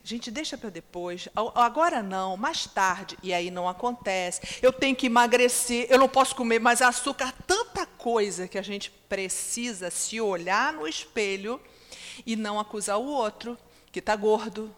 Gente, 0.03 0.29
deixa 0.29 0.57
para 0.57 0.69
depois. 0.69 1.27
Agora 1.55 2.03
não, 2.03 2.37
mais 2.37 2.67
tarde. 2.67 3.17
E 3.23 3.33
aí 3.33 3.49
não 3.49 3.67
acontece. 3.67 4.59
Eu 4.61 4.71
tenho 4.71 4.95
que 4.95 5.07
emagrecer, 5.07 5.87
eu 5.89 5.97
não 5.97 6.07
posso 6.07 6.35
comer 6.35 6.59
mais 6.59 6.79
açúcar. 6.79 7.33
Tanta 7.47 7.87
coisa 7.87 8.47
que 8.47 8.57
a 8.57 8.61
gente 8.61 8.91
precisa 9.09 9.89
se 9.89 10.21
olhar 10.21 10.73
no 10.73 10.87
espelho 10.87 11.59
e 12.23 12.35
não 12.35 12.59
acusar 12.59 12.99
o 12.99 13.05
outro 13.07 13.57
que 13.91 13.97
está 13.97 14.15
gordo, 14.15 14.71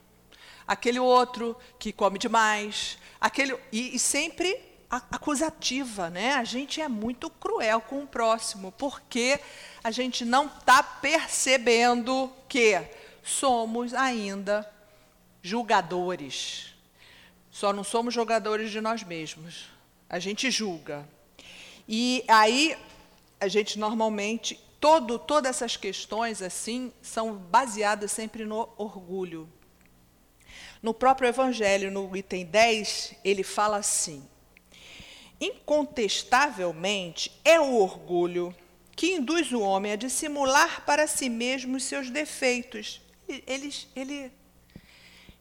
aquele 0.68 1.00
outro 1.00 1.56
que 1.80 1.94
come 1.94 2.20
demais, 2.20 2.98
aquele 3.20 3.58
e, 3.72 3.96
e 3.96 4.00
sempre 4.00 4.60
acusativa, 4.90 6.10
né? 6.10 6.34
A 6.34 6.44
gente 6.44 6.82
é 6.82 6.88
muito 6.88 7.30
cruel 7.30 7.82
com 7.82 8.04
o 8.04 8.08
próximo, 8.08 8.72
porque 8.72 9.40
a 9.84 9.92
gente 9.92 10.24
não 10.24 10.46
está 10.46 10.82
percebendo 10.82 12.32
que 12.48 12.82
somos 13.24 13.94
ainda 13.94 14.70
julgadores. 15.42 16.74
Só 17.52 17.74
não 17.74 17.84
somos 17.84 18.14
jogadores 18.14 18.72
de 18.72 18.80
nós 18.80 19.04
mesmos. 19.04 19.66
A 20.10 20.20
gente 20.20 20.50
julga. 20.50 21.08
E 21.88 22.24
aí 22.28 22.78
a 23.40 23.48
gente 23.48 23.78
normalmente 23.78 24.60
todo 24.80 25.18
todas 25.18 25.50
essas 25.50 25.76
questões 25.76 26.42
assim 26.42 26.94
são 27.02 27.36
baseadas 27.36 28.12
sempre 28.12 28.46
no 28.46 28.70
orgulho. 28.78 29.50
No 30.82 30.94
próprio 30.94 31.28
evangelho, 31.30 31.92
no 31.92 32.16
item 32.16 32.46
10, 32.46 33.16
ele 33.24 33.44
fala 33.44 33.78
assim: 33.78 34.24
Incontestavelmente 35.40 37.32
é 37.44 37.60
o 37.60 37.76
orgulho 37.76 38.56
que 38.96 39.14
induz 39.14 39.52
o 39.52 39.62
homem 39.62 39.92
a 39.92 39.96
dissimular 39.96 40.84
para 40.86 41.06
si 41.06 41.30
mesmo 41.30 41.78
os 41.78 41.84
seus 41.84 42.10
defeitos. 42.10 43.00
Ele, 43.46 43.72
ele 43.96 44.32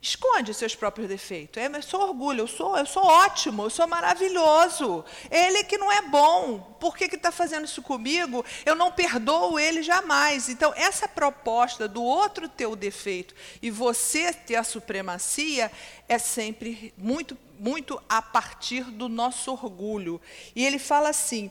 esconde 0.01 0.55
seus 0.55 0.75
próprios 0.75 1.09
defeitos. 1.09 1.63
É, 1.63 1.67
eu 1.67 1.83
sou 1.83 2.03
orgulho, 2.03 2.41
eu 2.41 2.47
sou, 2.47 2.77
eu 2.77 2.87
sou 2.87 3.05
ótimo, 3.05 3.65
eu 3.65 3.71
sou 3.71 3.87
maravilhoso. 3.87 5.05
Ele 5.31 5.65
que 5.65 5.79
não 5.79 5.91
é 5.91 6.03
bom. 6.03 6.59
Por 6.79 6.97
que 6.97 7.05
está 7.05 7.33
fazendo 7.33 7.65
isso 7.65 7.83
comigo? 7.83 8.45
Eu 8.65 8.75
não 8.75 8.93
perdoo 8.93 9.59
ele 9.59 9.83
jamais. 9.83 10.49
Então, 10.49 10.73
essa 10.77 11.09
proposta 11.09 11.89
do 11.89 12.03
outro 12.03 12.49
ter 12.49 12.67
o 12.67 12.77
defeito 12.77 13.35
e 13.61 13.71
você 13.71 14.33
ter 14.33 14.57
a 14.57 14.65
supremacia 14.65 15.73
é 16.09 16.19
sempre 16.19 16.95
muito, 16.97 17.37
muito 17.59 18.01
a 18.09 18.23
partir 18.23 18.85
do 18.85 19.09
nosso 19.09 19.51
orgulho. 19.51 20.21
E 20.55 20.65
ele 20.65 20.79
fala 20.79 21.09
assim: 21.09 21.51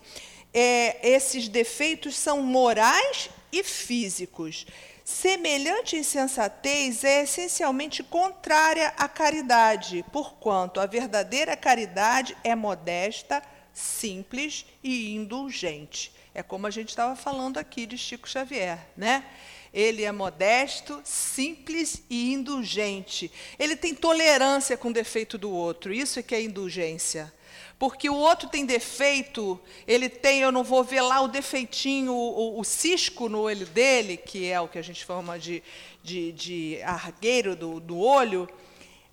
é, 0.53 0.97
esses 1.05 1.49
defeitos 1.49 2.15
são 2.15 2.41
morais 2.41 3.29
e 3.51 3.63
físicos. 3.63 4.65
Semelhante 5.05 5.95
insensatez 5.95 7.03
é 7.03 7.21
essencialmente 7.21 8.01
contrária 8.01 8.91
à 8.97 9.07
caridade, 9.07 10.03
porquanto 10.11 10.79
a 10.79 10.87
verdadeira 10.87 11.55
caridade 11.55 12.35
é 12.43 12.55
modesta, 12.55 13.39
simples 13.71 14.65
e 14.83 15.13
indulgente. 15.13 16.11
É 16.33 16.41
como 16.41 16.65
a 16.65 16.71
gente 16.71 16.89
estava 16.89 17.15
falando 17.15 17.59
aqui 17.59 17.85
de 17.85 17.99
Chico 17.99 18.27
Xavier, 18.27 18.79
né? 18.97 19.23
Ele 19.71 20.03
é 20.03 20.11
modesto, 20.11 20.99
simples 21.03 22.01
e 22.09 22.33
indulgente. 22.33 23.31
Ele 23.59 23.75
tem 23.75 23.93
tolerância 23.93 24.75
com 24.75 24.87
o 24.87 24.93
defeito 24.93 25.37
do 25.37 25.51
outro. 25.51 25.93
Isso 25.93 26.17
é 26.17 26.23
que 26.23 26.33
é 26.33 26.41
indulgência. 26.41 27.31
Porque 27.77 28.09
o 28.09 28.15
outro 28.15 28.47
tem 28.47 28.65
defeito, 28.65 29.59
ele 29.85 30.07
tem, 30.07 30.39
eu 30.39 30.51
não 30.51 30.63
vou 30.63 30.83
ver 30.83 31.01
lá 31.01 31.19
o 31.21 31.27
defeitinho, 31.27 32.13
o, 32.13 32.59
o, 32.59 32.63
cisco 32.63 33.27
no 33.27 33.41
olho 33.41 33.65
dele, 33.65 34.15
que 34.15 34.49
é 34.49 34.59
o 34.61 34.67
que 34.67 34.79
a 34.79 34.81
gente 34.81 35.05
chama 35.05 35.37
de, 35.37 35.61
de, 36.01 36.31
de 36.31 36.81
argueiro 36.83 37.53
do, 37.53 37.81
do 37.81 37.99
olho, 37.99 38.47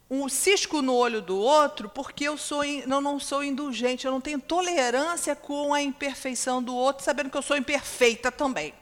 um 0.09 0.29
cisco 0.29 0.81
no 0.81 0.95
olho 0.95 1.21
do 1.21 1.37
outro, 1.39 1.89
porque 1.89 2.25
eu, 2.25 2.37
sou, 2.37 2.65
eu 2.65 3.01
não 3.01 3.19
sou 3.19 3.43
indulgente, 3.43 4.07
eu 4.07 4.13
não 4.13 4.21
tenho 4.21 4.39
tolerância 4.39 5.35
com 5.35 5.75
a 5.75 5.83
imperfeição 5.83 6.63
do 6.63 6.75
outro, 6.75 7.03
sabendo 7.03 7.31
que 7.31 7.37
eu 7.37 7.43
sou 7.43 7.57
imperfeita 7.57 8.31
também. 8.31 8.75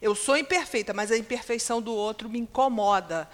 Eu 0.00 0.14
sou 0.14 0.36
imperfeita, 0.36 0.94
mas 0.94 1.10
a 1.10 1.18
imperfeição 1.18 1.82
do 1.82 1.92
outro 1.92 2.28
me 2.28 2.38
incomoda. 2.38 3.28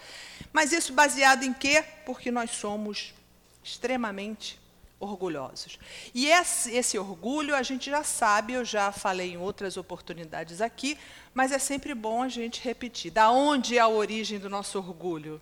Mas 0.51 0.71
isso 0.71 0.91
baseado 0.91 1.43
em 1.43 1.53
quê? 1.53 1.83
Porque 2.05 2.31
nós 2.31 2.51
somos 2.51 3.13
extremamente 3.63 4.59
orgulhosos. 4.99 5.77
E 6.13 6.27
esse, 6.27 6.71
esse, 6.71 6.97
orgulho 6.97 7.55
a 7.55 7.61
gente 7.61 7.89
já 7.89 8.03
sabe, 8.03 8.53
eu 8.53 8.65
já 8.65 8.91
falei 8.91 9.33
em 9.33 9.37
outras 9.37 9.77
oportunidades 9.77 10.61
aqui, 10.61 10.97
mas 11.33 11.51
é 11.51 11.59
sempre 11.59 11.93
bom 11.93 12.23
a 12.23 12.29
gente 12.29 12.61
repetir. 12.63 13.11
Da 13.11 13.29
onde 13.29 13.77
é 13.77 13.81
a 13.81 13.87
origem 13.87 14.39
do 14.39 14.49
nosso 14.49 14.77
orgulho? 14.77 15.41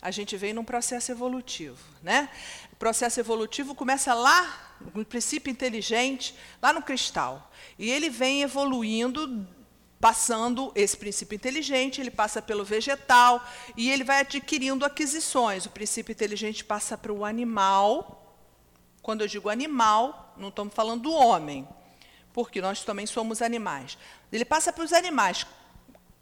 A 0.00 0.10
gente 0.10 0.36
vem 0.36 0.52
num 0.52 0.64
processo 0.64 1.10
evolutivo, 1.10 1.78
né? 2.02 2.28
O 2.72 2.76
processo 2.76 3.18
evolutivo 3.18 3.74
começa 3.74 4.14
lá 4.14 4.76
no 4.94 5.04
princípio 5.04 5.50
inteligente, 5.50 6.34
lá 6.62 6.72
no 6.72 6.82
cristal, 6.82 7.50
e 7.76 7.90
ele 7.90 8.08
vem 8.08 8.42
evoluindo 8.42 9.46
passando 10.00 10.70
esse 10.76 10.96
princípio 10.96 11.34
inteligente, 11.34 12.00
ele 12.00 12.10
passa 12.10 12.40
pelo 12.40 12.64
vegetal 12.64 13.44
e 13.76 13.90
ele 13.90 14.04
vai 14.04 14.20
adquirindo 14.20 14.84
aquisições. 14.84 15.66
O 15.66 15.70
princípio 15.70 16.12
inteligente 16.12 16.64
passa 16.64 16.96
para 16.96 17.12
o 17.12 17.24
animal, 17.24 18.27
quando 19.08 19.22
eu 19.22 19.26
digo 19.26 19.48
animal, 19.48 20.34
não 20.36 20.50
estamos 20.50 20.74
falando 20.74 21.04
do 21.04 21.12
homem, 21.14 21.66
porque 22.30 22.60
nós 22.60 22.84
também 22.84 23.06
somos 23.06 23.40
animais. 23.40 23.96
Ele 24.30 24.44
passa 24.44 24.70
para 24.70 24.84
os 24.84 24.92
animais, 24.92 25.46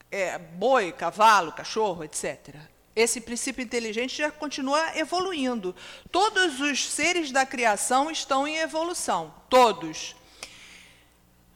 é, 0.08 0.38
boi, 0.38 0.92
cavalo, 0.92 1.50
cachorro, 1.50 2.04
etc. 2.04 2.54
Esse 2.94 3.20
princípio 3.20 3.60
inteligente 3.60 4.18
já 4.18 4.30
continua 4.30 4.96
evoluindo. 4.96 5.74
Todos 6.12 6.60
os 6.60 6.88
seres 6.88 7.32
da 7.32 7.44
criação 7.44 8.08
estão 8.08 8.46
em 8.46 8.58
evolução, 8.58 9.34
todos. 9.50 10.14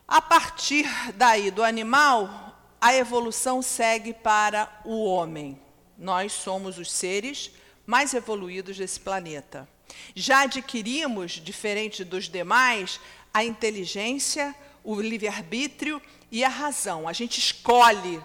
A 0.09 0.21
partir 0.21 0.85
daí 1.15 1.53
do 1.53 1.63
animal, 1.63 2.59
a 2.81 2.93
evolução 2.93 3.63
segue 3.63 4.13
para 4.13 4.69
o 4.85 5.05
homem. 5.05 5.63
Nós 5.97 6.33
somos 6.33 6.77
os 6.77 6.91
seres 6.91 7.53
mais 7.87 8.15
evoluídos 8.15 8.77
desse 8.77 8.99
planeta. 8.99 9.69
Já 10.15 10.43
adquirimos, 10.43 11.33
diferente 11.33 12.05
dos 12.05 12.29
demais, 12.29 13.01
a 13.33 13.45
inteligência, 13.45 14.55
o 14.83 15.01
livre-arbítrio 15.01 16.01
e 16.31 16.45
a 16.45 16.49
razão. 16.49 17.09
A 17.09 17.13
gente 17.13 17.39
escolhe. 17.39 18.23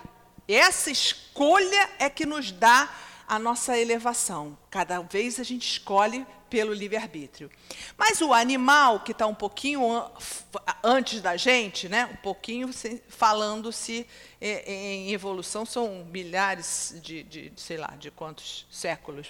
Essa 0.48 0.92
escolha 0.92 1.90
é 2.00 2.10
que 2.10 2.26
nos 2.26 2.52
dá 2.52 2.90
a 3.28 3.40
nossa 3.40 3.78
elevação. 3.78 4.58
Cada 4.70 5.02
vez 5.02 5.40
a 5.40 5.44
gente 5.44 5.68
escolhe 5.68 6.26
pelo 6.50 6.74
livre-arbítrio. 6.74 7.50
Mas 7.98 8.22
o 8.22 8.34
animal, 8.34 9.00
que 9.00 9.12
está 9.12 9.26
um 9.26 9.34
pouquinho 9.36 9.82
antes 10.84 11.22
da 11.22 11.36
gente, 11.36 11.90
né, 11.90 12.06
um 12.06 12.16
pouquinho 12.18 12.70
falando-se 13.10 14.08
é, 14.40 14.72
em 14.72 15.12
evolução, 15.12 15.66
são 15.66 16.06
milhares 16.06 16.96
de, 17.02 17.24
de, 17.24 17.52
sei 17.56 17.78
lá, 17.78 17.96
de 18.00 18.12
quantos 18.12 18.66
séculos 18.70 19.28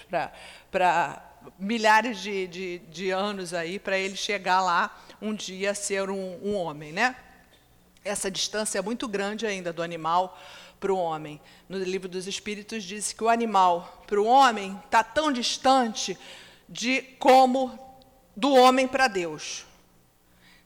para 0.70 1.35
milhares 1.58 2.18
de, 2.18 2.46
de, 2.46 2.78
de 2.78 3.10
anos 3.10 3.54
aí 3.54 3.78
para 3.78 3.98
ele 3.98 4.16
chegar 4.16 4.60
lá 4.60 4.96
um 5.20 5.34
dia 5.34 5.70
a 5.70 5.74
ser 5.74 6.10
um, 6.10 6.38
um 6.42 6.54
homem, 6.54 6.92
né? 6.92 7.16
Essa 8.04 8.30
distância 8.30 8.78
é 8.78 8.82
muito 8.82 9.08
grande 9.08 9.46
ainda 9.46 9.72
do 9.72 9.82
animal 9.82 10.38
para 10.78 10.92
o 10.92 10.96
homem. 10.96 11.40
No 11.68 11.78
livro 11.78 12.08
dos 12.08 12.26
Espíritos 12.26 12.84
diz 12.84 13.12
que 13.12 13.24
o 13.24 13.28
animal 13.28 14.04
para 14.06 14.20
o 14.20 14.24
homem 14.26 14.80
está 14.84 15.02
tão 15.02 15.32
distante 15.32 16.16
de 16.68 17.02
como 17.18 17.78
do 18.36 18.54
homem 18.54 18.86
para 18.86 19.08
Deus. 19.08 19.64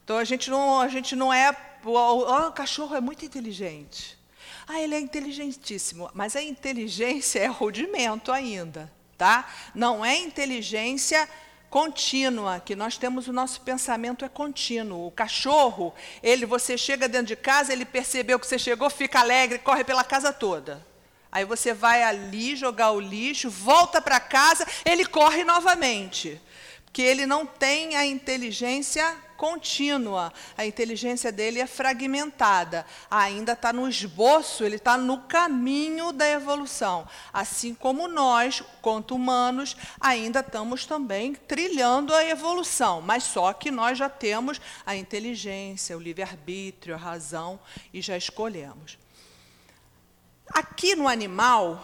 Então 0.04 0.18
a 0.18 0.24
gente 0.24 0.50
não, 0.50 0.80
a 0.80 0.88
gente 0.88 1.14
não 1.16 1.32
é. 1.32 1.56
O, 1.84 1.96
o 1.96 2.52
cachorro 2.52 2.94
é 2.94 3.00
muito 3.00 3.24
inteligente. 3.24 4.18
Ah, 4.66 4.80
ele 4.80 4.94
é 4.94 5.00
inteligentíssimo, 5.00 6.10
mas 6.12 6.36
a 6.36 6.42
inteligência 6.42 7.40
é 7.40 7.46
rudimento 7.46 8.30
ainda 8.30 8.92
tá? 9.20 9.46
Não 9.74 10.02
é 10.02 10.16
inteligência 10.16 11.28
contínua, 11.68 12.58
que 12.58 12.74
nós 12.74 12.96
temos 12.96 13.28
o 13.28 13.32
nosso 13.34 13.60
pensamento 13.60 14.24
é 14.24 14.30
contínuo. 14.30 15.06
O 15.06 15.10
cachorro, 15.10 15.94
ele 16.22 16.46
você 16.46 16.78
chega 16.78 17.06
dentro 17.06 17.26
de 17.26 17.36
casa, 17.36 17.70
ele 17.70 17.84
percebeu 17.84 18.40
que 18.40 18.46
você 18.46 18.58
chegou, 18.58 18.88
fica 18.88 19.20
alegre, 19.20 19.58
corre 19.58 19.84
pela 19.84 20.02
casa 20.02 20.32
toda. 20.32 20.82
Aí 21.30 21.44
você 21.44 21.74
vai 21.74 22.02
ali 22.02 22.56
jogar 22.56 22.92
o 22.92 22.98
lixo, 22.98 23.50
volta 23.50 24.00
para 24.00 24.18
casa, 24.18 24.66
ele 24.86 25.04
corre 25.04 25.44
novamente. 25.44 26.40
Porque 26.86 27.02
ele 27.02 27.26
não 27.26 27.44
tem 27.44 27.96
a 27.96 28.06
inteligência 28.06 29.14
contínua. 29.40 30.30
A 30.54 30.66
inteligência 30.66 31.32
dele 31.32 31.60
é 31.60 31.66
fragmentada. 31.66 32.84
Ainda 33.10 33.52
está 33.52 33.72
no 33.72 33.88
esboço, 33.88 34.64
ele 34.64 34.76
está 34.76 34.98
no 34.98 35.22
caminho 35.22 36.12
da 36.12 36.28
evolução. 36.28 37.08
Assim 37.32 37.74
como 37.74 38.06
nós, 38.06 38.62
quanto 38.82 39.14
humanos, 39.14 39.74
ainda 39.98 40.40
estamos 40.40 40.84
também 40.84 41.32
trilhando 41.34 42.14
a 42.14 42.22
evolução. 42.22 43.00
Mas 43.00 43.22
só 43.22 43.54
que 43.54 43.70
nós 43.70 43.96
já 43.96 44.10
temos 44.10 44.60
a 44.84 44.94
inteligência, 44.94 45.96
o 45.96 46.00
livre-arbítrio, 46.00 46.94
a 46.94 46.98
razão 46.98 47.58
e 47.94 48.02
já 48.02 48.18
escolhemos. 48.18 48.98
Aqui 50.52 50.94
no 50.94 51.08
animal, 51.08 51.82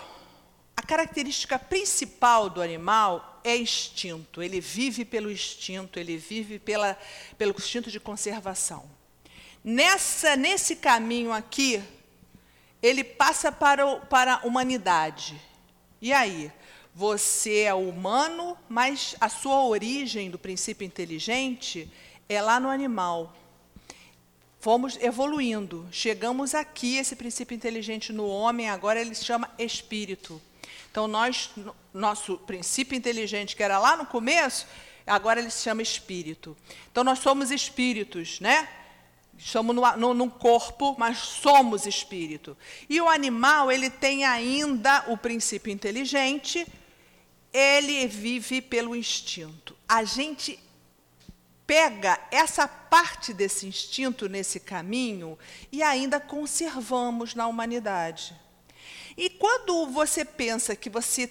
a 0.76 0.82
característica 0.82 1.58
principal 1.58 2.50
do 2.50 2.60
animal 2.60 3.35
é 3.48 3.56
instinto. 3.56 4.42
Ele 4.42 4.60
vive 4.60 5.04
pelo 5.04 5.30
instinto, 5.30 5.98
ele 5.98 6.16
vive 6.16 6.58
pela, 6.58 6.98
pelo 7.38 7.54
instinto 7.56 7.90
de 7.90 8.00
conservação. 8.00 8.84
Nessa, 9.62 10.36
nesse 10.36 10.76
caminho 10.76 11.32
aqui, 11.32 11.82
ele 12.82 13.02
passa 13.02 13.50
para, 13.50 13.86
o, 13.86 14.00
para 14.06 14.34
a 14.34 14.46
humanidade. 14.46 15.40
E 16.00 16.12
aí? 16.12 16.52
você 16.98 17.64
é 17.64 17.74
humano, 17.74 18.56
mas 18.70 19.14
a 19.20 19.28
sua 19.28 19.62
origem 19.66 20.30
do 20.30 20.38
princípio 20.38 20.86
inteligente 20.86 21.92
é 22.26 22.40
lá 22.40 22.58
no 22.58 22.70
animal. 22.70 23.36
Fomos 24.58 24.96
evoluindo, 25.02 25.86
chegamos 25.92 26.54
aqui, 26.54 26.96
esse 26.96 27.14
princípio 27.14 27.54
inteligente 27.54 28.14
no 28.14 28.26
homem, 28.26 28.70
agora 28.70 28.98
ele 28.98 29.14
se 29.14 29.26
chama 29.26 29.52
espírito. 29.58 30.40
Então, 30.90 31.06
nós, 31.06 31.50
nosso 31.92 32.38
princípio 32.38 32.96
inteligente, 32.96 33.56
que 33.56 33.62
era 33.62 33.78
lá 33.78 33.96
no 33.96 34.06
começo, 34.06 34.66
agora 35.06 35.40
ele 35.40 35.50
se 35.50 35.62
chama 35.62 35.82
espírito. 35.82 36.56
Então, 36.90 37.04
nós 37.04 37.18
somos 37.18 37.50
espíritos, 37.50 38.40
né? 38.40 38.68
Estamos 39.38 39.76
no, 39.76 40.30
corpo, 40.30 40.96
mas 40.98 41.18
somos 41.18 41.86
espírito. 41.86 42.56
E 42.88 43.00
o 43.00 43.08
animal, 43.08 43.70
ele 43.70 43.90
tem 43.90 44.24
ainda 44.24 45.04
o 45.08 45.16
princípio 45.16 45.70
inteligente, 45.70 46.66
ele 47.52 48.06
vive 48.06 48.62
pelo 48.62 48.96
instinto. 48.96 49.76
A 49.86 50.04
gente 50.04 50.58
pega 51.66 52.18
essa 52.30 52.66
parte 52.68 53.34
desse 53.34 53.66
instinto 53.66 54.28
nesse 54.28 54.60
caminho 54.60 55.38
e 55.70 55.82
ainda 55.82 56.20
conservamos 56.20 57.34
na 57.34 57.46
humanidade. 57.46 58.34
E 59.16 59.30
quando 59.30 59.86
você 59.86 60.26
pensa 60.26 60.76
que 60.76 60.90
você 60.90 61.28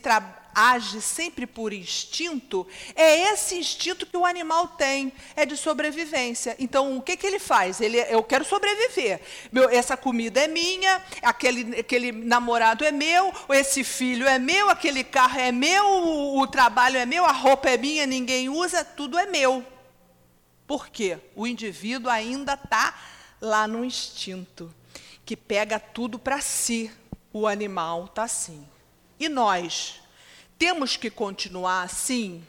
age 0.55 1.01
sempre 1.01 1.45
por 1.45 1.71
instinto, 1.71 2.65
é 2.95 3.31
esse 3.31 3.55
instinto 3.55 4.05
que 4.05 4.17
o 4.17 4.25
animal 4.25 4.69
tem, 4.69 5.13
é 5.35 5.45
de 5.45 5.55
sobrevivência. 5.55 6.55
Então, 6.57 6.97
o 6.97 7.01
que, 7.01 7.15
que 7.15 7.27
ele 7.27 7.37
faz? 7.37 7.81
Ele, 7.81 7.99
eu 8.09 8.23
quero 8.23 8.43
sobreviver. 8.43 9.21
Meu, 9.51 9.69
essa 9.69 9.95
comida 9.95 10.39
é 10.39 10.47
minha, 10.47 11.03
aquele, 11.21 11.79
aquele 11.79 12.11
namorado 12.11 12.83
é 12.83 12.91
meu, 12.91 13.31
esse 13.49 13.83
filho 13.83 14.25
é 14.25 14.39
meu, 14.39 14.69
aquele 14.69 15.03
carro 15.03 15.39
é 15.39 15.51
meu, 15.51 15.85
o, 15.85 16.39
o 16.41 16.47
trabalho 16.47 16.97
é 16.97 17.05
meu, 17.05 17.25
a 17.25 17.33
roupa 17.33 17.69
é 17.69 17.77
minha, 17.77 18.07
ninguém 18.07 18.49
usa, 18.49 18.83
tudo 18.83 19.19
é 19.19 19.27
meu. 19.27 19.63
Por 20.65 20.89
quê? 20.89 21.19
O 21.35 21.45
indivíduo 21.45 22.09
ainda 22.09 22.53
está 22.53 22.97
lá 23.39 23.67
no 23.67 23.85
instinto, 23.85 24.73
que 25.23 25.37
pega 25.37 25.79
tudo 25.79 26.17
para 26.17 26.41
si 26.41 26.91
o 27.37 27.47
animal 27.47 28.05
está 28.05 28.23
assim. 28.23 28.65
E 29.19 29.27
nós? 29.27 29.99
Temos 30.57 30.95
que 30.95 31.09
continuar 31.09 31.83
assim? 31.83 32.41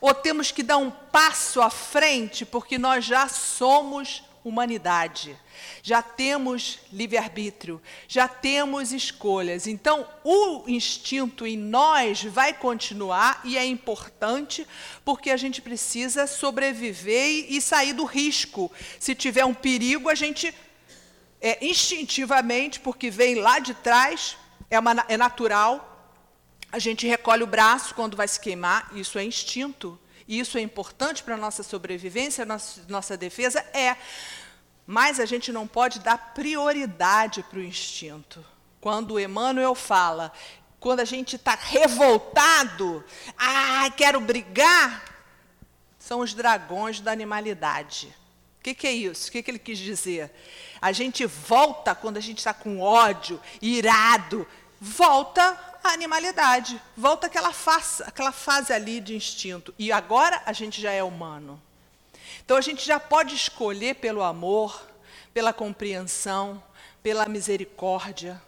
Ou 0.00 0.14
temos 0.14 0.52
que 0.52 0.62
dar 0.62 0.76
um 0.76 0.88
passo 0.88 1.60
à 1.60 1.68
frente, 1.68 2.46
porque 2.46 2.78
nós 2.78 3.04
já 3.04 3.26
somos 3.28 4.22
humanidade, 4.44 5.36
já 5.82 6.00
temos 6.00 6.78
livre-arbítrio, 6.92 7.82
já 8.06 8.28
temos 8.28 8.92
escolhas. 8.92 9.66
Então, 9.66 10.06
o 10.22 10.62
instinto 10.68 11.44
em 11.44 11.56
nós 11.56 12.22
vai 12.22 12.52
continuar 12.52 13.40
e 13.42 13.58
é 13.58 13.66
importante, 13.66 14.64
porque 15.04 15.30
a 15.30 15.36
gente 15.36 15.60
precisa 15.60 16.28
sobreviver 16.28 17.46
e 17.48 17.60
sair 17.60 17.94
do 17.94 18.04
risco. 18.04 18.70
Se 19.00 19.12
tiver 19.12 19.44
um 19.44 19.54
perigo, 19.54 20.08
a 20.08 20.14
gente 20.14 20.54
é, 21.44 21.58
instintivamente, 21.62 22.80
porque 22.80 23.10
vem 23.10 23.34
lá 23.34 23.58
de 23.58 23.74
trás, 23.74 24.34
é, 24.70 24.78
uma, 24.78 25.04
é 25.08 25.16
natural. 25.18 26.16
A 26.72 26.78
gente 26.78 27.06
recolhe 27.06 27.42
o 27.42 27.46
braço 27.46 27.94
quando 27.94 28.16
vai 28.16 28.26
se 28.26 28.40
queimar, 28.40 28.90
isso 28.94 29.18
é 29.18 29.24
instinto. 29.24 30.00
E 30.26 30.38
isso 30.40 30.56
é 30.56 30.62
importante 30.62 31.22
para 31.22 31.34
a 31.34 31.36
nossa 31.36 31.62
sobrevivência, 31.62 32.46
nossa, 32.46 32.80
nossa 32.88 33.14
defesa? 33.14 33.60
É. 33.74 33.94
Mas 34.86 35.20
a 35.20 35.26
gente 35.26 35.52
não 35.52 35.66
pode 35.66 36.00
dar 36.00 36.32
prioridade 36.32 37.42
para 37.42 37.58
o 37.58 37.62
instinto. 37.62 38.42
Quando 38.80 39.20
Emmanuel 39.20 39.74
fala, 39.74 40.32
quando 40.80 41.00
a 41.00 41.04
gente 41.04 41.36
está 41.36 41.54
revoltado, 41.54 43.04
ah, 43.36 43.90
quero 43.94 44.18
brigar, 44.18 45.04
são 45.98 46.20
os 46.20 46.32
dragões 46.32 47.00
da 47.00 47.12
animalidade. 47.12 48.14
O 48.60 48.62
que, 48.64 48.74
que 48.74 48.86
é 48.86 48.92
isso? 48.92 49.28
O 49.28 49.32
que, 49.32 49.42
que 49.42 49.50
ele 49.50 49.58
quis 49.58 49.78
dizer? 49.78 50.30
A 50.84 50.92
gente 50.92 51.24
volta 51.24 51.94
quando 51.94 52.18
a 52.18 52.20
gente 52.20 52.40
está 52.40 52.52
com 52.52 52.78
ódio, 52.78 53.40
irado, 53.62 54.46
volta 54.78 55.58
a 55.82 55.92
animalidade, 55.92 56.78
volta 56.94 57.26
aquela 57.26 57.54
fase, 57.54 58.02
aquela 58.02 58.32
fase 58.32 58.70
ali 58.70 59.00
de 59.00 59.16
instinto. 59.16 59.74
E 59.78 59.90
agora 59.90 60.42
a 60.44 60.52
gente 60.52 60.82
já 60.82 60.92
é 60.92 61.02
humano. 61.02 61.58
Então 62.44 62.58
a 62.58 62.60
gente 62.60 62.84
já 62.84 63.00
pode 63.00 63.34
escolher 63.34 63.94
pelo 63.94 64.22
amor, 64.22 64.86
pela 65.32 65.54
compreensão, 65.54 66.62
pela 67.02 67.24
misericórdia. 67.30 68.38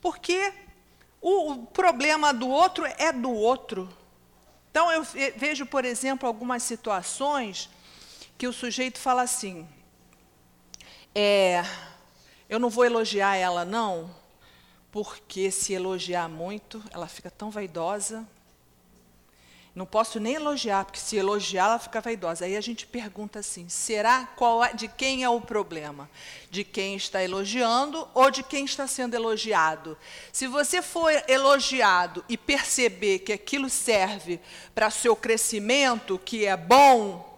Porque 0.00 0.52
o, 1.20 1.52
o 1.52 1.66
problema 1.66 2.34
do 2.34 2.48
outro 2.48 2.84
é 2.98 3.12
do 3.12 3.30
outro. 3.30 3.88
Então 4.72 4.90
eu 4.90 5.06
vejo, 5.36 5.64
por 5.64 5.84
exemplo, 5.84 6.26
algumas 6.26 6.64
situações 6.64 7.70
que 8.36 8.48
o 8.48 8.52
sujeito 8.52 8.98
fala 8.98 9.22
assim: 9.22 9.64
é, 11.14 11.64
eu 12.48 12.58
não 12.58 12.70
vou 12.70 12.84
elogiar 12.84 13.36
ela, 13.36 13.64
não, 13.64 14.10
porque 14.90 15.50
se 15.50 15.72
elogiar 15.72 16.28
muito, 16.28 16.82
ela 16.90 17.06
fica 17.06 17.30
tão 17.30 17.50
vaidosa. 17.50 18.26
Não 19.74 19.86
posso 19.86 20.20
nem 20.20 20.34
elogiar, 20.34 20.84
porque 20.84 21.00
se 21.00 21.16
elogiar, 21.16 21.64
ela 21.64 21.78
fica 21.78 21.98
vaidosa. 21.98 22.44
Aí 22.44 22.58
a 22.58 22.60
gente 22.60 22.86
pergunta 22.86 23.38
assim: 23.38 23.70
será 23.70 24.26
qual 24.36 24.62
é, 24.62 24.74
de 24.74 24.86
quem 24.86 25.24
é 25.24 25.30
o 25.30 25.40
problema? 25.40 26.10
De 26.50 26.62
quem 26.62 26.94
está 26.94 27.24
elogiando 27.24 28.06
ou 28.12 28.30
de 28.30 28.42
quem 28.42 28.66
está 28.66 28.86
sendo 28.86 29.14
elogiado? 29.14 29.96
Se 30.30 30.46
você 30.46 30.82
for 30.82 31.10
elogiado 31.26 32.22
e 32.28 32.36
perceber 32.36 33.20
que 33.20 33.32
aquilo 33.32 33.70
serve 33.70 34.38
para 34.74 34.90
seu 34.90 35.16
crescimento, 35.16 36.18
que 36.18 36.44
é 36.44 36.54
bom, 36.54 37.30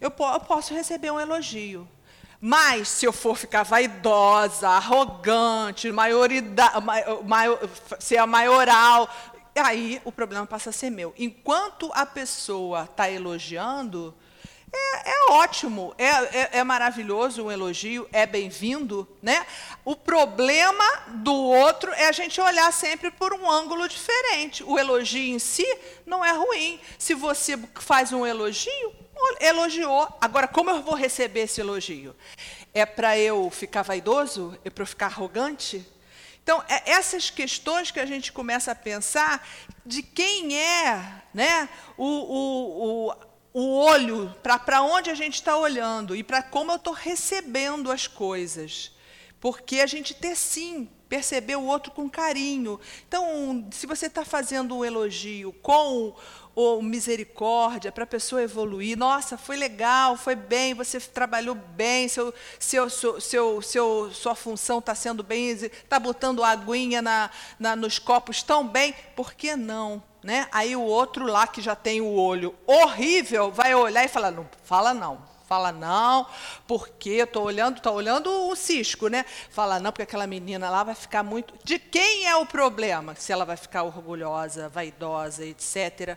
eu, 0.00 0.08
eu 0.08 0.40
posso 0.40 0.72
receber 0.72 1.10
um 1.10 1.20
elogio. 1.20 1.86
Mas 2.40 2.88
se 2.88 3.04
eu 3.04 3.12
for 3.12 3.36
ficar 3.36 3.64
vaidosa, 3.64 4.68
arrogante, 4.68 5.92
maior, 5.92 6.30
ser 7.98 8.16
a 8.16 8.26
maioral, 8.26 9.08
aí 9.54 10.00
o 10.04 10.10
problema 10.12 10.46
passa 10.46 10.70
a 10.70 10.72
ser 10.72 10.88
meu. 10.88 11.12
Enquanto 11.18 11.90
a 11.92 12.06
pessoa 12.06 12.84
está 12.84 13.10
elogiando, 13.10 14.14
é, 14.72 15.10
é 15.10 15.32
ótimo, 15.32 15.94
é, 15.98 16.06
é, 16.06 16.48
é, 16.58 16.64
maravilhoso 16.64 17.44
um 17.44 17.50
elogio, 17.50 18.08
é 18.12 18.26
bem-vindo. 18.26 19.06
Né? 19.20 19.44
O 19.84 19.96
problema 19.96 20.84
do 21.08 21.34
outro 21.34 21.92
é 21.92 22.06
a 22.06 22.12
gente 22.12 22.40
olhar 22.40 22.72
sempre 22.72 23.10
por 23.10 23.32
um 23.32 23.50
ângulo 23.50 23.88
diferente. 23.88 24.62
O 24.62 24.78
elogio 24.78 25.34
em 25.34 25.38
si 25.38 25.66
não 26.06 26.24
é 26.24 26.32
ruim. 26.32 26.80
Se 26.98 27.14
você 27.14 27.58
faz 27.74 28.12
um 28.12 28.24
elogio, 28.24 28.94
elogiou. 29.40 30.08
Agora, 30.20 30.46
como 30.46 30.70
eu 30.70 30.82
vou 30.82 30.94
receber 30.94 31.40
esse 31.40 31.60
elogio? 31.60 32.14
É 32.72 32.86
para 32.86 33.18
eu 33.18 33.50
ficar 33.50 33.82
vaidoso? 33.82 34.56
É 34.64 34.70
para 34.70 34.82
eu 34.82 34.86
ficar 34.86 35.06
arrogante? 35.06 35.84
Então, 36.42 36.64
é 36.68 36.90
essas 36.92 37.30
questões 37.30 37.90
que 37.90 38.00
a 38.00 38.06
gente 38.06 38.32
começa 38.32 38.72
a 38.72 38.74
pensar 38.74 39.46
de 39.84 40.02
quem 40.02 40.56
é 40.56 41.22
né, 41.34 41.68
o, 41.96 42.06
o, 42.06 43.08
o, 43.08 43.14
o 43.52 43.76
olho, 43.78 44.34
para 44.42 44.82
onde 44.82 45.10
a 45.10 45.14
gente 45.14 45.34
está 45.34 45.56
olhando 45.56 46.14
e 46.14 46.22
para 46.22 46.42
como 46.42 46.70
eu 46.70 46.76
estou 46.76 46.92
recebendo 46.92 47.90
as 47.90 48.06
coisas. 48.06 48.92
Porque 49.40 49.80
a 49.80 49.86
gente 49.86 50.14
ter 50.14 50.36
sim 50.36 50.88
perceber 51.08 51.56
o 51.56 51.64
outro 51.64 51.90
com 51.90 52.08
carinho. 52.08 52.78
Então, 53.08 53.66
se 53.72 53.86
você 53.86 54.06
está 54.06 54.24
fazendo 54.24 54.76
um 54.76 54.84
elogio 54.84 55.52
com 55.54 56.14
ou 56.54 56.82
misericórdia 56.82 57.92
para 57.92 58.04
a 58.04 58.06
pessoa 58.06 58.42
evoluir. 58.42 58.96
Nossa, 58.96 59.38
foi 59.38 59.56
legal, 59.56 60.16
foi 60.16 60.34
bem, 60.34 60.74
você 60.74 61.00
trabalhou 61.00 61.54
bem, 61.54 62.08
seu, 62.08 62.34
seu, 62.58 62.90
seu, 62.90 63.20
seu, 63.20 63.62
seu 63.62 64.10
sua 64.12 64.34
função 64.34 64.78
está 64.78 64.94
sendo 64.94 65.22
bem, 65.22 65.50
está 65.50 65.98
botando 65.98 66.44
aguinha 66.44 67.00
na, 67.00 67.30
na, 67.58 67.74
nos 67.76 67.98
copos 67.98 68.42
tão 68.42 68.66
bem, 68.66 68.94
por 69.14 69.34
que 69.34 69.56
não? 69.56 70.02
Né? 70.22 70.48
Aí 70.52 70.76
o 70.76 70.82
outro 70.82 71.24
lá 71.26 71.46
que 71.46 71.62
já 71.62 71.74
tem 71.74 72.00
o 72.00 72.12
olho 72.12 72.54
horrível 72.66 73.50
vai 73.50 73.74
olhar 73.74 74.04
e 74.04 74.08
falar, 74.08 74.30
não, 74.30 74.46
fala 74.62 74.92
não, 74.92 75.18
Fala 75.50 75.72
não, 75.72 76.28
porque 76.64 77.10
estou 77.10 77.42
olhando, 77.42 77.78
estou 77.78 77.92
olhando 77.94 78.30
o 78.30 78.54
cisco, 78.54 79.08
né? 79.08 79.24
Fala 79.50 79.80
não, 79.80 79.90
porque 79.90 80.04
aquela 80.04 80.24
menina 80.24 80.70
lá 80.70 80.84
vai 80.84 80.94
ficar 80.94 81.24
muito. 81.24 81.52
De 81.64 81.76
quem 81.76 82.28
é 82.28 82.36
o 82.36 82.46
problema? 82.46 83.16
Se 83.16 83.32
ela 83.32 83.44
vai 83.44 83.56
ficar 83.56 83.82
orgulhosa, 83.82 84.68
vaidosa, 84.68 85.44
etc. 85.44 86.16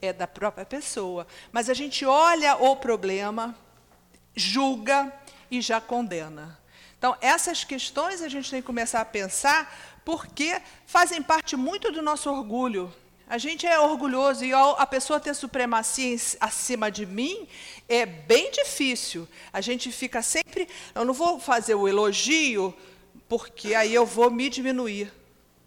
É 0.00 0.12
da 0.12 0.26
própria 0.26 0.66
pessoa. 0.66 1.28
Mas 1.52 1.70
a 1.70 1.74
gente 1.74 2.04
olha 2.04 2.56
o 2.56 2.74
problema, 2.74 3.54
julga 4.34 5.12
e 5.48 5.60
já 5.60 5.80
condena. 5.80 6.58
Então, 6.98 7.16
essas 7.20 7.62
questões 7.62 8.20
a 8.20 8.28
gente 8.28 8.50
tem 8.50 8.60
que 8.60 8.66
começar 8.66 9.00
a 9.00 9.04
pensar 9.04 9.72
porque 10.04 10.60
fazem 10.86 11.22
parte 11.22 11.54
muito 11.54 11.92
do 11.92 12.02
nosso 12.02 12.28
orgulho. 12.28 12.92
A 13.32 13.38
gente 13.38 13.66
é 13.66 13.80
orgulhoso 13.80 14.44
e 14.44 14.52
a 14.52 14.86
pessoa 14.86 15.18
ter 15.18 15.32
supremacia 15.32 16.14
acima 16.38 16.90
de 16.90 17.06
mim 17.06 17.48
é 17.88 18.04
bem 18.04 18.50
difícil. 18.50 19.26
A 19.50 19.62
gente 19.62 19.90
fica 19.90 20.20
sempre. 20.20 20.68
Eu 20.94 21.02
não 21.02 21.14
vou 21.14 21.40
fazer 21.40 21.74
o 21.74 21.88
elogio, 21.88 22.74
porque 23.30 23.74
aí 23.74 23.94
eu 23.94 24.04
vou 24.04 24.30
me 24.30 24.50
diminuir. 24.50 25.10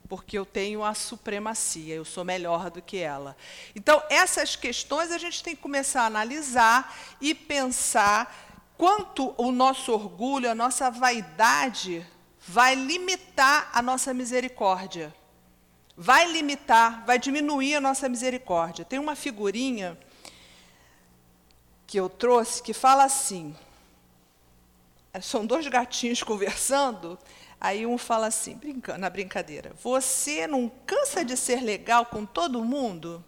porque 0.07 0.37
eu 0.37 0.45
tenho 0.45 0.83
a 0.83 0.93
supremacia, 0.93 1.95
eu 1.95 2.05
sou 2.05 2.23
melhor 2.23 2.69
do 2.69 2.83
que 2.83 2.97
ela. 2.97 3.35
Então, 3.75 3.99
essas 4.11 4.55
questões 4.55 5.11
a 5.11 5.17
gente 5.17 5.41
tem 5.41 5.55
que 5.55 5.61
começar 5.63 6.03
a 6.03 6.05
analisar 6.05 6.95
e 7.19 7.33
pensar 7.33 8.71
quanto 8.77 9.33
o 9.37 9.51
nosso 9.51 9.91
orgulho, 9.91 10.51
a 10.51 10.53
nossa 10.53 10.91
vaidade 10.91 12.05
vai 12.47 12.75
limitar 12.75 13.71
a 13.73 13.81
nossa 13.81 14.13
misericórdia. 14.13 15.11
Vai 15.97 16.29
limitar, 16.31 17.05
vai 17.05 17.17
diminuir 17.17 17.75
a 17.75 17.81
nossa 17.81 18.09
misericórdia. 18.09 18.83
Tem 18.83 18.99
uma 18.99 19.15
figurinha 19.15 19.97
que 21.87 21.97
eu 21.97 22.09
trouxe 22.09 22.61
que 22.61 22.73
fala 22.73 23.05
assim: 23.05 23.55
são 25.21 25.45
dois 25.45 25.67
gatinhos 25.67 26.21
conversando, 26.23 27.17
aí 27.59 27.85
um 27.85 27.97
fala 27.97 28.27
assim, 28.27 28.55
brincando, 28.55 28.99
na 28.99 29.09
brincadeira: 29.09 29.73
Você 29.81 30.47
não 30.47 30.69
cansa 30.85 31.23
de 31.23 31.37
ser 31.37 31.61
legal 31.61 32.05
com 32.05 32.25
todo 32.25 32.63
mundo? 32.63 33.23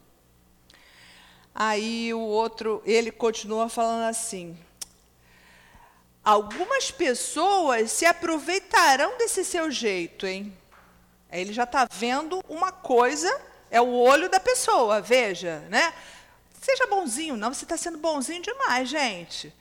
Aí 1.55 2.13
o 2.13 2.19
outro, 2.19 2.81
ele 2.85 3.11
continua 3.11 3.69
falando 3.69 4.09
assim: 4.09 4.57
Algumas 6.23 6.91
pessoas 6.91 7.91
se 7.91 8.05
aproveitarão 8.05 9.17
desse 9.17 9.45
seu 9.45 9.71
jeito, 9.71 10.27
hein? 10.27 10.53
Aí 11.31 11.41
ele 11.41 11.53
já 11.53 11.63
está 11.63 11.87
vendo 11.91 12.43
uma 12.47 12.71
coisa, 12.71 13.29
é 13.69 13.81
o 13.81 13.93
olho 13.93 14.29
da 14.29 14.39
pessoa, 14.39 15.01
veja, 15.01 15.59
né? 15.69 15.93
Seja 16.61 16.87
bonzinho, 16.87 17.37
não, 17.37 17.53
você 17.53 17.65
está 17.65 17.77
sendo 17.77 17.97
bonzinho 17.97 18.41
demais, 18.41 18.89
gente. 18.89 19.53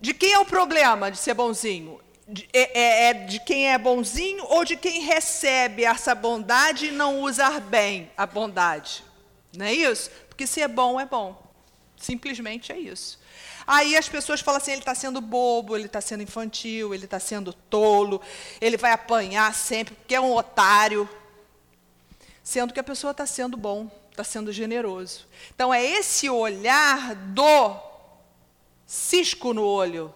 De 0.00 0.12
quem 0.12 0.32
é 0.32 0.38
o 0.38 0.44
problema 0.44 1.10
de 1.10 1.16
ser 1.18 1.34
bonzinho? 1.34 2.00
De, 2.26 2.48
é, 2.52 2.80
é, 2.80 3.04
é, 3.10 3.14
de 3.14 3.38
quem 3.40 3.70
é 3.72 3.78
bonzinho 3.78 4.44
ou 4.44 4.64
de 4.64 4.76
quem 4.76 5.02
recebe 5.02 5.84
essa 5.84 6.14
bondade 6.14 6.86
e 6.86 6.90
não 6.90 7.22
usar 7.22 7.60
bem 7.60 8.10
a 8.16 8.26
bondade? 8.26 9.04
Não 9.56 9.66
é 9.66 9.72
isso? 9.72 10.10
Porque 10.28 10.46
ser 10.46 10.68
bom 10.68 11.00
é 11.00 11.06
bom. 11.06 11.40
Simplesmente 11.96 12.72
é 12.72 12.78
isso. 12.78 13.18
Aí 13.66 13.96
as 13.96 14.08
pessoas 14.08 14.40
falam 14.40 14.58
assim: 14.58 14.72
ele 14.72 14.80
está 14.80 14.94
sendo 14.94 15.20
bobo, 15.20 15.76
ele 15.76 15.86
está 15.86 16.00
sendo 16.00 16.22
infantil, 16.22 16.94
ele 16.94 17.04
está 17.04 17.18
sendo 17.18 17.52
tolo, 17.52 18.20
ele 18.60 18.76
vai 18.76 18.92
apanhar 18.92 19.54
sempre 19.54 19.94
porque 19.94 20.14
é 20.14 20.20
um 20.20 20.34
otário. 20.34 21.08
Sendo 22.42 22.74
que 22.74 22.80
a 22.80 22.84
pessoa 22.84 23.12
está 23.12 23.24
sendo 23.24 23.56
bom, 23.56 23.90
está 24.10 24.22
sendo 24.22 24.52
generoso. 24.52 25.26
Então 25.54 25.72
é 25.72 25.84
esse 25.84 26.28
olhar 26.28 27.14
do 27.14 27.76
cisco 28.86 29.54
no 29.54 29.64
olho, 29.64 30.14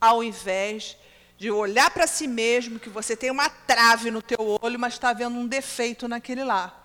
ao 0.00 0.22
invés 0.22 0.96
de 1.36 1.50
olhar 1.50 1.90
para 1.90 2.06
si 2.06 2.28
mesmo, 2.28 2.78
que 2.78 2.88
você 2.88 3.16
tem 3.16 3.30
uma 3.30 3.48
trave 3.48 4.12
no 4.12 4.22
teu 4.22 4.58
olho, 4.62 4.78
mas 4.78 4.92
está 4.92 5.12
vendo 5.12 5.36
um 5.36 5.46
defeito 5.46 6.06
naquele 6.06 6.44
lá. 6.44 6.81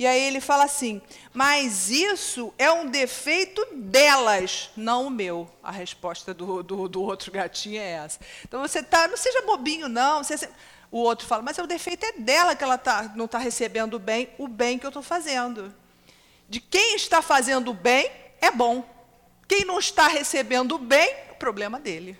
E 0.00 0.06
aí 0.06 0.18
ele 0.22 0.40
fala 0.40 0.64
assim: 0.64 1.02
mas 1.30 1.90
isso 1.90 2.54
é 2.56 2.72
um 2.72 2.86
defeito 2.86 3.62
delas, 3.70 4.70
não 4.74 5.08
o 5.08 5.10
meu. 5.10 5.46
A 5.62 5.70
resposta 5.70 6.32
do, 6.32 6.62
do, 6.62 6.88
do 6.88 7.02
outro 7.02 7.30
gatinho 7.30 7.78
é 7.78 7.90
essa. 7.90 8.18
Então 8.42 8.62
você 8.62 8.82
tá, 8.82 9.06
não 9.06 9.16
seja 9.18 9.42
bobinho, 9.42 9.90
não. 9.90 10.22
O 10.90 11.00
outro 11.00 11.26
fala, 11.26 11.42
mas 11.42 11.58
o 11.58 11.66
defeito 11.66 12.06
é 12.06 12.12
dela 12.12 12.56
que 12.56 12.64
ela 12.64 12.78
tá, 12.78 13.12
não 13.14 13.26
está 13.26 13.36
recebendo 13.36 13.98
bem 13.98 14.30
o 14.38 14.48
bem 14.48 14.78
que 14.78 14.86
eu 14.86 14.88
estou 14.88 15.02
fazendo. 15.02 15.70
De 16.48 16.60
quem 16.60 16.96
está 16.96 17.20
fazendo 17.20 17.70
o 17.70 17.74
bem 17.74 18.10
é 18.40 18.50
bom. 18.50 18.82
Quem 19.46 19.66
não 19.66 19.78
está 19.78 20.08
recebendo 20.08 20.78
bem, 20.78 21.10
é 21.10 21.32
o 21.32 21.34
problema 21.34 21.78
dele. 21.78 22.18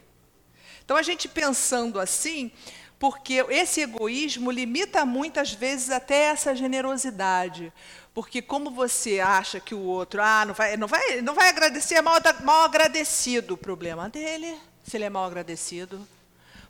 Então, 0.84 0.98
a 0.98 1.02
gente 1.02 1.28
pensando 1.28 1.98
assim, 1.98 2.52
porque 3.00 3.42
esse 3.48 3.80
egoísmo 3.80 4.50
limita 4.50 5.06
muitas 5.06 5.54
vezes 5.54 5.88
até 5.88 6.24
essa 6.24 6.54
generosidade. 6.54 7.72
Porque 8.12 8.42
como 8.42 8.70
você 8.70 9.20
acha 9.20 9.58
que 9.58 9.74
o 9.74 9.80
outro, 9.80 10.20
ah, 10.22 10.44
não 10.44 10.52
vai, 10.52 10.76
não 10.76 10.86
vai, 10.86 11.22
não 11.22 11.34
vai 11.34 11.48
agradecer, 11.48 11.94
é 11.94 12.02
mal, 12.02 12.20
mal 12.44 12.60
agradecido. 12.60 13.54
O 13.54 13.56
problema 13.56 14.10
dele, 14.10 14.54
se 14.84 14.98
ele 14.98 15.04
é 15.04 15.10
mal 15.10 15.24
agradecido. 15.24 16.06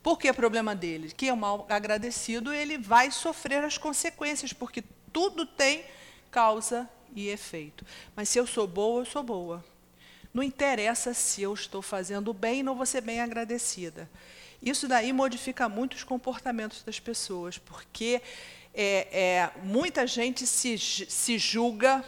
Por 0.05 0.20
que 0.20 0.33
problema 0.33 0.72
dele? 0.72 1.12
Quem 1.16 1.31
é 1.31 1.35
mal 1.35 1.66
agradecido, 1.68 2.53
ele 2.53 2.78
vai 2.78 3.11
sofrer 3.11 3.64
as 3.64 3.76
consequências, 3.76 4.53
porque 4.53 4.85
tudo 5.12 5.45
tem 5.45 5.85
causa 6.31 6.89
e 7.12 7.28
efeito. 7.28 7.85
Mas 8.14 8.28
se 8.28 8.39
eu 8.39 8.47
sou 8.47 8.68
boa, 8.68 9.01
eu 9.01 9.05
sou 9.05 9.24
boa. 9.24 9.64
Não 10.33 10.45
interessa 10.45 11.12
se 11.12 11.43
eu 11.43 11.53
estou 11.53 11.83
fazendo 11.83 12.33
bem, 12.33 12.62
não 12.62 12.76
vou 12.76 12.87
ser 12.87 13.01
bem 13.01 13.20
agradecida. 13.20 14.09
Isso 14.63 14.87
daí 14.87 15.13
modifica 15.13 15.69
muito 15.69 15.95
os 15.95 16.05
comportamentos 16.05 16.83
das 16.83 17.01
pessoas, 17.01 17.57
porque 17.57 18.21
é, 18.75 19.09
é, 19.11 19.51
muita 19.63 20.07
gente 20.07 20.47
se, 20.47 20.77
se 20.79 21.39
julga, 21.39 22.05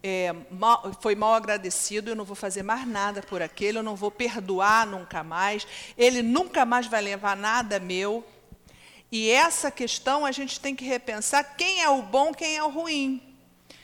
é, 0.00 0.32
mal, 0.50 0.92
foi 1.00 1.14
mal 1.14 1.34
agradecido, 1.34 2.10
eu 2.10 2.14
não 2.14 2.24
vou 2.24 2.36
fazer 2.36 2.62
mais 2.62 2.86
nada 2.86 3.20
por 3.22 3.42
aquele, 3.42 3.78
eu 3.78 3.82
não 3.82 3.96
vou 3.96 4.10
perdoar 4.10 4.86
nunca 4.86 5.24
mais, 5.24 5.66
ele 5.98 6.22
nunca 6.22 6.64
mais 6.64 6.86
vai 6.86 7.02
levar 7.02 7.36
nada 7.36 7.80
meu. 7.80 8.24
E 9.10 9.30
essa 9.30 9.70
questão 9.70 10.24
a 10.24 10.30
gente 10.30 10.60
tem 10.60 10.74
que 10.74 10.84
repensar 10.84 11.56
quem 11.56 11.82
é 11.82 11.88
o 11.88 12.02
bom, 12.02 12.32
quem 12.32 12.56
é 12.56 12.62
o 12.62 12.70
ruim. 12.70 13.34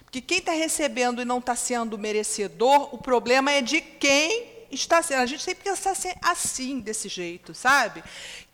Porque 0.05 0.21
quem 0.21 0.39
está 0.39 0.53
recebendo 0.53 1.23
e 1.23 1.25
não 1.25 1.39
está 1.39 1.55
sendo 1.55 1.97
merecedor, 1.97 2.95
o 2.95 2.99
problema 2.99 3.53
é 3.53 3.63
de 3.63 3.81
quem 3.81 4.50
está. 4.71 4.99
A 4.99 5.27
gente 5.27 5.45
tem 5.45 5.55
que 5.55 5.62
pensar 5.62 5.95
assim, 6.23 6.81
desse 6.81 7.09
jeito, 7.09 7.55
sabe? 7.55 8.03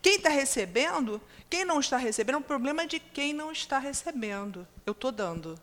Quem 0.01 0.15
está 0.15 0.29
recebendo, 0.29 1.21
quem 1.49 1.65
não 1.65 1.79
está 1.79 1.97
recebendo, 1.97 2.39
o 2.39 2.41
problema 2.41 2.83
é 2.83 2.87
de 2.87 2.99
quem 2.99 3.33
não 3.33 3.51
está 3.51 3.79
recebendo. 3.79 4.67
Eu 4.85 4.91
estou 4.91 5.11
dando. 5.11 5.59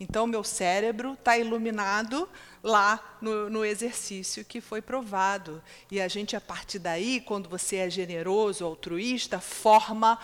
Então, 0.00 0.26
meu 0.26 0.44
cérebro 0.44 1.14
está 1.14 1.36
iluminado 1.36 2.28
lá 2.62 3.18
no, 3.20 3.50
no, 3.50 3.64
exercício 3.64 4.44
que 4.44 4.60
foi 4.60 4.80
provado. 4.80 5.62
E 5.90 6.00
a 6.00 6.06
gente, 6.06 6.36
a 6.36 6.40
partir 6.40 6.78
daí, 6.78 7.20
quando 7.20 7.48
você 7.48 7.76
é 7.76 7.90
generoso, 7.90 8.64
altruísta, 8.64 9.40
forma 9.40 10.18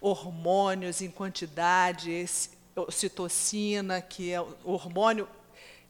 hormônios 0.00 1.02
em 1.02 1.10
quantidade, 1.10 2.12
esse, 2.12 2.50
ocitocina, 2.76 4.00
que 4.00 4.32
é 4.32 4.40
o 4.40 4.54
hormônio 4.64 5.28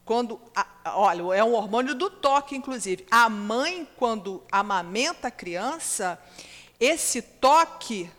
quando, 0.09 0.41
olha, 0.85 1.21
é 1.37 1.43
um 1.43 1.53
hormônio 1.53 1.93
do 1.93 2.09
toque, 2.09 2.55
inclusive. 2.55 3.05
A 3.11 3.29
mãe, 3.29 3.87
quando 3.95 4.41
amamenta 4.51 5.27
a 5.27 5.31
criança, 5.31 6.19
esse 6.79 7.21
toque, 7.21 8.09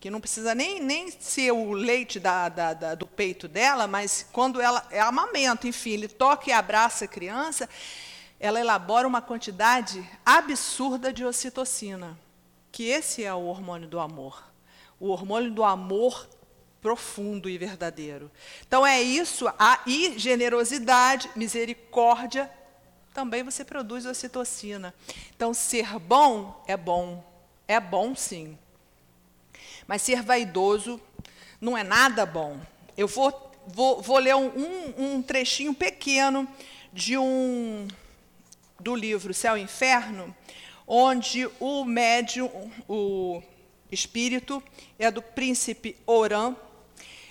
que 0.00 0.08
não 0.08 0.22
precisa 0.22 0.54
nem, 0.54 0.80
nem 0.80 1.10
ser 1.10 1.52
o 1.52 1.72
leite 1.72 2.18
da, 2.18 2.48
da, 2.48 2.72
da, 2.72 2.94
do 2.94 3.06
peito 3.06 3.46
dela, 3.46 3.86
mas 3.86 4.26
quando 4.32 4.58
ela 4.58 4.86
é 4.90 5.00
amamenta, 5.00 5.68
enfim, 5.68 5.90
ele 5.90 6.08
toca 6.08 6.48
e 6.48 6.52
abraça 6.54 7.04
a 7.04 7.08
criança, 7.08 7.68
ela 8.40 8.58
elabora 8.58 9.06
uma 9.06 9.20
quantidade 9.20 10.02
absurda 10.24 11.12
de 11.12 11.26
ocitocina, 11.26 12.18
que 12.72 12.84
esse 12.84 13.22
é 13.22 13.34
o 13.34 13.44
hormônio 13.44 13.86
do 13.86 14.00
amor. 14.00 14.42
O 14.98 15.10
hormônio 15.10 15.50
do 15.50 15.62
amor 15.62 16.26
profundo 16.84 17.48
e 17.48 17.56
verdadeiro. 17.56 18.30
Então 18.68 18.86
é 18.86 19.00
isso, 19.00 19.48
a 19.58 19.80
e 19.86 20.18
generosidade, 20.18 21.30
misericórdia, 21.34 22.50
também 23.14 23.42
você 23.42 23.64
produz 23.64 24.04
ocitocina. 24.04 24.92
Então 25.34 25.54
ser 25.54 25.98
bom 25.98 26.62
é 26.66 26.76
bom, 26.76 27.24
é 27.66 27.80
bom 27.80 28.14
sim. 28.14 28.58
Mas 29.86 30.02
ser 30.02 30.20
vaidoso 30.20 31.00
não 31.58 31.74
é 31.74 31.82
nada 31.82 32.26
bom. 32.26 32.60
Eu 32.98 33.08
vou, 33.08 33.50
vou, 33.66 34.02
vou 34.02 34.18
ler 34.18 34.34
um, 34.34 34.52
um, 34.98 35.22
trechinho 35.22 35.72
pequeno 35.72 36.46
de 36.92 37.16
um 37.16 37.88
do 38.78 38.94
livro 38.94 39.32
Céu 39.32 39.56
e 39.56 39.62
Inferno, 39.62 40.36
onde 40.86 41.48
o 41.58 41.82
médium, 41.86 42.70
o 42.86 43.42
espírito, 43.90 44.62
é 44.98 45.10
do 45.10 45.22
príncipe 45.22 45.96
Oran, 46.06 46.54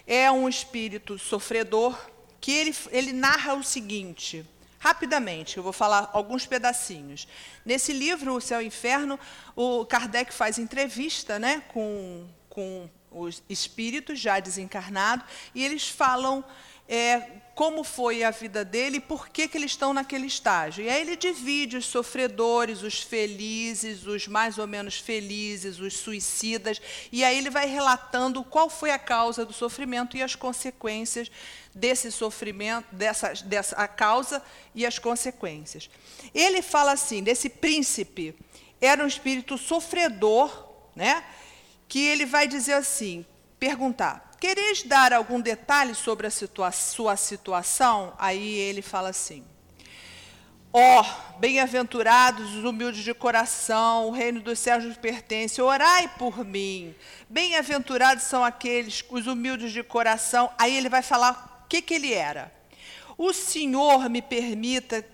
é 0.05 0.31
um 0.31 0.47
espírito 0.47 1.17
sofredor 1.17 1.97
que 2.39 2.51
ele, 2.51 2.75
ele 2.91 3.13
narra 3.13 3.53
o 3.53 3.63
seguinte, 3.63 4.45
rapidamente, 4.77 5.55
eu 5.55 5.63
vou 5.63 5.71
falar 5.71 6.09
alguns 6.11 6.45
pedacinhos. 6.45 7.25
Nesse 7.65 7.93
livro, 7.93 8.35
O 8.35 8.41
Céu 8.41 8.61
e 8.61 8.65
o 8.65 8.67
Inferno, 8.67 9.17
o 9.55 9.85
Kardec 9.85 10.33
faz 10.33 10.59
entrevista 10.59 11.39
né, 11.39 11.63
com, 11.69 12.27
com 12.49 12.89
os 13.13 13.43
espíritos 13.49 14.19
já 14.19 14.39
desencarnados, 14.39 15.25
e 15.53 15.63
eles 15.63 15.87
falam 15.89 16.43
é, 16.87 17.21
como 17.55 17.83
foi 17.83 18.23
a 18.23 18.31
vida 18.31 18.65
dele 18.65 18.97
e 18.97 19.01
por 19.01 19.29
que, 19.29 19.47
que 19.47 19.57
eles 19.57 19.71
estão 19.71 19.93
naquele 19.93 20.25
estágio. 20.25 20.83
E 20.83 20.89
aí 20.89 21.01
ele 21.01 21.15
divide 21.15 21.77
os 21.77 21.85
sofredores, 21.85 22.81
os 22.81 22.99
felizes, 22.99 24.05
os 24.05 24.27
mais 24.27 24.57
ou 24.57 24.67
menos 24.67 24.97
felizes, 24.97 25.79
os 25.79 25.95
suicidas, 25.97 26.81
e 27.11 27.23
aí 27.23 27.37
ele 27.37 27.49
vai 27.49 27.67
relatando 27.67 28.43
qual 28.43 28.69
foi 28.69 28.91
a 28.91 28.99
causa 28.99 29.45
do 29.45 29.53
sofrimento 29.53 30.17
e 30.17 30.23
as 30.23 30.35
consequências 30.35 31.31
desse 31.73 32.11
sofrimento, 32.11 32.93
dessa, 32.93 33.33
dessa 33.45 33.75
a 33.75 33.87
causa 33.87 34.41
e 34.75 34.85
as 34.85 34.99
consequências. 34.99 35.89
Ele 36.33 36.61
fala 36.61 36.91
assim, 36.91 37.23
desse 37.23 37.49
príncipe, 37.49 38.35
era 38.81 39.03
um 39.03 39.07
espírito 39.07 39.57
sofredor, 39.57 40.69
né? 40.95 41.23
Que 41.87 41.99
ele 41.99 42.25
vai 42.25 42.47
dizer 42.47 42.73
assim, 42.73 43.25
perguntar, 43.59 44.31
quereis 44.39 44.83
dar 44.83 45.13
algum 45.13 45.39
detalhe 45.39 45.95
sobre 45.95 46.27
a 46.27 46.29
situa 46.29 46.71
sua 46.71 47.15
situação? 47.15 48.13
Aí 48.17 48.55
ele 48.55 48.81
fala 48.81 49.09
assim: 49.09 49.43
Ó, 50.75 51.01
oh, 51.01 51.39
bem-aventurados 51.39 52.55
os 52.55 52.63
humildes 52.63 53.03
de 53.03 53.13
coração, 53.13 54.07
o 54.07 54.11
reino 54.11 54.41
dos 54.41 54.57
céus 54.57 54.83
nos 54.83 54.97
pertence. 54.97 55.61
Orai 55.61 56.07
por 56.17 56.43
mim. 56.43 56.95
Bem-aventurados 57.29 58.23
são 58.23 58.43
aqueles, 58.43 59.05
os 59.07 59.27
humildes 59.27 59.71
de 59.71 59.83
coração. 59.83 60.51
Aí 60.57 60.75
ele 60.75 60.89
vai 60.89 61.03
falar 61.03 61.63
o 61.63 61.67
que, 61.67 61.79
que 61.79 61.93
ele 61.93 62.11
era. 62.11 62.51
O 63.15 63.31
Senhor 63.31 64.09
me 64.09 64.19
permita 64.19 65.05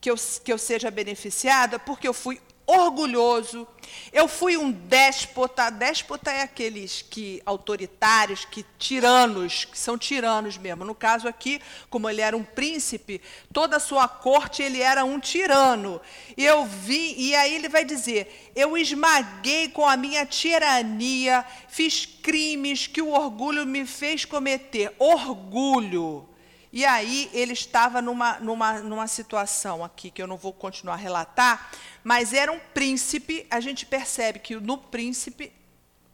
que 0.00 0.10
eu, 0.10 0.16
que 0.42 0.50
eu 0.50 0.56
seja 0.56 0.90
beneficiada, 0.90 1.78
porque 1.78 2.08
eu 2.08 2.14
fui 2.14 2.40
orgulhoso. 2.66 3.66
Eu 4.12 4.26
fui 4.26 4.56
um 4.56 4.70
déspota. 4.70 5.70
Déspota 5.70 6.30
é 6.30 6.42
aqueles 6.42 7.02
que 7.02 7.42
autoritários, 7.44 8.44
que 8.44 8.64
tiranos, 8.78 9.64
que 9.64 9.78
são 9.78 9.98
tiranos 9.98 10.56
mesmo. 10.56 10.84
No 10.84 10.94
caso 10.94 11.28
aqui, 11.28 11.60
como 11.90 12.08
ele 12.08 12.20
era 12.20 12.36
um 12.36 12.44
príncipe, 12.44 13.20
toda 13.52 13.76
a 13.76 13.80
sua 13.80 14.08
corte 14.08 14.62
ele 14.62 14.80
era 14.80 15.04
um 15.04 15.20
tirano. 15.20 16.00
E 16.36 16.44
eu 16.44 16.64
vi, 16.64 17.14
e 17.16 17.34
aí 17.34 17.54
ele 17.54 17.68
vai 17.68 17.84
dizer: 17.84 18.52
eu 18.54 18.76
esmaguei 18.76 19.68
com 19.68 19.86
a 19.86 19.96
minha 19.96 20.24
tirania, 20.24 21.44
fiz 21.68 22.06
crimes 22.06 22.86
que 22.86 23.02
o 23.02 23.10
orgulho 23.10 23.66
me 23.66 23.86
fez 23.86 24.24
cometer. 24.24 24.94
Orgulho. 24.98 26.28
E 26.74 26.84
aí 26.84 27.30
ele 27.32 27.52
estava 27.52 28.02
numa, 28.02 28.40
numa, 28.40 28.80
numa 28.80 29.06
situação 29.06 29.84
aqui 29.84 30.10
que 30.10 30.20
eu 30.20 30.26
não 30.26 30.36
vou 30.36 30.52
continuar 30.52 30.94
a 30.94 30.96
relatar, 30.96 31.70
mas 32.04 32.34
era 32.34 32.52
um 32.52 32.60
príncipe. 32.72 33.46
A 33.50 33.58
gente 33.58 33.86
percebe 33.86 34.38
que 34.38 34.54
no 34.56 34.76
príncipe, 34.76 35.50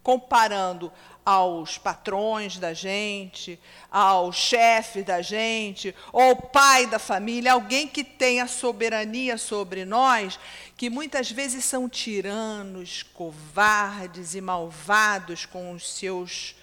comparando 0.03 0.91
aos 1.27 1.77
patrões 1.77 2.57
da 2.57 2.73
gente, 2.73 3.61
ao 3.91 4.33
chefe 4.33 5.03
da 5.03 5.21
gente, 5.21 5.95
ou 6.13 6.35
pai 6.35 6.87
da 6.87 6.99
família, 6.99 7.53
alguém 7.53 7.87
que 7.87 8.03
tem 8.03 8.41
a 8.41 8.47
soberania 8.47 9.37
sobre 9.37 9.85
nós, 9.85 10.39
que 10.77 10.89
muitas 10.89 11.31
vezes 11.31 11.65
são 11.65 11.89
tiranos, 11.89 13.03
covardes 13.03 14.35
e 14.35 14.41
malvados 14.41 15.45
com 15.45 15.73
os 15.73 15.93
seus 15.93 16.55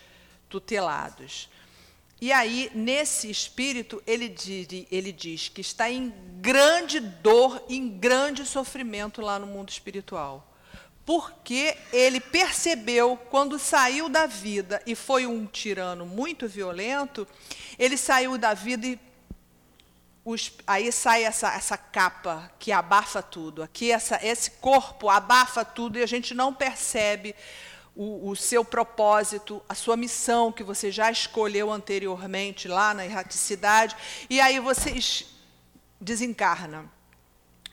tutelados. 0.50 1.50
E 2.20 2.32
aí, 2.32 2.72
nesse 2.74 3.30
espírito, 3.30 4.02
ele 4.08 4.28
diz, 4.28 4.68
ele 4.90 5.12
diz 5.12 5.50
que 5.50 5.62
está 5.62 5.90
em 5.90 6.12
grande 6.42 7.00
dor, 7.00 7.64
em 7.70 7.88
grande 7.88 8.44
sofrimento 8.44 9.22
lá 9.22 9.38
no 9.38 9.46
mundo 9.46 9.70
espiritual. 9.70 10.44
Porque 11.06 11.78
ele 11.94 12.20
percebeu, 12.20 13.16
quando 13.30 13.60
saiu 13.60 14.10
da 14.10 14.26
vida 14.26 14.82
e 14.86 14.96
foi 14.96 15.28
um 15.28 15.46
tirano 15.46 16.06
muito 16.06 16.48
violento, 16.48 17.28
ele 17.78 17.96
saiu 17.96 18.38
da 18.38 18.54
vida 18.54 18.88
e 18.88 19.00
os, 20.26 20.52
aí 20.66 20.92
sai 20.92 21.24
essa, 21.24 21.54
essa 21.54 21.78
capa 21.78 22.52
que 22.60 22.72
abafa 22.72 23.22
tudo. 23.22 23.64
Aqui, 23.64 23.92
essa, 23.92 24.20
esse 24.26 24.52
corpo 24.52 25.08
abafa 25.08 25.64
tudo 25.64 25.98
e 25.98 26.04
a 26.04 26.08
gente 26.08 26.34
não 26.34 26.54
percebe 26.54 27.34
o, 27.98 28.30
o, 28.30 28.36
seu 28.36 28.64
propósito, 28.64 29.60
a 29.68 29.74
sua 29.74 29.98
missão 29.98 30.52
que 30.52 30.64
você 30.64 30.92
já 30.92 31.12
escolheu 31.12 31.72
anteriormente 31.72 32.68
lá 32.68 32.94
na 32.94 33.04
erraticidade, 33.04 33.98
e 34.30 34.40
aí 34.40 34.60
você 34.60 34.94
desencarna. 36.00 36.90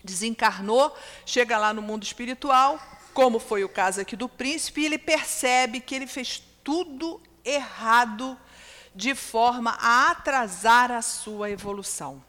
Desencarnou, 0.03 0.97
chega 1.27 1.59
lá 1.59 1.75
no 1.75 1.83
mundo 1.83 2.03
espiritual, 2.05 2.81
como 3.13 3.39
foi 3.39 3.65
o 3.65 3.69
caso 3.69 4.01
aqui 4.01 4.17
do 4.17 4.29
príncipe, 4.29 4.81
e 4.81 4.87
ele 4.87 4.99
percebe 4.99 5.79
que 5.79 5.95
ele 5.95 6.07
fez 6.07 6.43
tudo 6.65 7.21
errado 7.45 8.39
de 8.95 9.15
forma 9.15 9.77
a 9.79 10.11
atrasar 10.11 10.91
a 10.91 11.03
sua 11.03 11.51
evolução. 11.51 12.25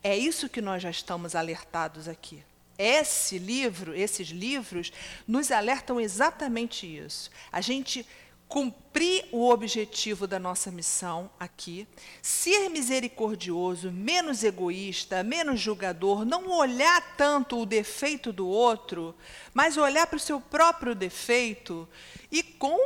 É 0.00 0.16
isso 0.16 0.48
que 0.48 0.60
nós 0.60 0.82
já 0.82 0.90
estamos 0.90 1.34
alertados 1.34 2.06
aqui. 2.06 2.44
Esse 2.78 3.38
livro, 3.38 3.94
esses 3.94 4.28
livros, 4.28 4.92
nos 5.26 5.50
alertam 5.50 6.00
exatamente 6.00 6.86
isso. 6.86 7.30
A 7.52 7.60
gente 7.60 8.06
cumprir 8.48 9.24
o 9.32 9.48
objetivo 9.50 10.26
da 10.26 10.38
nossa 10.38 10.70
missão 10.70 11.30
aqui, 11.40 11.88
ser 12.22 12.68
misericordioso, 12.68 13.90
menos 13.90 14.44
egoísta, 14.44 15.22
menos 15.22 15.60
julgador, 15.60 16.24
não 16.24 16.50
olhar 16.50 17.16
tanto 17.16 17.58
o 17.58 17.66
defeito 17.66 18.32
do 18.32 18.46
outro, 18.46 19.14
mas 19.52 19.76
olhar 19.76 20.06
para 20.06 20.16
o 20.16 20.20
seu 20.20 20.40
próprio 20.40 20.94
defeito 20.94 21.88
e 22.30 22.42
com 22.42 22.78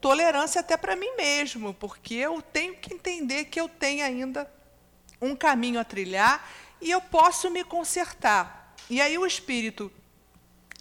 tolerância 0.00 0.60
até 0.60 0.76
para 0.76 0.96
mim 0.96 1.14
mesmo, 1.16 1.72
porque 1.74 2.14
eu 2.14 2.42
tenho 2.42 2.74
que 2.74 2.92
entender 2.92 3.44
que 3.44 3.60
eu 3.60 3.68
tenho 3.68 4.04
ainda 4.04 4.50
um 5.20 5.36
caminho 5.36 5.78
a 5.78 5.84
trilhar 5.84 6.50
e 6.80 6.90
eu 6.90 7.00
posso 7.00 7.48
me 7.48 7.62
consertar. 7.62 8.61
E 8.88 9.00
aí 9.00 9.16
o 9.18 9.26
espírito, 9.26 9.90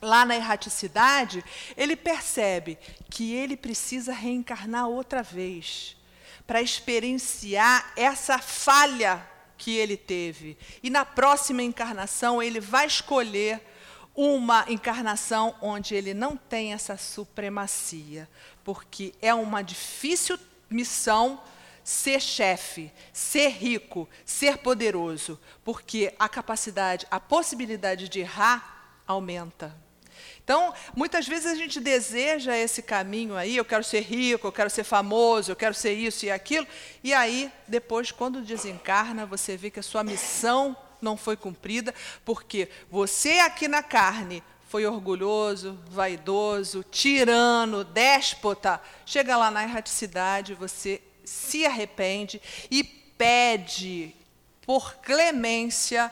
lá 0.01 0.25
na 0.25 0.35
erraticidade, 0.35 1.43
ele 1.77 1.95
percebe 1.95 2.77
que 3.09 3.33
ele 3.33 3.55
precisa 3.55 4.13
reencarnar 4.13 4.87
outra 4.87 5.21
vez 5.21 5.95
para 6.45 6.61
experienciar 6.61 7.93
essa 7.95 8.39
falha 8.39 9.25
que 9.57 9.77
ele 9.77 9.95
teve. 9.95 10.57
E 10.81 10.89
na 10.89 11.05
próxima 11.05 11.61
encarnação, 11.61 12.41
ele 12.41 12.59
vai 12.59 12.87
escolher 12.87 13.61
uma 14.13 14.65
encarnação 14.67 15.55
onde 15.61 15.95
ele 15.95 16.13
não 16.13 16.35
tem 16.35 16.73
essa 16.73 16.97
supremacia, 16.97 18.27
porque 18.63 19.13
é 19.21 19.33
uma 19.33 19.61
difícil 19.61 20.37
missão 20.69 21.41
ser 21.83 22.21
chefe, 22.21 22.91
ser 23.11 23.49
rico, 23.49 24.07
ser 24.25 24.57
poderoso, 24.57 25.39
porque 25.63 26.13
a 26.19 26.29
capacidade, 26.29 27.07
a 27.09 27.19
possibilidade 27.19 28.07
de 28.07 28.19
errar 28.19 29.01
aumenta. 29.07 29.75
Então, 30.43 30.73
muitas 30.95 31.27
vezes 31.27 31.45
a 31.45 31.55
gente 31.55 31.79
deseja 31.79 32.57
esse 32.57 32.81
caminho 32.81 33.35
aí, 33.35 33.55
eu 33.55 33.65
quero 33.65 33.83
ser 33.83 34.01
rico, 34.01 34.47
eu 34.47 34.51
quero 34.51 34.69
ser 34.69 34.83
famoso, 34.83 35.51
eu 35.51 35.55
quero 35.55 35.73
ser 35.73 35.93
isso 35.93 36.25
e 36.25 36.31
aquilo, 36.31 36.67
e 37.03 37.13
aí, 37.13 37.51
depois, 37.67 38.11
quando 38.11 38.41
desencarna, 38.41 39.25
você 39.25 39.55
vê 39.55 39.69
que 39.69 39.79
a 39.79 39.83
sua 39.83 40.03
missão 40.03 40.75
não 41.01 41.15
foi 41.15 41.35
cumprida, 41.35 41.93
porque 42.25 42.69
você 42.89 43.39
aqui 43.39 43.67
na 43.67 43.81
carne 43.81 44.43
foi 44.67 44.85
orgulhoso, 44.85 45.77
vaidoso, 45.89 46.83
tirano, 46.83 47.83
déspota, 47.83 48.81
chega 49.05 49.35
lá 49.37 49.51
na 49.51 49.63
erraticidade, 49.63 50.53
você 50.53 51.01
se 51.31 51.65
arrepende 51.65 52.41
e 52.69 52.83
pede 52.83 54.13
por 54.65 54.95
clemência 54.95 56.11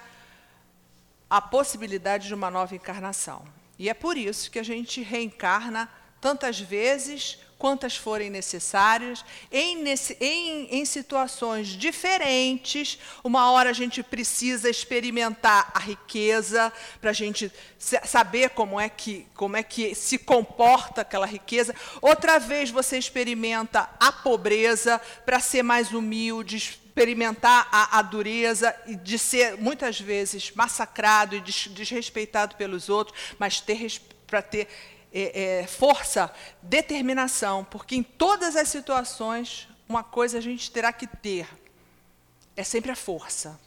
a 1.30 1.42
possibilidade 1.42 2.28
de 2.28 2.34
uma 2.34 2.50
nova 2.50 2.74
encarnação. 2.74 3.46
E 3.78 3.90
é 3.90 3.94
por 3.94 4.18
isso 4.18 4.50
que 4.50 4.58
a 4.58 4.64
gente 4.64 5.02
reencarna 5.02 5.90
tantas 6.20 6.60
vezes 6.60 7.38
quantas 7.60 7.98
forem 7.98 8.30
necessárias, 8.30 9.24
em, 9.52 9.84
em, 10.22 10.68
em, 10.72 10.86
situações 10.86 11.68
diferentes. 11.68 12.98
Uma 13.22 13.52
hora 13.52 13.70
a 13.70 13.74
gente 13.74 14.02
precisa 14.02 14.70
experimentar 14.70 15.70
a 15.76 15.80
riqueza 15.80 16.72
para 17.02 17.10
a 17.10 17.14
gente 17.14 17.52
saber 17.78 18.52
como 18.52 18.80
é, 18.80 18.88
que, 18.88 19.28
como 19.36 19.58
é 19.58 19.62
que 19.62 19.94
se 19.94 20.18
comporta 20.18 21.02
aquela 21.02 21.26
riqueza. 21.26 21.76
Outra 22.02 22.40
vez 22.40 22.72
você 22.72 22.98
experimenta 22.98 23.90
a 24.00 24.10
pobreza 24.10 25.00
para 25.26 25.42
ser 25.42 25.62
mais 25.62 25.92
humilde, 25.92 26.56
experimentar 26.56 27.68
a, 27.74 28.00
a, 28.00 28.02
dureza 28.02 28.74
de 29.04 29.20
ser 29.20 29.58
muitas 29.58 30.00
vezes 30.00 30.52
massacrado 30.56 31.36
e 31.36 31.42
des, 31.42 31.68
desrespeitado 31.68 32.56
pelos 32.56 32.88
outros, 32.88 33.18
mas 33.38 33.60
ter 33.60 33.86
para 34.26 34.42
ter 34.42 34.68
é, 35.14 35.62
é, 35.62 35.68
força, 35.68 36.32
determinação, 36.62 37.66
porque 37.66 37.96
em 37.96 38.04
todas 38.04 38.56
as 38.56 38.70
situações, 38.70 39.68
uma 39.88 40.04
coisa 40.04 40.38
a 40.38 40.42
gente 40.42 40.70
terá 40.72 40.94
que 40.94 41.08
ter: 41.08 41.48
é 42.56 42.64
sempre 42.64 42.92
a 42.92 42.96
força. 42.96 43.60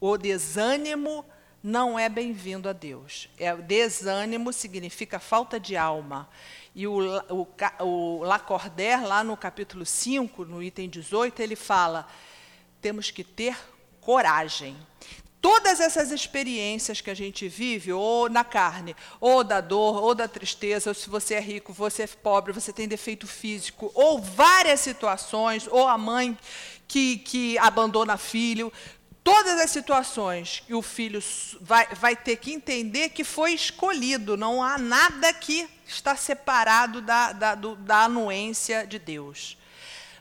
O 0.00 0.16
desânimo 0.16 1.24
não 1.62 1.98
é 1.98 2.08
bem-vindo 2.08 2.68
a 2.68 2.72
Deus. 2.72 3.28
É, 3.38 3.54
desânimo 3.56 4.52
significa 4.52 5.18
falta 5.18 5.60
de 5.60 5.76
alma. 5.76 6.28
E 6.74 6.86
o, 6.86 6.98
o, 7.28 7.46
o 7.84 8.22
Lacordaire, 8.22 9.04
lá 9.04 9.24
no 9.24 9.36
capítulo 9.36 9.84
5, 9.84 10.44
no 10.44 10.62
item 10.62 10.88
18, 10.88 11.40
ele 11.40 11.56
fala: 11.56 12.06
temos 12.80 13.10
que 13.10 13.24
ter 13.24 13.56
coragem. 14.00 14.76
Todas 15.40 15.80
essas 15.80 16.10
experiências 16.10 17.00
que 17.00 17.10
a 17.10 17.14
gente 17.14 17.48
vive, 17.48 17.92
ou 17.92 18.28
na 18.28 18.44
carne, 18.44 18.94
ou 19.18 19.42
da 19.42 19.60
dor, 19.60 20.02
ou 20.02 20.14
da 20.14 20.28
tristeza, 20.28 20.90
ou 20.90 20.94
se 20.94 21.08
você 21.08 21.34
é 21.34 21.40
rico, 21.40 21.72
você 21.72 22.02
é 22.02 22.06
pobre, 22.06 22.52
você 22.52 22.72
tem 22.72 22.86
defeito 22.86 23.26
físico, 23.26 23.90
ou 23.94 24.20
várias 24.20 24.80
situações, 24.80 25.66
ou 25.66 25.88
a 25.88 25.96
mãe 25.96 26.36
que, 26.86 27.18
que 27.18 27.56
abandona 27.56 28.18
filho, 28.18 28.70
todas 29.24 29.58
as 29.60 29.70
situações 29.70 30.62
que 30.66 30.74
o 30.74 30.82
filho 30.82 31.22
vai, 31.60 31.86
vai 31.94 32.14
ter 32.14 32.36
que 32.36 32.52
entender 32.52 33.08
que 33.10 33.24
foi 33.24 33.52
escolhido, 33.52 34.36
não 34.36 34.62
há 34.62 34.76
nada 34.76 35.32
que 35.32 35.66
está 35.86 36.16
separado 36.16 37.00
da, 37.00 37.32
da, 37.32 37.54
do, 37.54 37.76
da 37.76 38.04
anuência 38.04 38.86
de 38.86 38.98
Deus. 38.98 39.56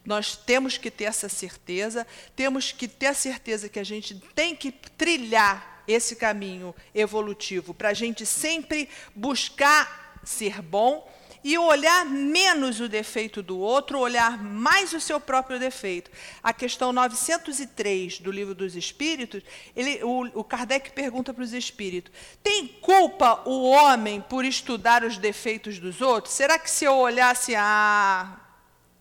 Nós 0.06 0.36
temos 0.36 0.78
que 0.78 0.90
ter 0.90 1.06
essa 1.06 1.30
certeza, 1.30 2.06
temos 2.36 2.72
que 2.72 2.88
ter 2.88 3.08
a 3.08 3.14
certeza 3.14 3.70
que 3.70 3.80
a 3.80 3.84
gente 3.84 4.16
tem 4.34 4.56
que 4.56 4.72
trilhar 4.72 5.84
esse 5.88 6.16
caminho 6.16 6.76
evolutivo 6.94 7.74
para 7.74 7.90
a 7.90 7.94
gente 7.94 8.26
sempre 8.26 8.88
buscar 9.16 10.20
ser 10.24 10.62
bom 10.62 11.10
e 11.44 11.58
olhar 11.58 12.06
menos 12.06 12.80
o 12.80 12.90
defeito 12.90 13.42
do 13.42 13.58
outro, 13.58 14.00
olhar 14.00 14.42
mais 14.44 14.94
o 14.94 15.00
seu 15.00 15.20
próprio 15.20 15.58
defeito. 15.58 16.12
A 16.44 16.52
questão 16.52 16.92
903 16.92 18.20
do 18.20 18.32
Livro 18.32 18.54
dos 18.54 18.76
Espíritos, 18.76 19.42
ele, 19.76 20.04
o, 20.04 20.40
o 20.40 20.44
Kardec 20.44 20.92
pergunta 20.92 21.34
para 21.34 21.44
os 21.44 21.54
espíritos: 21.54 22.12
tem 22.44 22.68
culpa 22.68 23.42
o 23.46 23.70
homem 23.70 24.22
por 24.22 24.44
estudar 24.44 25.04
os 25.04 25.18
defeitos 25.18 25.80
dos 25.80 26.02
outros? 26.02 26.34
Será 26.34 26.60
que 26.60 26.70
se 26.70 26.86
eu 26.86 26.96
olhasse, 26.96 27.56
ah, 27.56 28.38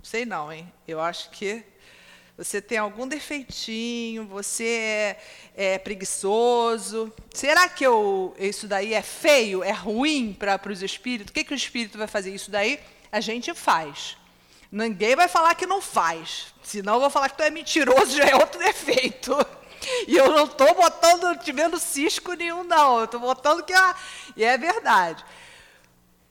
sei 0.09 0.24
não, 0.24 0.50
hein? 0.50 0.72
Eu 0.86 1.02
acho 1.02 1.28
que 1.28 1.62
você 2.34 2.62
tem 2.62 2.78
algum 2.78 3.06
defeitinho, 3.06 4.24
você 4.26 4.64
é, 4.64 5.74
é 5.74 5.78
preguiçoso. 5.78 7.12
Será 7.34 7.68
que 7.68 7.84
eu, 7.84 8.34
isso 8.38 8.66
daí 8.66 8.94
é 8.94 9.02
feio, 9.02 9.62
é 9.62 9.70
ruim 9.70 10.32
para 10.32 10.72
os 10.72 10.82
espíritos? 10.82 11.30
O 11.30 11.34
que, 11.34 11.44
que 11.44 11.52
o 11.52 11.54
espírito 11.54 11.98
vai 11.98 12.06
fazer? 12.06 12.34
Isso 12.34 12.50
daí 12.50 12.80
a 13.12 13.20
gente 13.20 13.52
faz. 13.52 14.16
Ninguém 14.72 15.14
vai 15.14 15.28
falar 15.28 15.54
que 15.54 15.66
não 15.66 15.82
faz. 15.82 16.54
Senão 16.62 16.94
eu 16.94 17.00
vou 17.00 17.11
falar 17.11 17.28
que 17.28 17.36
tu 17.36 17.42
é 17.42 17.50
mentiroso, 17.50 18.12
já 18.16 18.24
é 18.24 18.34
outro 18.34 18.59
defeito. 18.59 19.36
E 20.06 20.16
eu 20.16 20.30
não 20.30 20.46
estou 20.46 20.74
botando, 20.74 21.38
te 21.38 21.52
vendo 21.52 21.78
cisco 21.78 22.32
nenhum, 22.32 22.64
não. 22.64 23.00
Eu 23.00 23.04
estou 23.04 23.20
botando 23.20 23.62
que 23.62 23.74
é, 23.74 23.94
e 24.34 24.42
é 24.42 24.56
verdade. 24.56 25.22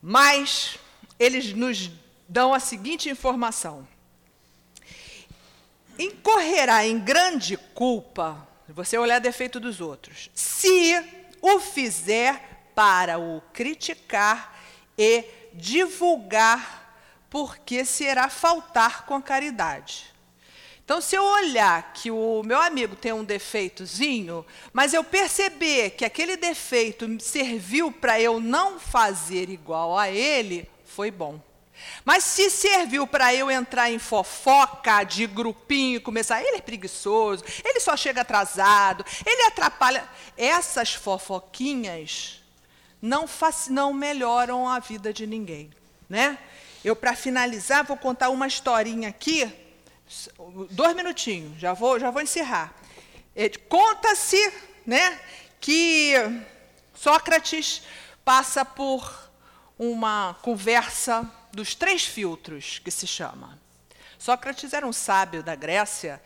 Mas 0.02 0.78
eles 1.16 1.52
nos 1.52 1.90
dão 2.28 2.52
a 2.52 2.60
seguinte 2.60 3.08
informação 3.08 3.88
incorrerá 5.98 6.86
em 6.86 6.98
grande 6.98 7.56
culpa, 7.56 8.46
você 8.68 8.96
olhar 8.96 9.18
defeito 9.18 9.58
dos 9.58 9.80
outros, 9.80 10.30
se 10.34 10.94
o 11.42 11.58
fizer 11.58 12.70
para 12.74 13.18
o 13.18 13.42
criticar 13.52 14.56
e 14.96 15.24
divulgar, 15.52 16.86
porque 17.28 17.84
será 17.84 18.28
faltar 18.28 19.04
com 19.04 19.14
a 19.14 19.22
caridade. 19.22 20.06
Então, 20.84 21.00
se 21.00 21.16
eu 21.16 21.22
olhar 21.22 21.92
que 21.92 22.10
o 22.10 22.42
meu 22.42 22.58
amigo 22.58 22.96
tem 22.96 23.12
um 23.12 23.24
defeitozinho, 23.24 24.46
mas 24.72 24.94
eu 24.94 25.04
perceber 25.04 25.90
que 25.90 26.04
aquele 26.04 26.36
defeito 26.36 27.06
serviu 27.20 27.92
para 27.92 28.18
eu 28.18 28.40
não 28.40 28.80
fazer 28.80 29.50
igual 29.50 29.98
a 29.98 30.08
ele, 30.08 30.66
foi 30.86 31.10
bom. 31.10 31.47
Mas 32.04 32.24
se 32.24 32.50
serviu 32.50 33.06
para 33.06 33.34
eu 33.34 33.50
entrar 33.50 33.90
em 33.90 33.98
fofoca 33.98 35.04
de 35.04 35.26
grupinho, 35.26 36.00
começar, 36.00 36.42
ele 36.42 36.56
é 36.56 36.60
preguiçoso, 36.60 37.44
ele 37.64 37.80
só 37.80 37.96
chega 37.96 38.22
atrasado, 38.22 39.04
ele 39.24 39.42
atrapalha. 39.42 40.08
Essas 40.36 40.94
fofoquinhas 40.94 42.42
não, 43.00 43.26
não 43.70 43.92
melhoram 43.92 44.68
a 44.68 44.78
vida 44.78 45.12
de 45.12 45.26
ninguém. 45.26 45.70
Né? 46.08 46.38
Eu, 46.84 46.96
para 46.96 47.14
finalizar, 47.14 47.84
vou 47.84 47.96
contar 47.96 48.30
uma 48.30 48.46
historinha 48.46 49.08
aqui, 49.08 49.52
dois 50.70 50.96
minutinhos, 50.96 51.60
já 51.60 51.72
vou, 51.72 51.98
já 51.98 52.10
vou 52.10 52.22
encerrar. 52.22 52.74
É, 53.34 53.48
conta-se 53.48 54.52
né, 54.86 55.20
que 55.60 56.14
Sócrates 56.94 57.82
passa 58.24 58.64
por 58.64 59.30
uma 59.78 60.36
conversa 60.42 61.30
dos 61.52 61.74
três 61.74 62.04
filtros, 62.04 62.78
que 62.78 62.90
se 62.90 63.06
chama. 63.06 63.58
Sócrates 64.18 64.72
era 64.72 64.86
um 64.86 64.92
sábio 64.92 65.42
da 65.42 65.54
Grécia, 65.54 66.20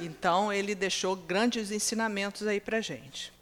então 0.00 0.52
ele 0.52 0.74
deixou 0.74 1.14
grandes 1.14 1.70
ensinamentos 1.70 2.46
aí 2.46 2.60
para 2.60 2.80
gente. 2.80 3.32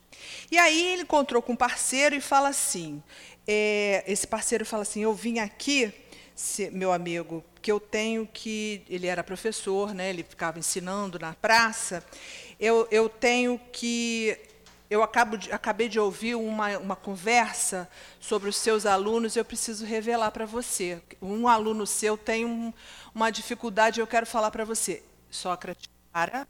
E 0.50 0.58
aí 0.58 0.92
ele 0.92 1.02
encontrou 1.02 1.40
com 1.40 1.52
um 1.52 1.56
parceiro 1.56 2.14
e 2.14 2.20
fala 2.20 2.48
assim, 2.48 3.02
é, 3.46 4.04
esse 4.06 4.26
parceiro 4.26 4.64
fala 4.66 4.82
assim, 4.82 5.02
eu 5.02 5.14
vim 5.14 5.38
aqui, 5.38 5.92
se, 6.34 6.70
meu 6.70 6.92
amigo, 6.92 7.44
que 7.60 7.70
eu 7.70 7.78
tenho 7.78 8.28
que, 8.32 8.82
ele 8.88 9.06
era 9.06 9.22
professor, 9.22 9.94
né, 9.94 10.10
ele 10.10 10.22
ficava 10.22 10.58
ensinando 10.58 11.18
na 11.18 11.32
praça, 11.34 12.04
eu, 12.58 12.86
eu 12.90 13.08
tenho 13.08 13.60
que 13.72 14.38
eu 14.92 15.08
de, 15.38 15.50
acabei 15.50 15.88
de 15.88 15.98
ouvir 15.98 16.34
uma, 16.34 16.76
uma 16.76 16.94
conversa 16.94 17.88
sobre 18.20 18.50
os 18.50 18.56
seus 18.56 18.84
alunos, 18.84 19.36
eu 19.36 19.44
preciso 19.44 19.86
revelar 19.86 20.30
para 20.30 20.44
você. 20.44 21.02
Um 21.20 21.48
aluno 21.48 21.86
seu 21.86 22.18
tem 22.18 22.44
um, 22.44 22.74
uma 23.14 23.30
dificuldade, 23.30 24.00
eu 24.00 24.06
quero 24.06 24.26
falar 24.26 24.50
para 24.50 24.66
você. 24.66 25.02
Sócrates 25.30 25.88
para 26.12 26.46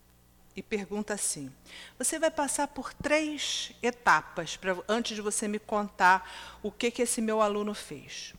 e 0.57 0.61
pergunta 0.61 1.13
assim: 1.13 1.49
Você 1.97 2.19
vai 2.19 2.29
passar 2.29 2.67
por 2.67 2.93
três 2.93 3.71
etapas 3.81 4.57
pra, 4.57 4.75
antes 4.89 5.15
de 5.15 5.21
você 5.21 5.47
me 5.47 5.57
contar 5.57 6.29
o 6.61 6.69
que, 6.69 6.91
que 6.91 7.03
esse 7.03 7.21
meu 7.21 7.41
aluno 7.41 7.73
fez. 7.73 8.33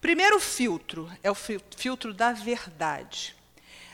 Primeiro 0.00 0.40
filtro 0.40 1.12
é 1.22 1.30
o 1.30 1.34
filtro 1.34 2.14
da 2.14 2.32
verdade. 2.32 3.36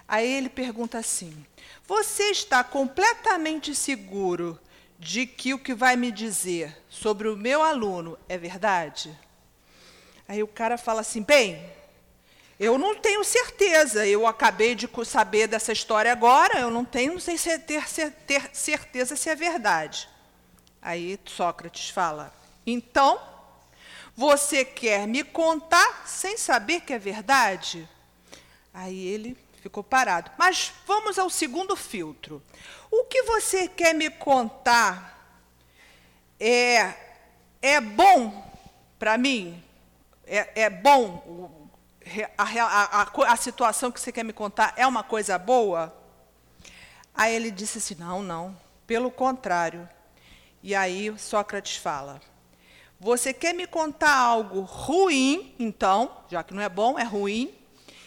Aí 0.06 0.32
ele 0.32 0.48
pergunta 0.48 0.98
assim: 0.98 1.44
Você 1.88 2.30
está 2.30 2.62
completamente 2.62 3.74
seguro 3.74 4.56
de 5.02 5.26
que 5.26 5.52
o 5.52 5.58
que 5.58 5.74
vai 5.74 5.96
me 5.96 6.12
dizer 6.12 6.80
sobre 6.88 7.26
o 7.26 7.36
meu 7.36 7.60
aluno 7.60 8.16
é 8.28 8.38
verdade? 8.38 9.18
Aí 10.28 10.44
o 10.44 10.46
cara 10.46 10.78
fala 10.78 11.00
assim: 11.00 11.22
bem, 11.22 11.60
eu 12.58 12.78
não 12.78 12.94
tenho 12.94 13.24
certeza, 13.24 14.06
eu 14.06 14.28
acabei 14.28 14.76
de 14.76 14.88
saber 15.04 15.48
dessa 15.48 15.72
história 15.72 16.12
agora, 16.12 16.60
eu 16.60 16.70
não 16.70 16.84
tenho, 16.84 17.14
não 17.14 17.20
sei 17.20 17.36
se 17.36 17.50
é 17.50 17.58
ter, 17.58 17.84
ter 18.26 18.50
certeza 18.52 19.16
se 19.16 19.28
é 19.28 19.34
verdade. 19.34 20.08
Aí 20.80 21.18
Sócrates 21.24 21.90
fala: 21.90 22.32
então, 22.64 23.20
você 24.14 24.64
quer 24.64 25.08
me 25.08 25.24
contar 25.24 26.06
sem 26.06 26.36
saber 26.38 26.80
que 26.82 26.92
é 26.92 26.98
verdade? 26.98 27.88
Aí 28.72 29.04
ele 29.04 29.36
ficou 29.62 29.84
parado. 29.84 30.30
Mas 30.36 30.72
vamos 30.86 31.18
ao 31.18 31.30
segundo 31.30 31.76
filtro. 31.76 32.42
O 32.90 33.04
que 33.04 33.22
você 33.22 33.68
quer 33.68 33.94
me 33.94 34.10
contar 34.10 35.38
é, 36.38 36.94
é 37.62 37.80
bom 37.80 38.44
para 38.98 39.16
mim? 39.16 39.62
É, 40.26 40.62
é 40.62 40.70
bom? 40.70 41.70
A, 42.36 42.42
a, 42.42 43.02
a, 43.02 43.32
a 43.32 43.36
situação 43.36 43.92
que 43.92 44.00
você 44.00 44.10
quer 44.10 44.24
me 44.24 44.32
contar 44.32 44.74
é 44.76 44.84
uma 44.84 45.04
coisa 45.04 45.38
boa? 45.38 45.96
Aí 47.14 47.34
ele 47.34 47.50
disse 47.50 47.78
assim: 47.78 47.94
não, 47.94 48.20
não, 48.20 48.56
pelo 48.84 49.10
contrário. 49.12 49.88
E 50.60 50.74
aí 50.74 51.16
Sócrates 51.18 51.76
fala: 51.76 52.20
Você 52.98 53.32
quer 53.32 53.54
me 53.54 53.68
contar 53.68 54.16
algo 54.16 54.62
ruim, 54.62 55.54
então, 55.56 56.10
já 56.28 56.42
que 56.42 56.52
não 56.52 56.62
é 56.62 56.68
bom, 56.68 56.98
é 56.98 57.04
ruim, 57.04 57.54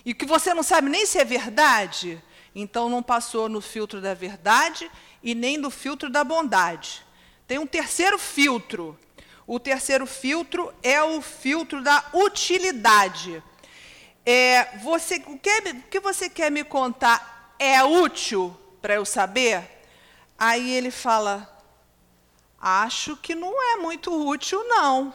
e 0.05 0.13
que 0.13 0.25
você 0.25 0.53
não 0.53 0.61
sabe 0.61 0.87
nem 0.87 1.05
se 1.05 1.17
é 1.17 1.25
verdade? 1.25 2.21
Então 2.53 2.87
não 2.87 3.01
passou 3.01 3.49
no 3.49 3.59
filtro 3.59 3.99
da 3.99 4.13
verdade 4.13 4.89
e 5.23 5.33
nem 5.33 5.57
no 5.57 5.71
filtro 5.71 6.09
da 6.09 6.23
bondade. 6.23 7.03
Tem 7.47 7.57
um 7.57 7.65
terceiro 7.65 8.19
filtro. 8.19 8.97
O 9.47 9.59
terceiro 9.59 10.05
filtro 10.05 10.73
é 10.81 11.01
o 11.01 11.21
filtro 11.21 11.81
da 11.81 12.03
utilidade. 12.13 13.43
É, 14.25 14.77
você, 14.77 15.21
o, 15.27 15.37
que, 15.37 15.49
o 15.49 15.81
que 15.89 15.99
você 15.99 16.29
quer 16.29 16.51
me 16.51 16.63
contar 16.63 17.55
é 17.59 17.83
útil 17.83 18.55
para 18.81 18.95
eu 18.95 19.05
saber? 19.05 19.63
Aí 20.37 20.71
ele 20.71 20.91
fala: 20.91 21.51
Acho 22.59 23.15
que 23.17 23.35
não 23.35 23.53
é 23.73 23.77
muito 23.77 24.11
útil, 24.27 24.63
não. 24.67 25.13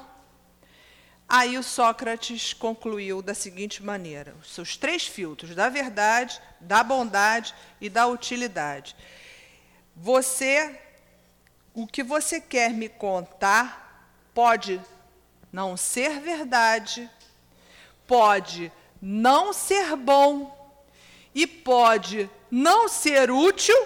Aí 1.32 1.56
o 1.56 1.62
Sócrates 1.62 2.52
concluiu 2.52 3.22
da 3.22 3.34
seguinte 3.34 3.84
maneira: 3.84 4.34
os 4.42 4.52
seus 4.52 4.76
três 4.76 5.06
filtros, 5.06 5.54
da 5.54 5.68
verdade, 5.68 6.42
da 6.58 6.82
bondade 6.82 7.54
e 7.80 7.88
da 7.88 8.08
utilidade. 8.08 8.96
Você, 9.94 10.76
o 11.72 11.86
que 11.86 12.02
você 12.02 12.40
quer 12.40 12.72
me 12.72 12.88
contar 12.88 14.10
pode 14.34 14.82
não 15.52 15.76
ser 15.76 16.18
verdade, 16.18 17.08
pode 18.08 18.72
não 19.00 19.52
ser 19.52 19.94
bom 19.94 20.82
e 21.32 21.46
pode 21.46 22.28
não 22.50 22.88
ser 22.88 23.30
útil, 23.30 23.76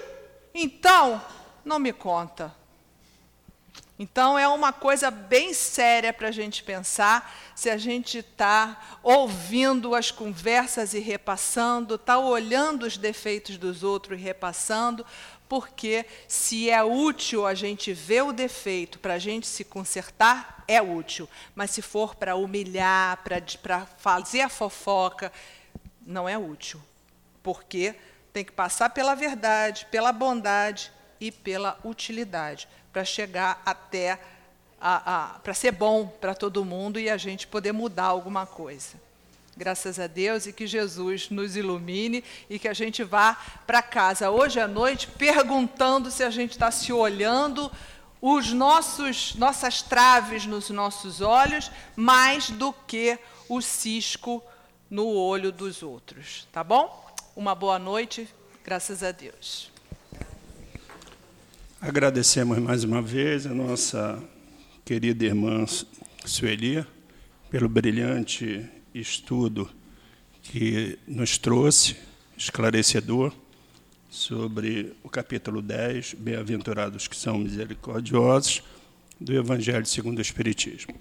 então 0.54 1.22
não 1.62 1.78
me 1.78 1.92
conta. 1.92 2.63
Então, 3.96 4.36
é 4.36 4.48
uma 4.48 4.72
coisa 4.72 5.08
bem 5.08 5.54
séria 5.54 6.12
para 6.12 6.28
a 6.28 6.32
gente 6.32 6.64
pensar 6.64 7.32
se 7.54 7.70
a 7.70 7.76
gente 7.76 8.18
está 8.18 8.98
ouvindo 9.02 9.94
as 9.94 10.10
conversas 10.10 10.94
e 10.94 10.98
repassando, 10.98 11.94
está 11.94 12.18
olhando 12.18 12.86
os 12.86 12.96
defeitos 12.96 13.56
dos 13.56 13.84
outros 13.84 14.18
e 14.18 14.22
repassando, 14.22 15.06
porque 15.48 16.04
se 16.26 16.68
é 16.68 16.82
útil 16.82 17.46
a 17.46 17.54
gente 17.54 17.92
ver 17.92 18.22
o 18.22 18.32
defeito 18.32 18.98
para 18.98 19.14
a 19.14 19.18
gente 19.18 19.46
se 19.46 19.62
consertar, 19.62 20.64
é 20.66 20.82
útil. 20.82 21.28
Mas 21.54 21.70
se 21.70 21.80
for 21.80 22.16
para 22.16 22.34
humilhar, 22.34 23.22
para 23.62 23.86
fazer 23.98 24.40
a 24.40 24.48
fofoca, 24.48 25.30
não 26.04 26.28
é 26.28 26.36
útil. 26.36 26.80
porque 27.44 27.94
tem 28.32 28.44
que 28.44 28.50
passar 28.50 28.90
pela 28.90 29.14
verdade, 29.14 29.86
pela 29.92 30.10
bondade 30.10 30.90
e 31.20 31.30
pela 31.30 31.78
utilidade, 31.84 32.66
para 32.94 33.04
chegar 33.04 33.60
até 33.66 34.20
para 35.42 35.52
ser 35.52 35.72
bom 35.72 36.06
para 36.06 36.32
todo 36.32 36.64
mundo 36.64 37.00
e 37.00 37.10
a 37.10 37.16
gente 37.16 37.44
poder 37.44 37.72
mudar 37.72 38.04
alguma 38.04 38.46
coisa. 38.46 39.02
Graças 39.56 39.98
a 39.98 40.06
Deus 40.06 40.46
e 40.46 40.52
que 40.52 40.66
Jesus 40.66 41.28
nos 41.28 41.56
ilumine 41.56 42.22
e 42.48 42.58
que 42.58 42.68
a 42.68 42.72
gente 42.72 43.02
vá 43.02 43.36
para 43.66 43.82
casa 43.82 44.30
hoje 44.30 44.60
à 44.60 44.68
noite 44.68 45.08
perguntando 45.08 46.08
se 46.10 46.22
a 46.22 46.30
gente 46.30 46.52
está 46.52 46.70
se 46.70 46.92
olhando 46.92 47.70
os 48.20 48.52
nossos 48.52 49.34
nossas 49.34 49.82
traves 49.82 50.46
nos 50.46 50.70
nossos 50.70 51.20
olhos 51.20 51.70
mais 51.96 52.50
do 52.50 52.72
que 52.72 53.18
o 53.48 53.60
cisco 53.60 54.42
no 54.88 55.08
olho 55.08 55.50
dos 55.50 55.82
outros, 55.82 56.46
tá 56.52 56.62
bom? 56.62 57.12
Uma 57.34 57.54
boa 57.54 57.78
noite, 57.78 58.28
graças 58.62 59.02
a 59.02 59.10
Deus. 59.10 59.73
Agradecemos 61.86 62.56
mais 62.60 62.82
uma 62.82 63.02
vez 63.02 63.46
a 63.46 63.52
nossa 63.52 64.18
querida 64.86 65.22
irmã 65.26 65.66
Sueli 66.24 66.82
pelo 67.50 67.68
brilhante 67.68 68.64
estudo 68.94 69.68
que 70.42 70.98
nos 71.06 71.36
trouxe, 71.36 71.94
esclarecedor, 72.38 73.34
sobre 74.08 74.94
o 75.02 75.10
capítulo 75.10 75.60
10, 75.60 76.14
Bem-aventurados 76.14 77.06
que 77.06 77.14
são 77.14 77.36
misericordiosos, 77.36 78.62
do 79.20 79.34
Evangelho 79.34 79.84
segundo 79.84 80.16
o 80.20 80.22
Espiritismo. 80.22 80.94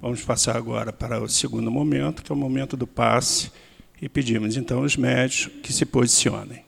Vamos 0.00 0.22
passar 0.22 0.56
agora 0.56 0.92
para 0.92 1.20
o 1.20 1.28
segundo 1.28 1.68
momento, 1.68 2.22
que 2.22 2.30
é 2.30 2.34
o 2.34 2.38
momento 2.38 2.76
do 2.76 2.86
passe, 2.86 3.50
e 4.00 4.08
pedimos 4.08 4.56
então 4.56 4.84
aos 4.84 4.96
médicos 4.96 5.52
que 5.64 5.72
se 5.72 5.84
posicionem. 5.84 6.65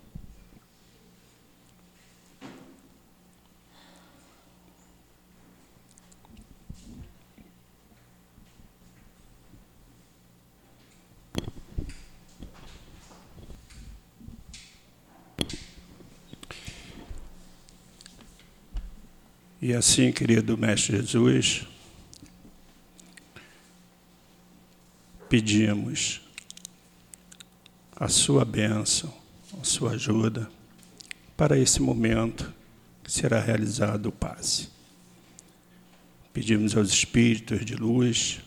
E 19.68 19.74
assim, 19.74 20.10
querido 20.10 20.56
Mestre 20.56 20.96
Jesus, 20.96 21.66
pedimos 25.28 26.22
a 27.94 28.08
sua 28.08 28.46
bênção, 28.46 29.12
a 29.60 29.64
sua 29.64 29.90
ajuda 29.90 30.50
para 31.36 31.58
esse 31.58 31.82
momento 31.82 32.50
que 33.04 33.12
será 33.12 33.38
realizado 33.38 34.06
o 34.06 34.12
passe. 34.12 34.70
Pedimos 36.32 36.74
aos 36.74 36.88
espíritos 36.88 37.62
de 37.62 37.74
luz, 37.74 38.40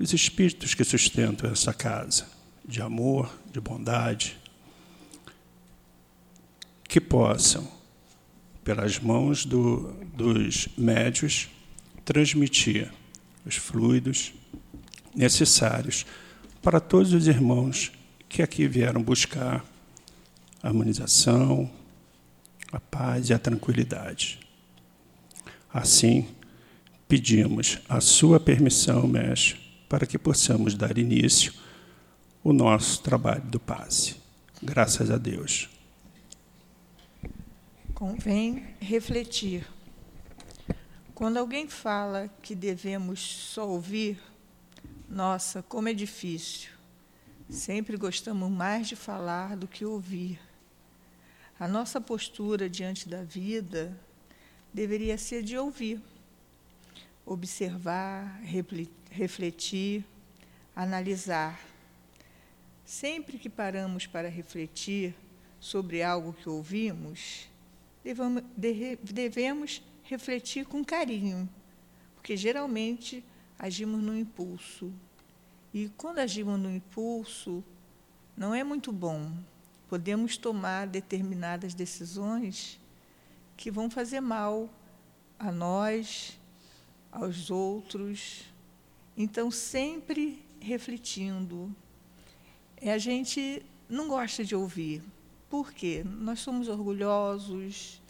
os 0.00 0.12
espíritos 0.12 0.74
que 0.74 0.82
sustentam 0.82 1.48
essa 1.48 1.72
casa, 1.72 2.28
de 2.66 2.82
amor, 2.82 3.32
de 3.52 3.60
bondade, 3.60 4.36
que 6.88 7.00
possam 7.00 7.83
pelas 8.64 8.98
mãos 8.98 9.44
do, 9.44 9.92
dos 10.16 10.68
médios, 10.76 11.48
transmitir 12.04 12.90
os 13.44 13.56
fluidos 13.56 14.32
necessários 15.14 16.06
para 16.62 16.80
todos 16.80 17.12
os 17.12 17.28
irmãos 17.28 17.92
que 18.28 18.42
aqui 18.42 18.66
vieram 18.66 19.02
buscar 19.02 19.64
a 20.62 20.68
harmonização, 20.68 21.70
a 22.72 22.80
paz 22.80 23.28
e 23.28 23.34
a 23.34 23.38
tranquilidade. 23.38 24.40
Assim, 25.72 26.26
pedimos 27.06 27.78
a 27.88 28.00
sua 28.00 28.40
permissão, 28.40 29.06
mestre, 29.06 29.60
para 29.88 30.06
que 30.06 30.18
possamos 30.18 30.74
dar 30.74 30.96
início 30.96 31.52
ao 32.44 32.52
nosso 32.52 33.02
trabalho 33.02 33.44
do 33.44 33.60
passe. 33.60 34.16
Graças 34.62 35.10
a 35.10 35.18
Deus. 35.18 35.73
Convém 38.06 38.66
refletir. 38.82 39.66
Quando 41.14 41.38
alguém 41.38 41.66
fala 41.66 42.28
que 42.42 42.54
devemos 42.54 43.18
só 43.18 43.66
ouvir, 43.66 44.20
nossa, 45.08 45.62
como 45.62 45.88
é 45.88 45.94
difícil. 45.94 46.70
Sempre 47.48 47.96
gostamos 47.96 48.50
mais 48.50 48.88
de 48.88 48.94
falar 48.94 49.56
do 49.56 49.66
que 49.66 49.86
ouvir. 49.86 50.38
A 51.58 51.66
nossa 51.66 51.98
postura 51.98 52.68
diante 52.68 53.08
da 53.08 53.22
vida 53.22 53.98
deveria 54.70 55.16
ser 55.16 55.42
de 55.42 55.56
ouvir, 55.56 55.98
observar, 57.24 58.38
refletir, 59.10 60.04
analisar. 60.76 61.58
Sempre 62.84 63.38
que 63.38 63.48
paramos 63.48 64.06
para 64.06 64.28
refletir 64.28 65.14
sobre 65.58 66.02
algo 66.02 66.34
que 66.34 66.50
ouvimos, 66.50 67.48
devemos 69.06 69.82
refletir 70.02 70.66
com 70.66 70.84
carinho, 70.84 71.48
porque 72.14 72.36
geralmente 72.36 73.24
agimos 73.58 74.02
no 74.02 74.16
impulso. 74.16 74.92
E 75.72 75.88
quando 75.96 76.18
agimos 76.18 76.58
no 76.60 76.70
impulso, 76.70 77.64
não 78.36 78.54
é 78.54 78.62
muito 78.62 78.92
bom. 78.92 79.32
Podemos 79.88 80.36
tomar 80.36 80.86
determinadas 80.86 81.72
decisões 81.74 82.78
que 83.56 83.70
vão 83.70 83.90
fazer 83.90 84.20
mal 84.20 84.68
a 85.38 85.50
nós, 85.50 86.38
aos 87.10 87.50
outros. 87.50 88.44
Então, 89.16 89.50
sempre 89.50 90.44
refletindo. 90.60 91.74
É, 92.76 92.92
a 92.92 92.98
gente 92.98 93.64
não 93.88 94.08
gosta 94.08 94.44
de 94.44 94.54
ouvir, 94.54 95.02
por 95.54 95.72
quê? 95.72 96.02
Nós 96.04 96.40
somos 96.40 96.66
orgulhosos, 96.66 98.02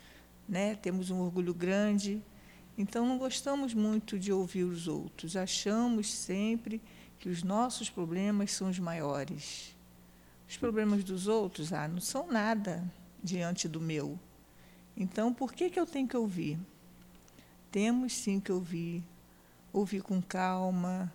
né? 0.48 0.76
temos 0.76 1.10
um 1.10 1.20
orgulho 1.20 1.52
grande, 1.52 2.22
então 2.78 3.06
não 3.06 3.18
gostamos 3.18 3.74
muito 3.74 4.18
de 4.18 4.32
ouvir 4.32 4.64
os 4.64 4.88
outros. 4.88 5.36
Achamos 5.36 6.10
sempre 6.10 6.80
que 7.18 7.28
os 7.28 7.42
nossos 7.42 7.90
problemas 7.90 8.50
são 8.50 8.70
os 8.70 8.78
maiores. 8.78 9.76
Os 10.48 10.56
problemas 10.56 11.04
dos 11.04 11.28
outros 11.28 11.70
ah, 11.70 11.86
não 11.86 12.00
são 12.00 12.32
nada 12.32 12.82
diante 13.22 13.68
do 13.68 13.78
meu. 13.78 14.18
Então, 14.96 15.30
por 15.30 15.52
que, 15.52 15.68
que 15.68 15.78
eu 15.78 15.84
tenho 15.84 16.08
que 16.08 16.16
ouvir? 16.16 16.58
Temos 17.70 18.14
sim 18.14 18.40
que 18.40 18.52
ouvir. 18.52 19.04
Ouvir 19.70 20.00
com 20.00 20.22
calma, 20.22 21.12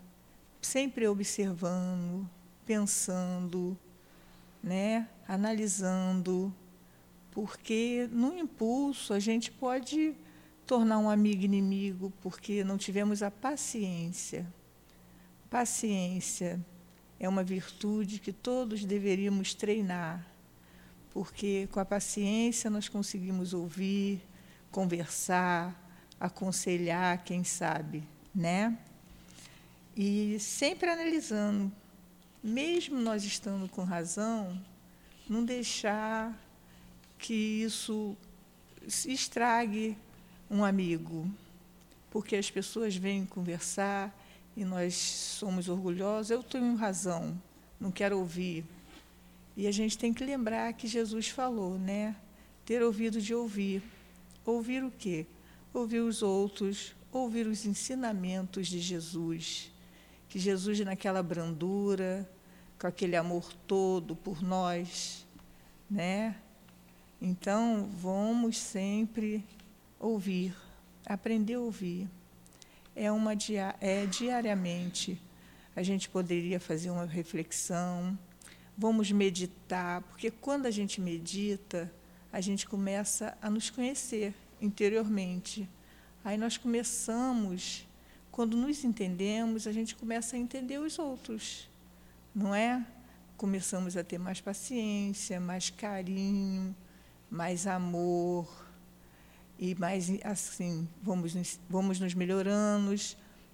sempre 0.61 1.07
observando, 1.07 2.29
pensando, 2.67 3.75
né? 4.61 5.07
analisando, 5.27 6.53
porque 7.31 8.09
no 8.11 8.35
impulso 8.35 9.13
a 9.13 9.19
gente 9.19 9.51
pode 9.51 10.15
tornar 10.65 10.97
um 10.97 11.09
amigo 11.09 11.43
inimigo 11.43 12.11
porque 12.21 12.63
não 12.63 12.77
tivemos 12.77 13.21
a 13.21 13.29
paciência. 13.29 14.45
Paciência 15.49 16.59
é 17.19 17.29
uma 17.29 17.43
virtude 17.43 18.19
que 18.19 18.33
todos 18.33 18.83
deveríamos 18.85 19.53
treinar, 19.53 20.25
porque 21.11 21.67
com 21.71 21.79
a 21.79 21.85
paciência 21.85 22.69
nós 22.69 22.89
conseguimos 22.89 23.53
ouvir, 23.53 24.21
conversar, 24.71 25.79
aconselhar, 26.19 27.23
quem 27.23 27.43
sabe, 27.43 28.03
né? 28.33 28.77
E 29.95 30.39
sempre 30.39 30.89
analisando, 30.89 31.71
mesmo 32.43 32.99
nós 32.99 33.23
estando 33.23 33.67
com 33.67 33.83
razão, 33.83 34.59
não 35.27 35.43
deixar 35.43 36.37
que 37.17 37.33
isso 37.33 38.15
estrague 39.05 39.97
um 40.49 40.63
amigo, 40.63 41.29
porque 42.09 42.35
as 42.35 42.49
pessoas 42.49 42.95
vêm 42.95 43.25
conversar 43.25 44.15
e 44.55 44.65
nós 44.65 44.95
somos 44.95 45.69
orgulhosos. 45.69 46.31
Eu 46.31 46.41
tenho 46.41 46.75
razão, 46.75 47.39
não 47.79 47.91
quero 47.91 48.17
ouvir. 48.17 48.65
E 49.55 49.67
a 49.67 49.71
gente 49.71 49.97
tem 49.97 50.13
que 50.13 50.23
lembrar 50.23 50.73
que 50.73 50.87
Jesus 50.87 51.27
falou, 51.27 51.77
né? 51.77 52.15
Ter 52.65 52.81
ouvido 52.81 53.21
de 53.21 53.35
ouvir. 53.35 53.83
Ouvir 54.45 54.83
o 54.83 54.91
quê? 54.91 55.25
Ouvir 55.73 55.99
os 55.99 56.23
outros, 56.23 56.95
ouvir 57.11 57.45
os 57.45 57.65
ensinamentos 57.65 58.67
de 58.67 58.79
Jesus. 58.79 59.71
Que 60.29 60.39
Jesus, 60.39 60.79
naquela 60.81 61.21
brandura, 61.21 62.29
com 62.79 62.87
aquele 62.87 63.15
amor 63.17 63.51
todo 63.67 64.15
por 64.15 64.41
nós, 64.41 65.27
né? 65.89 66.35
Então, 67.21 67.89
vamos 68.01 68.57
sempre 68.57 69.43
ouvir, 69.99 70.55
aprender 71.05 71.55
a 71.55 71.59
ouvir. 71.59 72.07
É 72.95 73.11
uma 73.11 73.33
é 73.81 74.05
diariamente. 74.05 75.21
A 75.75 75.83
gente 75.83 76.07
poderia 76.07 76.59
fazer 76.59 76.89
uma 76.89 77.05
reflexão, 77.05 78.17
vamos 78.77 79.11
meditar, 79.11 80.01
porque 80.03 80.31
quando 80.31 80.65
a 80.65 80.71
gente 80.71 81.01
medita, 81.01 81.91
a 82.31 82.39
gente 82.39 82.65
começa 82.65 83.37
a 83.41 83.49
nos 83.49 83.69
conhecer 83.69 84.33
interiormente. 84.61 85.67
Aí 86.23 86.37
nós 86.37 86.55
começamos, 86.55 87.85
quando 88.39 88.55
nos 88.55 88.85
entendemos, 88.85 89.67
a 89.67 89.71
gente 89.73 89.93
começa 89.93 90.37
a 90.37 90.39
entender 90.39 90.77
os 90.77 90.97
outros, 90.97 91.69
não 92.33 92.55
é? 92.55 92.87
Começamos 93.35 93.97
a 93.97 94.03
ter 94.05 94.17
mais 94.17 94.39
paciência, 94.39 95.41
mais 95.41 95.69
carinho, 95.69 96.73
mais 97.29 97.67
amor 97.67 98.47
e 99.59 99.75
mais 99.75 100.09
assim 100.23 100.87
vamos 101.03 101.59
vamos 101.69 101.99
nos 101.99 102.13
melhorando 102.13 102.95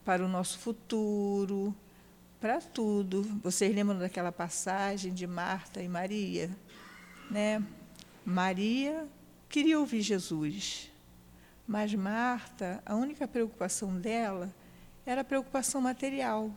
para 0.06 0.24
o 0.24 0.28
nosso 0.28 0.60
futuro, 0.60 1.76
para 2.40 2.62
tudo. 2.62 3.24
Vocês 3.42 3.74
lembram 3.74 3.98
daquela 3.98 4.32
passagem 4.32 5.12
de 5.12 5.26
Marta 5.26 5.82
e 5.82 5.90
Maria, 5.90 6.56
né? 7.32 7.60
Maria 8.24 9.08
queria 9.50 9.80
ouvir 9.80 10.02
Jesus, 10.02 10.92
mas 11.68 11.92
Marta, 11.96 12.84
a 12.86 12.94
única 12.94 13.28
preocupação 13.28 14.00
dela 14.00 14.54
era 15.06 15.22
a 15.22 15.24
preocupação 15.24 15.82
material, 15.82 16.52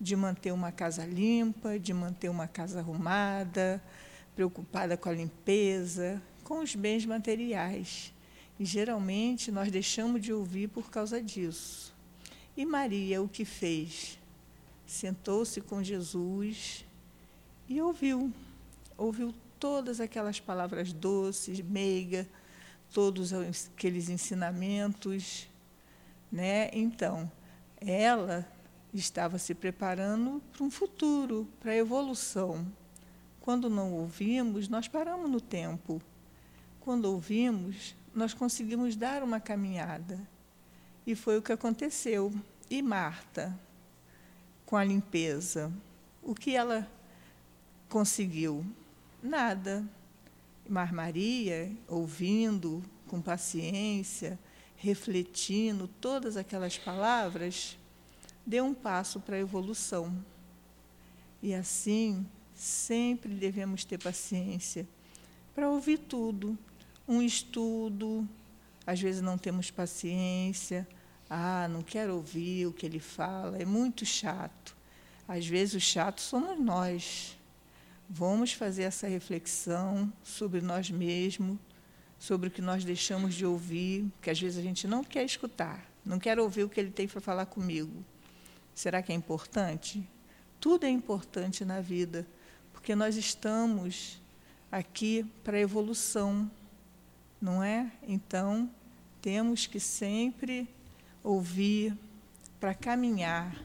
de 0.00 0.16
manter 0.16 0.52
uma 0.52 0.72
casa 0.72 1.04
limpa, 1.04 1.78
de 1.78 1.92
manter 1.92 2.28
uma 2.28 2.46
casa 2.48 2.80
arrumada, 2.80 3.82
preocupada 4.34 4.96
com 4.96 5.08
a 5.08 5.12
limpeza, 5.12 6.22
com 6.44 6.60
os 6.60 6.74
bens 6.74 7.04
materiais. 7.04 8.12
E 8.58 8.64
geralmente 8.64 9.52
nós 9.52 9.70
deixamos 9.70 10.22
de 10.22 10.32
ouvir 10.32 10.68
por 10.68 10.90
causa 10.90 11.22
disso. 11.22 11.94
E 12.56 12.66
Maria 12.66 13.22
o 13.22 13.28
que 13.28 13.44
fez? 13.44 14.18
Sentou-se 14.86 15.60
com 15.60 15.82
Jesus 15.82 16.84
e 17.68 17.80
ouviu. 17.80 18.32
Ouviu 18.96 19.32
todas 19.60 20.00
aquelas 20.00 20.40
palavras 20.40 20.92
doces, 20.92 21.60
meiga, 21.60 22.26
todos 22.92 23.32
aqueles 23.32 24.08
ensinamentos, 24.08 25.48
né? 26.32 26.70
Então, 26.72 27.30
ela 27.80 28.46
estava 28.92 29.38
se 29.38 29.54
preparando 29.54 30.42
para 30.52 30.64
um 30.64 30.70
futuro, 30.70 31.48
para 31.60 31.72
a 31.72 31.76
evolução. 31.76 32.66
Quando 33.40 33.70
não 33.70 33.92
ouvimos, 33.92 34.68
nós 34.68 34.88
paramos 34.88 35.30
no 35.30 35.40
tempo. 35.40 36.02
Quando 36.80 37.06
ouvimos, 37.06 37.94
nós 38.14 38.34
conseguimos 38.34 38.96
dar 38.96 39.22
uma 39.22 39.40
caminhada. 39.40 40.20
E 41.06 41.14
foi 41.14 41.38
o 41.38 41.42
que 41.42 41.52
aconteceu. 41.52 42.32
E 42.70 42.82
Marta, 42.82 43.58
com 44.66 44.76
a 44.76 44.84
limpeza, 44.84 45.72
o 46.22 46.34
que 46.34 46.54
ela 46.54 46.86
conseguiu? 47.88 48.64
Nada. 49.22 49.84
Mas 50.68 50.92
Maria, 50.92 51.72
ouvindo 51.88 52.82
com 53.06 53.22
paciência, 53.22 54.38
refletindo 54.78 55.88
todas 56.00 56.36
aquelas 56.36 56.78
palavras, 56.78 57.76
deu 58.46 58.64
um 58.64 58.72
passo 58.72 59.20
para 59.20 59.36
a 59.36 59.40
evolução. 59.40 60.24
E 61.42 61.52
assim, 61.52 62.24
sempre 62.54 63.34
devemos 63.34 63.84
ter 63.84 63.98
paciência 63.98 64.88
para 65.54 65.68
ouvir 65.68 65.98
tudo. 65.98 66.56
Um 67.06 67.20
estudo, 67.20 68.26
às 68.86 69.00
vezes 69.00 69.20
não 69.20 69.36
temos 69.36 69.70
paciência, 69.70 70.86
ah, 71.28 71.66
não 71.68 71.82
quero 71.82 72.14
ouvir 72.14 72.66
o 72.66 72.72
que 72.72 72.86
ele 72.86 73.00
fala, 73.00 73.58
é 73.58 73.64
muito 73.64 74.06
chato. 74.06 74.76
Às 75.26 75.46
vezes 75.46 75.74
o 75.74 75.80
chato 75.80 76.20
somos 76.20 76.58
nós. 76.58 77.36
Vamos 78.08 78.52
fazer 78.52 78.84
essa 78.84 79.06
reflexão 79.08 80.10
sobre 80.22 80.60
nós 80.60 80.90
mesmos, 80.90 81.58
sobre 82.18 82.48
o 82.48 82.50
que 82.50 82.60
nós 82.60 82.84
deixamos 82.84 83.34
de 83.34 83.46
ouvir, 83.46 84.06
que 84.20 84.30
às 84.30 84.40
vezes 84.40 84.58
a 84.58 84.62
gente 84.62 84.86
não 84.86 85.04
quer 85.04 85.24
escutar, 85.24 85.84
não 86.04 86.18
quer 86.18 86.38
ouvir 86.38 86.64
o 86.64 86.68
que 86.68 86.80
ele 86.80 86.90
tem 86.90 87.06
para 87.06 87.20
falar 87.20 87.46
comigo. 87.46 88.04
Será 88.74 89.02
que 89.02 89.12
é 89.12 89.14
importante? 89.14 90.02
Tudo 90.60 90.84
é 90.84 90.88
importante 90.88 91.64
na 91.64 91.80
vida, 91.80 92.26
porque 92.72 92.94
nós 92.94 93.16
estamos 93.16 94.20
aqui 94.70 95.24
para 95.44 95.58
evolução, 95.58 96.50
não 97.40 97.62
é? 97.62 97.90
Então, 98.02 98.70
temos 99.22 99.66
que 99.66 99.78
sempre 99.78 100.68
ouvir, 101.22 101.96
para 102.60 102.74
caminhar, 102.74 103.56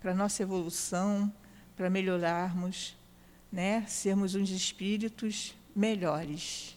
para 0.00 0.14
nossa 0.14 0.42
evolução, 0.42 1.32
para 1.76 1.88
melhorarmos, 1.88 2.96
né? 3.50 3.84
sermos 3.86 4.34
uns 4.34 4.50
espíritos 4.50 5.54
melhores. 5.74 6.75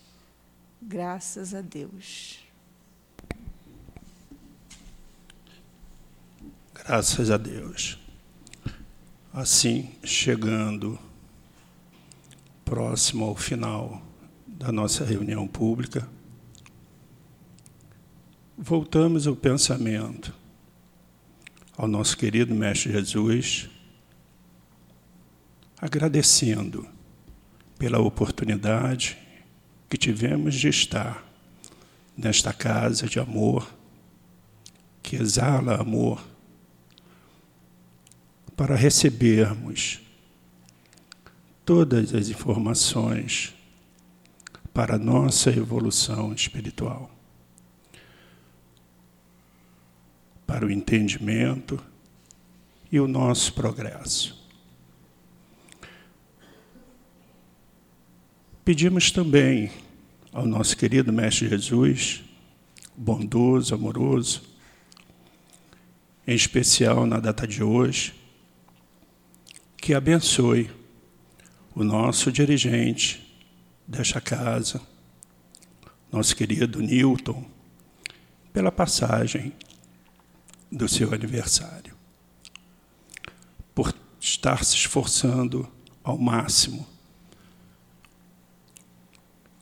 Graças 0.82 1.54
a 1.54 1.62
Deus. 1.62 2.40
Graças 6.74 7.30
a 7.30 7.38
Deus. 7.38 8.00
Assim, 9.34 9.92
chegando 10.04 10.98
próximo 12.64 13.26
ao 13.26 13.36
final 13.36 14.02
da 14.48 14.72
nossa 14.72 15.04
reunião 15.04 15.48
pública, 15.48 16.08
voltamos 18.58 19.28
o 19.28 19.36
pensamento 19.36 20.34
ao 21.78 21.88
nosso 21.88 22.18
querido 22.18 22.56
Mestre 22.56 22.92
Jesus, 22.92 23.70
agradecendo 25.80 26.88
pela 27.78 28.00
oportunidade 28.00 29.18
que 29.90 29.98
tivemos 29.98 30.56
de 30.56 30.70
estar 30.70 31.26
nesta 32.16 32.54
casa 32.54 33.08
de 33.08 33.20
amor, 33.20 33.68
que 35.02 35.16
exala 35.16 35.82
amor, 35.82 36.24
para 38.56 38.76
recebermos 38.76 40.02
todas 41.66 42.14
as 42.14 42.30
informações 42.30 43.54
para 44.74 44.96
a 44.96 45.00
nossa 45.00 45.50
evolução 45.50 46.34
espiritual. 46.34 47.20
para 50.50 50.66
o 50.66 50.72
entendimento 50.72 51.80
e 52.92 53.00
o 53.00 53.08
nosso 53.08 53.54
progresso. 53.54 54.39
Pedimos 58.70 59.10
também 59.10 59.72
ao 60.32 60.46
nosso 60.46 60.78
querido 60.78 61.12
Mestre 61.12 61.50
Jesus, 61.50 62.24
bondoso, 62.96 63.74
amoroso, 63.74 64.44
em 66.28 66.36
especial 66.36 67.08
na 67.08 67.20
data 67.20 67.48
de 67.48 67.64
hoje, 67.64 68.14
que 69.76 69.92
abençoe 69.96 70.70
o 71.74 71.84
nosso 71.84 72.32
dirigente 72.32 73.36
desta 73.88 74.22
casa, 74.22 74.80
nosso 76.12 76.36
querido 76.36 76.80
Newton, 76.80 77.44
pela 78.54 78.72
passagem 78.72 79.52
do 80.72 80.88
seu 80.88 81.12
aniversário. 81.12 81.96
Por 83.74 83.92
estar 84.22 84.64
se 84.64 84.76
esforçando 84.76 85.68
ao 86.04 86.20
máximo 86.20 86.99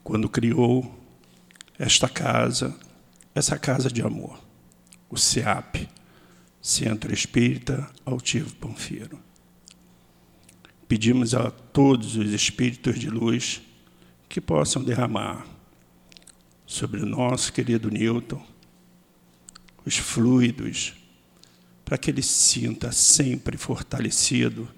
quando 0.07 0.29
criou 0.29 0.97
esta 1.77 2.07
casa, 2.07 2.73
essa 3.35 3.59
casa 3.59 3.91
de 3.91 4.01
amor, 4.01 4.41
o 5.09 5.17
CEAP, 5.17 5.85
Centro 6.61 7.13
Espírita 7.13 7.91
Altivo 8.05 8.55
Panfiro. 8.55 9.19
Pedimos 10.87 11.35
a 11.35 11.51
todos 11.51 12.15
os 12.15 12.31
espíritos 12.31 12.97
de 12.97 13.09
luz 13.09 13.61
que 14.29 14.39
possam 14.39 14.81
derramar 14.81 15.45
sobre 16.65 17.01
o 17.01 17.05
nosso 17.05 17.51
querido 17.51 17.91
Newton 17.91 18.41
os 19.85 19.97
fluidos, 19.97 20.93
para 21.83 21.97
que 21.97 22.11
ele 22.11 22.23
sinta 22.23 22.93
sempre 22.93 23.57
fortalecido 23.57 24.69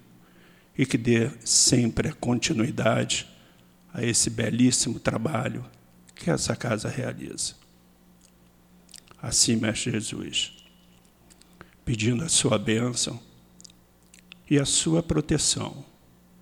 e 0.76 0.84
que 0.84 0.98
dê 0.98 1.30
sempre 1.44 2.08
a 2.08 2.12
continuidade 2.12 3.29
a 3.92 4.04
esse 4.04 4.30
belíssimo 4.30 5.00
trabalho 5.00 5.64
que 6.14 6.30
essa 6.30 6.54
casa 6.54 6.88
realiza. 6.88 7.54
Assim, 9.20 9.56
Mestre 9.56 9.92
Jesus, 9.92 10.52
pedindo 11.84 12.24
a 12.24 12.28
sua 12.28 12.58
bênção 12.58 13.20
e 14.48 14.58
a 14.58 14.64
sua 14.64 15.02
proteção 15.02 15.84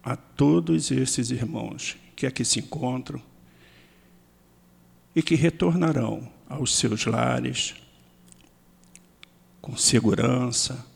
a 0.03 0.17
todos 0.17 0.91
esses 0.91 1.31
irmãos 1.31 1.97
que 2.15 2.27
aqui 2.27 2.45
se 2.45 2.61
encontram 2.61 3.21
e 5.15 5.23
que 5.23 5.35
retornarão 5.35 6.31
aos 6.49 6.77
seus 6.77 7.05
lares, 7.05 7.75
com 9.61 9.77
segurança, 9.77 10.87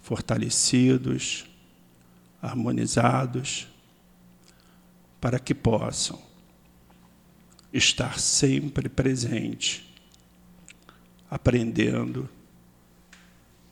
fortalecidos, 0.00 1.44
harmonizados 2.40 3.68
para 5.20 5.38
que 5.38 5.54
possam 5.54 6.20
estar 7.72 8.18
sempre 8.18 8.88
presente, 8.88 9.94
aprendendo 11.30 12.28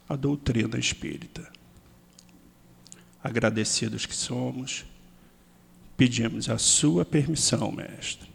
a 0.08 0.16
doutrina 0.16 0.78
espírita. 0.78 1.50
Agradecidos 3.22 4.06
que 4.06 4.14
somos, 4.14 4.84
pedimos 5.96 6.48
a 6.48 6.58
sua 6.58 7.04
permissão, 7.04 7.72
mestre, 7.72 8.28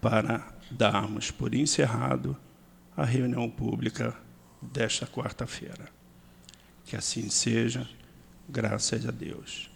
para 0.00 0.54
darmos 0.70 1.30
por 1.30 1.54
encerrado 1.54 2.36
a 2.96 3.04
reunião 3.04 3.50
pública 3.50 4.16
desta 4.62 5.06
quarta-feira. 5.06 5.90
Que 6.84 6.96
assim 6.96 7.28
seja, 7.28 7.88
graças 8.48 9.06
a 9.06 9.10
Deus. 9.10 9.75